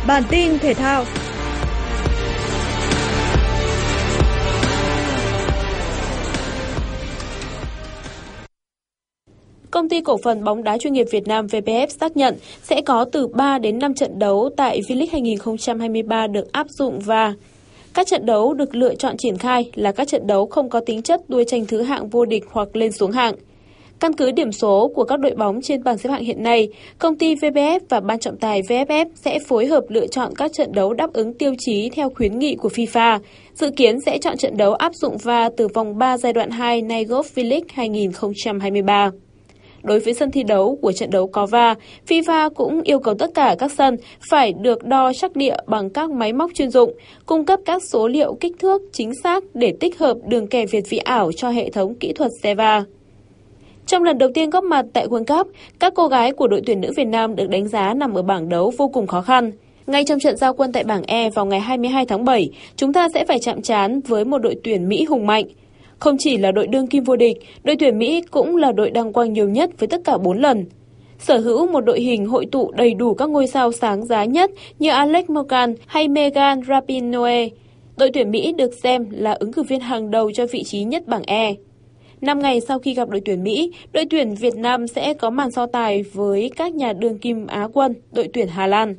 Bản 0.08 0.24
tin 0.30 0.60
thể 0.60 0.74
thao. 0.74 1.06
Công 9.72 9.90
ty 9.90 10.02
cổ 10.02 10.18
phần 10.24 10.44
bóng 10.44 10.64
đá 10.64 10.78
chuyên 10.78 10.94
nghiệp 10.94 11.08
Việt 11.12 11.28
Nam 11.28 11.46
VPF 11.46 11.88
xác 11.88 12.18
nhận 12.18 12.36
sẽ 12.64 12.82
có 12.82 13.06
từ 13.12 13.28
3 13.28 13.58
đến 13.58 13.80
5 13.80 13.94
trận 13.94 14.20
đấu 14.20 14.50
tại 14.58 14.82
V-League 14.82 15.08
2023 15.12 16.28
được 16.28 16.52
áp 16.52 16.68
dụng 16.70 17.00
và 17.00 17.34
các 17.94 18.08
trận 18.08 18.26
đấu 18.26 18.54
được 18.54 18.76
lựa 18.76 18.96
chọn 18.96 19.18
triển 19.18 19.38
khai 19.38 19.72
là 19.76 19.92
các 19.92 20.08
trận 20.08 20.28
đấu 20.28 20.46
không 20.46 20.70
có 20.70 20.80
tính 20.86 21.02
chất 21.02 21.22
đua 21.28 21.44
tranh 21.44 21.66
thứ 21.66 21.82
hạng 21.82 22.10
vô 22.10 22.26
địch 22.26 22.44
hoặc 22.52 22.76
lên 22.76 22.92
xuống 22.92 23.12
hạng. 23.12 23.36
Căn 24.02 24.14
cứ 24.14 24.32
điểm 24.32 24.52
số 24.52 24.92
của 24.96 25.04
các 25.04 25.20
đội 25.20 25.32
bóng 25.36 25.62
trên 25.62 25.84
bảng 25.84 25.98
xếp 25.98 26.10
hạng 26.10 26.24
hiện 26.24 26.44
nay, 26.44 26.70
công 27.00 27.16
ty 27.16 27.36
VBF 27.36 27.80
và 27.90 28.00
ban 28.00 28.20
trọng 28.20 28.38
tài 28.38 28.62
VFF 28.62 29.06
sẽ 29.16 29.40
phối 29.48 29.66
hợp 29.66 29.84
lựa 29.90 30.08
chọn 30.08 30.36
các 30.36 30.54
trận 30.54 30.72
đấu 30.72 30.94
đáp 30.94 31.14
ứng 31.14 31.34
tiêu 31.34 31.54
chí 31.60 31.90
theo 31.90 32.10
khuyến 32.10 32.40
nghị 32.40 32.56
của 32.56 32.70
FIFA. 32.70 33.20
Dự 33.54 33.70
kiến 33.76 34.00
sẽ 34.06 34.18
chọn 34.18 34.38
trận 34.38 34.58
đấu 34.58 34.74
áp 34.74 34.96
dụng 34.96 35.18
VA 35.18 35.50
từ 35.58 35.68
vòng 35.68 35.98
3 35.98 36.18
giai 36.18 36.34
đoạn 36.34 36.50
2 36.50 36.82
Nigov 36.82 37.28
V-League 37.36 37.64
2023. 37.74 39.12
Đối 39.84 40.00
với 40.00 40.14
sân 40.14 40.32
thi 40.32 40.44
đấu 40.44 40.78
của 40.82 40.92
trận 40.92 41.10
đấu 41.10 41.28
có 41.28 41.46
va, 41.46 41.76
FIFA 42.08 42.50
cũng 42.50 42.82
yêu 42.82 43.00
cầu 43.00 43.14
tất 43.20 43.30
cả 43.34 43.56
các 43.60 43.72
sân 43.72 43.98
phải 44.30 44.54
được 44.54 44.84
đo 44.84 45.12
chắc 45.14 45.36
địa 45.36 45.56
bằng 45.68 45.90
các 45.90 46.10
máy 46.10 46.34
móc 46.34 46.52
chuyên 46.54 46.70
dụng, 46.70 46.94
cung 47.26 47.46
cấp 47.46 47.60
các 47.66 47.82
số 47.84 48.08
liệu 48.08 48.34
kích 48.40 48.56
thước 48.60 48.82
chính 48.92 49.12
xác 49.24 49.44
để 49.54 49.74
tích 49.80 50.00
hợp 50.00 50.18
đường 50.26 50.48
kẻ 50.48 50.66
việt 50.66 50.84
vị 50.90 50.98
ảo 50.98 51.32
cho 51.32 51.50
hệ 51.50 51.70
thống 51.70 51.96
kỹ 51.96 52.14
thuật 52.14 52.32
xe 52.44 52.56
va. 52.56 52.84
Trong 53.86 54.04
lần 54.04 54.18
đầu 54.18 54.30
tiên 54.34 54.50
góp 54.50 54.64
mặt 54.64 54.86
tại 54.94 55.08
World 55.08 55.38
Cup, 55.38 55.52
các 55.80 55.94
cô 55.96 56.08
gái 56.08 56.32
của 56.32 56.48
đội 56.48 56.62
tuyển 56.66 56.82
nữ 56.82 56.92
Việt 56.96 57.08
Nam 57.08 57.36
được 57.36 57.50
đánh 57.50 57.68
giá 57.68 57.94
nằm 57.94 58.14
ở 58.14 58.22
bảng 58.22 58.50
đấu 58.50 58.72
vô 58.78 58.88
cùng 58.88 59.08
khó 59.08 59.22
khăn. 59.22 59.52
Ngay 59.88 60.04
trong 60.06 60.20
trận 60.20 60.38
giao 60.38 60.54
quân 60.54 60.72
tại 60.72 60.84
bảng 60.84 61.04
E 61.04 61.30
vào 61.30 61.46
ngày 61.46 61.60
22 61.60 62.06
tháng 62.06 62.26
7, 62.26 62.50
chúng 62.76 62.94
ta 62.94 63.10
sẽ 63.14 63.26
phải 63.26 63.40
chạm 63.40 63.62
trán 63.62 64.02
với 64.02 64.26
một 64.26 64.38
đội 64.38 64.56
tuyển 64.64 64.88
Mỹ 64.88 65.04
hùng 65.04 65.28
mạnh. 65.28 65.46
Không 66.00 66.16
chỉ 66.20 66.38
là 66.38 66.52
đội 66.52 66.68
đương 66.68 66.88
kim 66.88 67.04
vô 67.04 67.16
địch, 67.16 67.38
đội 67.64 67.76
tuyển 67.80 67.98
Mỹ 67.98 68.22
cũng 68.32 68.56
là 68.56 68.72
đội 68.72 68.90
đăng 68.90 69.14
quang 69.14 69.34
nhiều 69.34 69.50
nhất 69.50 69.70
với 69.80 69.88
tất 69.88 70.02
cả 70.04 70.18
4 70.18 70.38
lần. 70.38 70.66
Sở 71.20 71.38
hữu 71.38 71.68
một 71.68 71.82
đội 71.82 72.00
hình 72.02 72.26
hội 72.26 72.46
tụ 72.52 72.72
đầy 72.72 72.94
đủ 72.94 73.14
các 73.14 73.30
ngôi 73.30 73.48
sao 73.48 73.72
sáng 73.72 74.06
giá 74.06 74.26
nhất 74.26 74.52
như 74.80 74.90
Alex 74.90 75.26
Morgan 75.30 75.76
hay 75.86 76.08
Megan 76.08 76.62
Rapinoe. 76.68 77.48
Đội 77.98 78.12
tuyển 78.14 78.32
Mỹ 78.32 78.54
được 78.58 78.74
xem 78.84 79.06
là 79.12 79.32
ứng 79.40 79.54
cử 79.54 79.64
viên 79.64 79.80
hàng 79.80 80.12
đầu 80.12 80.32
cho 80.32 80.46
vị 80.52 80.64
trí 80.64 80.84
nhất 80.84 81.08
bảng 81.08 81.24
E. 81.24 81.54
5 82.22 82.40
ngày 82.40 82.62
sau 82.62 82.80
khi 82.80 82.94
gặp 82.94 83.10
đội 83.10 83.22
tuyển 83.26 83.44
Mỹ, 83.44 83.72
đội 83.92 84.06
tuyển 84.10 84.36
Việt 84.36 84.56
Nam 84.56 84.88
sẽ 84.88 85.14
có 85.14 85.30
màn 85.30 85.52
so 85.52 85.66
tài 85.66 86.04
với 86.04 86.52
các 86.56 86.74
nhà 86.76 86.94
đương 86.94 87.20
kim 87.20 87.48
Á 87.48 87.68
quân, 87.74 87.94
đội 88.12 88.30
tuyển 88.34 88.48
Hà 88.48 88.68
Lan. 88.68 88.96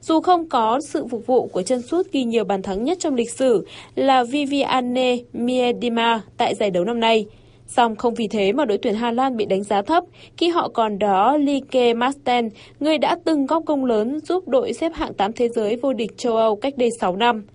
Dù 0.00 0.20
không 0.20 0.48
có 0.48 0.80
sự 0.80 1.06
phục 1.10 1.26
vụ 1.26 1.46
của 1.46 1.62
chân 1.62 1.82
sút 1.82 2.12
ghi 2.12 2.24
nhiều 2.24 2.44
bàn 2.44 2.62
thắng 2.62 2.84
nhất 2.84 2.98
trong 3.00 3.14
lịch 3.14 3.30
sử 3.30 3.66
là 3.94 4.24
Viviane 4.24 5.16
Miedema 5.32 6.20
tại 6.36 6.54
giải 6.54 6.70
đấu 6.70 6.84
năm 6.84 7.00
nay, 7.00 7.26
Song 7.66 7.96
không 7.96 8.14
vì 8.14 8.28
thế 8.28 8.52
mà 8.52 8.64
đội 8.64 8.78
tuyển 8.78 8.94
Hà 8.94 9.10
Lan 9.10 9.36
bị 9.36 9.46
đánh 9.46 9.62
giá 9.62 9.82
thấp 9.82 10.04
khi 10.36 10.48
họ 10.48 10.68
còn 10.68 10.98
đó 10.98 11.36
Like 11.36 11.94
Masten, 11.94 12.48
người 12.80 12.98
đã 12.98 13.16
từng 13.24 13.46
góp 13.46 13.62
công 13.66 13.84
lớn 13.84 14.20
giúp 14.20 14.48
đội 14.48 14.72
xếp 14.72 14.92
hạng 14.94 15.14
8 15.14 15.32
thế 15.32 15.48
giới 15.48 15.76
vô 15.76 15.92
địch 15.92 16.18
châu 16.18 16.36
Âu 16.36 16.56
cách 16.56 16.76
đây 16.76 16.88
6 17.00 17.16
năm. 17.16 17.46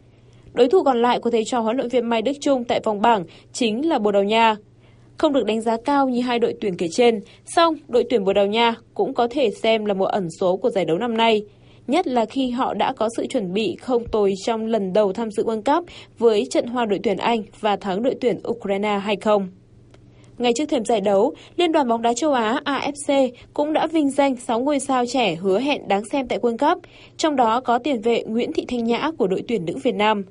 Đối 0.54 0.70
thủ 0.70 0.84
còn 0.84 1.02
lại 1.02 1.20
của 1.20 1.30
thầy 1.30 1.44
trò 1.46 1.60
huấn 1.60 1.78
luyện 1.78 1.90
viên 1.90 2.10
Mai 2.10 2.22
Đức 2.22 2.32
Chung 2.42 2.64
tại 2.64 2.80
vòng 2.84 3.02
bảng 3.02 3.24
chính 3.54 3.90
là 3.90 4.00
Bồ 4.00 4.12
Đào 4.12 4.24
Nha 4.24 4.56
không 5.20 5.34
được 5.34 5.46
đánh 5.46 5.62
giá 5.62 5.78
cao 5.86 6.10
như 6.10 6.22
hai 6.22 6.40
đội 6.40 6.54
tuyển 6.62 6.78
kể 6.78 6.88
trên, 6.92 7.22
song 7.46 7.76
đội 7.88 8.04
tuyển 8.10 8.24
Bồ 8.24 8.34
Đào 8.34 8.48
Nha 8.48 8.76
cũng 8.94 9.14
có 9.14 9.28
thể 9.32 9.50
xem 9.52 9.86
là 9.86 9.94
một 9.94 10.06
ẩn 10.06 10.28
số 10.40 10.58
của 10.58 10.70
giải 10.70 10.86
đấu 10.86 10.98
năm 10.98 11.18
nay. 11.18 11.44
nhất 11.88 12.08
là 12.08 12.26
khi 12.26 12.50
họ 12.50 12.74
đã 12.74 12.94
có 12.94 13.10
sự 13.18 13.28
chuẩn 13.28 13.54
bị 13.54 13.76
không 13.82 14.08
tồi 14.08 14.34
trong 14.46 14.66
lần 14.66 14.94
đầu 14.94 15.14
tham 15.14 15.32
dự 15.32 15.44
World 15.44 15.62
Cup 15.76 15.86
với 16.20 16.48
trận 16.52 16.68
hòa 16.68 16.86
đội 16.86 17.00
tuyển 17.04 17.18
Anh 17.18 17.44
và 17.60 17.76
thắng 17.76 18.04
đội 18.04 18.16
tuyển 18.22 18.40
Ukraine 18.48 19.00
hay 19.04 19.16
không. 19.16 19.48
Ngay 20.38 20.52
trước 20.56 20.70
thềm 20.70 20.86
giải 20.86 21.02
đấu, 21.02 21.34
Liên 21.56 21.72
đoàn 21.72 21.88
bóng 21.88 22.02
đá 22.02 22.14
châu 22.14 22.34
Á 22.34 22.62
AFC 22.66 23.30
cũng 23.54 23.74
đã 23.74 23.88
vinh 23.88 24.10
danh 24.10 24.36
6 24.36 24.60
ngôi 24.60 24.80
sao 24.80 25.06
trẻ 25.06 25.36
hứa 25.36 25.60
hẹn 25.60 25.88
đáng 25.88 26.06
xem 26.12 26.28
tại 26.28 26.40
World 26.40 26.58
Cup, 26.58 26.84
trong 27.18 27.36
đó 27.36 27.62
có 27.62 27.80
tiền 27.80 28.02
vệ 28.02 28.24
Nguyễn 28.24 28.54
Thị 28.54 28.66
Thanh 28.68 28.84
Nhã 28.84 29.12
của 29.18 29.28
đội 29.28 29.44
tuyển 29.48 29.66
nữ 29.66 29.74
Việt 29.84 29.96
Nam. 29.96 30.24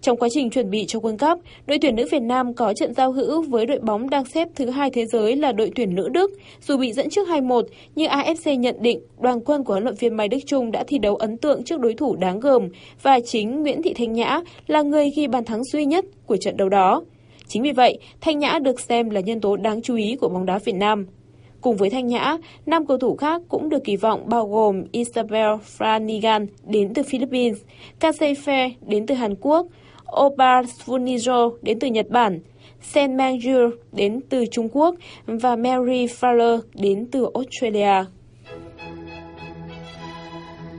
Trong 0.00 0.16
quá 0.16 0.28
trình 0.32 0.50
chuẩn 0.50 0.70
bị 0.70 0.84
cho 0.88 0.98
World 0.98 1.18
Cup, 1.18 1.44
đội 1.66 1.78
tuyển 1.78 1.96
nữ 1.96 2.06
Việt 2.10 2.22
Nam 2.22 2.54
có 2.54 2.72
trận 2.74 2.94
giao 2.94 3.12
hữu 3.12 3.42
với 3.42 3.66
đội 3.66 3.78
bóng 3.78 4.10
đang 4.10 4.24
xếp 4.24 4.48
thứ 4.54 4.70
hai 4.70 4.90
thế 4.90 5.06
giới 5.06 5.36
là 5.36 5.52
đội 5.52 5.70
tuyển 5.74 5.94
nữ 5.94 6.08
Đức. 6.08 6.30
Dù 6.60 6.76
bị 6.76 6.92
dẫn 6.92 7.10
trước 7.10 7.28
2-1, 7.28 7.62
nhưng 7.94 8.10
AFC 8.10 8.54
nhận 8.54 8.76
định 8.80 9.00
đoàn 9.20 9.40
quân 9.44 9.64
của 9.64 9.72
huấn 9.72 9.84
luyện 9.84 9.94
viên 9.94 10.16
Mai 10.16 10.28
Đức 10.28 10.38
trung 10.46 10.72
đã 10.72 10.84
thi 10.86 10.98
đấu 10.98 11.16
ấn 11.16 11.36
tượng 11.36 11.64
trước 11.64 11.80
đối 11.80 11.94
thủ 11.94 12.16
đáng 12.16 12.40
gờm 12.40 12.68
và 13.02 13.20
chính 13.20 13.62
Nguyễn 13.62 13.82
Thị 13.82 13.94
Thanh 13.94 14.12
Nhã 14.12 14.40
là 14.66 14.82
người 14.82 15.10
ghi 15.16 15.26
bàn 15.26 15.44
thắng 15.44 15.64
duy 15.64 15.84
nhất 15.84 16.04
của 16.26 16.36
trận 16.36 16.56
đấu 16.56 16.68
đó. 16.68 17.02
Chính 17.48 17.62
vì 17.62 17.72
vậy, 17.72 17.98
Thanh 18.20 18.38
Nhã 18.38 18.58
được 18.62 18.80
xem 18.80 19.10
là 19.10 19.20
nhân 19.20 19.40
tố 19.40 19.56
đáng 19.56 19.82
chú 19.82 19.96
ý 19.96 20.16
của 20.20 20.28
bóng 20.28 20.46
đá 20.46 20.58
Việt 20.58 20.74
Nam. 20.74 21.06
Cùng 21.60 21.76
với 21.76 21.90
Thanh 21.90 22.06
Nhã, 22.06 22.36
năm 22.66 22.86
cầu 22.86 22.98
thủ 22.98 23.16
khác 23.16 23.42
cũng 23.48 23.68
được 23.68 23.84
kỳ 23.84 23.96
vọng 23.96 24.22
bao 24.26 24.46
gồm 24.46 24.84
Isabel 24.92 25.50
Franigan 25.78 26.46
đến 26.64 26.94
từ 26.94 27.02
Philippines, 27.02 27.58
Kasefe 28.00 28.70
đến 28.86 29.06
từ 29.06 29.14
Hàn 29.14 29.34
Quốc, 29.40 29.66
Oba 30.20 30.62
Svunijo 30.62 31.50
đến 31.62 31.78
từ 31.78 31.88
Nhật 31.88 32.06
Bản, 32.10 32.40
Sen 32.82 33.16
Manjur 33.16 33.70
đến 33.92 34.20
từ 34.28 34.44
Trung 34.52 34.68
Quốc 34.72 34.94
và 35.26 35.56
Mary 35.56 36.06
Fowler 36.06 36.60
đến 36.74 37.08
từ 37.12 37.26
Australia. 37.34 38.04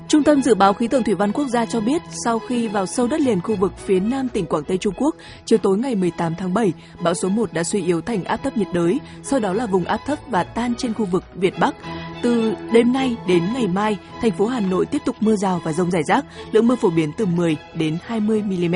Trung 0.07 0.23
tâm 0.23 0.41
Dự 0.41 0.55
báo 0.55 0.73
Khí 0.73 0.87
tượng 0.87 1.03
Thủy 1.03 1.15
văn 1.15 1.31
Quốc 1.31 1.47
gia 1.47 1.65
cho 1.65 1.79
biết, 1.79 2.01
sau 2.25 2.39
khi 2.39 2.67
vào 2.67 2.85
sâu 2.85 3.07
đất 3.07 3.21
liền 3.21 3.41
khu 3.41 3.55
vực 3.55 3.77
phía 3.77 3.99
nam 3.99 4.29
tỉnh 4.29 4.45
Quảng 4.45 4.63
Tây 4.63 4.77
Trung 4.77 4.93
Quốc, 4.97 5.15
chiều 5.45 5.59
tối 5.59 5.77
ngày 5.77 5.95
18 5.95 6.35
tháng 6.37 6.53
7, 6.53 6.73
bão 7.03 7.13
số 7.13 7.29
1 7.29 7.53
đã 7.53 7.63
suy 7.63 7.83
yếu 7.83 8.01
thành 8.01 8.23
áp 8.23 8.37
thấp 8.37 8.57
nhiệt 8.57 8.67
đới, 8.73 8.99
sau 9.23 9.39
đó 9.39 9.53
là 9.53 9.65
vùng 9.65 9.83
áp 9.83 9.99
thấp 10.05 10.19
và 10.27 10.43
tan 10.43 10.73
trên 10.77 10.93
khu 10.93 11.05
vực 11.05 11.23
Việt 11.35 11.53
Bắc. 11.59 11.75
Từ 12.21 12.53
đêm 12.71 12.93
nay 12.93 13.15
đến 13.27 13.43
ngày 13.53 13.67
mai, 13.67 13.97
thành 14.21 14.31
phố 14.31 14.45
Hà 14.45 14.59
Nội 14.59 14.85
tiếp 14.85 15.01
tục 15.05 15.15
mưa 15.19 15.35
rào 15.35 15.61
và 15.63 15.73
rông 15.73 15.91
rải 15.91 16.03
rác, 16.03 16.25
lượng 16.51 16.67
mưa 16.67 16.75
phổ 16.75 16.89
biến 16.89 17.11
từ 17.17 17.25
10 17.25 17.57
đến 17.73 17.97
20 18.03 18.41
mm. 18.41 18.75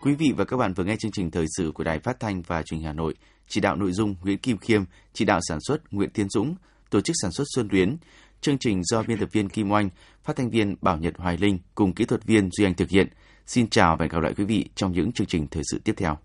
Quý 0.00 0.14
vị 0.14 0.32
và 0.36 0.44
các 0.44 0.56
bạn 0.56 0.74
vừa 0.74 0.84
nghe 0.84 0.96
chương 0.96 1.10
trình 1.10 1.30
thời 1.30 1.46
sự 1.56 1.72
của 1.74 1.84
Đài 1.84 1.98
Phát 1.98 2.20
thanh 2.20 2.42
và 2.42 2.62
Truyền 2.62 2.80
hình 2.80 2.86
Hà 2.86 2.92
Nội. 2.92 3.14
Chỉ 3.48 3.60
đạo 3.60 3.76
nội 3.76 3.92
dung 3.92 4.14
Nguyễn 4.22 4.38
Kim 4.38 4.58
Khiêm, 4.58 4.82
chỉ 5.12 5.24
đạo 5.24 5.40
sản 5.48 5.58
xuất 5.60 5.92
Nguyễn 5.92 6.10
Tiến 6.10 6.28
Dũng, 6.28 6.54
tổ 6.90 7.00
chức 7.00 7.16
sản 7.22 7.32
xuất 7.32 7.44
Xuân 7.54 7.68
Tuyến. 7.68 7.96
Chương 8.40 8.58
trình 8.58 8.84
do 8.84 9.02
biên 9.02 9.18
tập 9.18 9.28
viên 9.32 9.48
Kim 9.48 9.70
Oanh, 9.72 9.90
phát 10.24 10.36
thanh 10.36 10.50
viên 10.50 10.76
Bảo 10.80 10.96
Nhật 10.96 11.14
Hoài 11.18 11.36
Linh 11.36 11.58
cùng 11.74 11.94
kỹ 11.94 12.04
thuật 12.04 12.24
viên 12.24 12.48
Duy 12.52 12.64
Anh 12.64 12.74
thực 12.74 12.88
hiện. 12.88 13.08
Xin 13.46 13.68
chào 13.68 13.96
và 13.96 14.04
hẹn 14.04 14.12
gặp 14.12 14.22
lại 14.22 14.34
quý 14.36 14.44
vị 14.44 14.68
trong 14.74 14.92
những 14.92 15.12
chương 15.12 15.26
trình 15.26 15.46
thời 15.50 15.62
sự 15.70 15.80
tiếp 15.84 15.94
theo. 15.96 16.18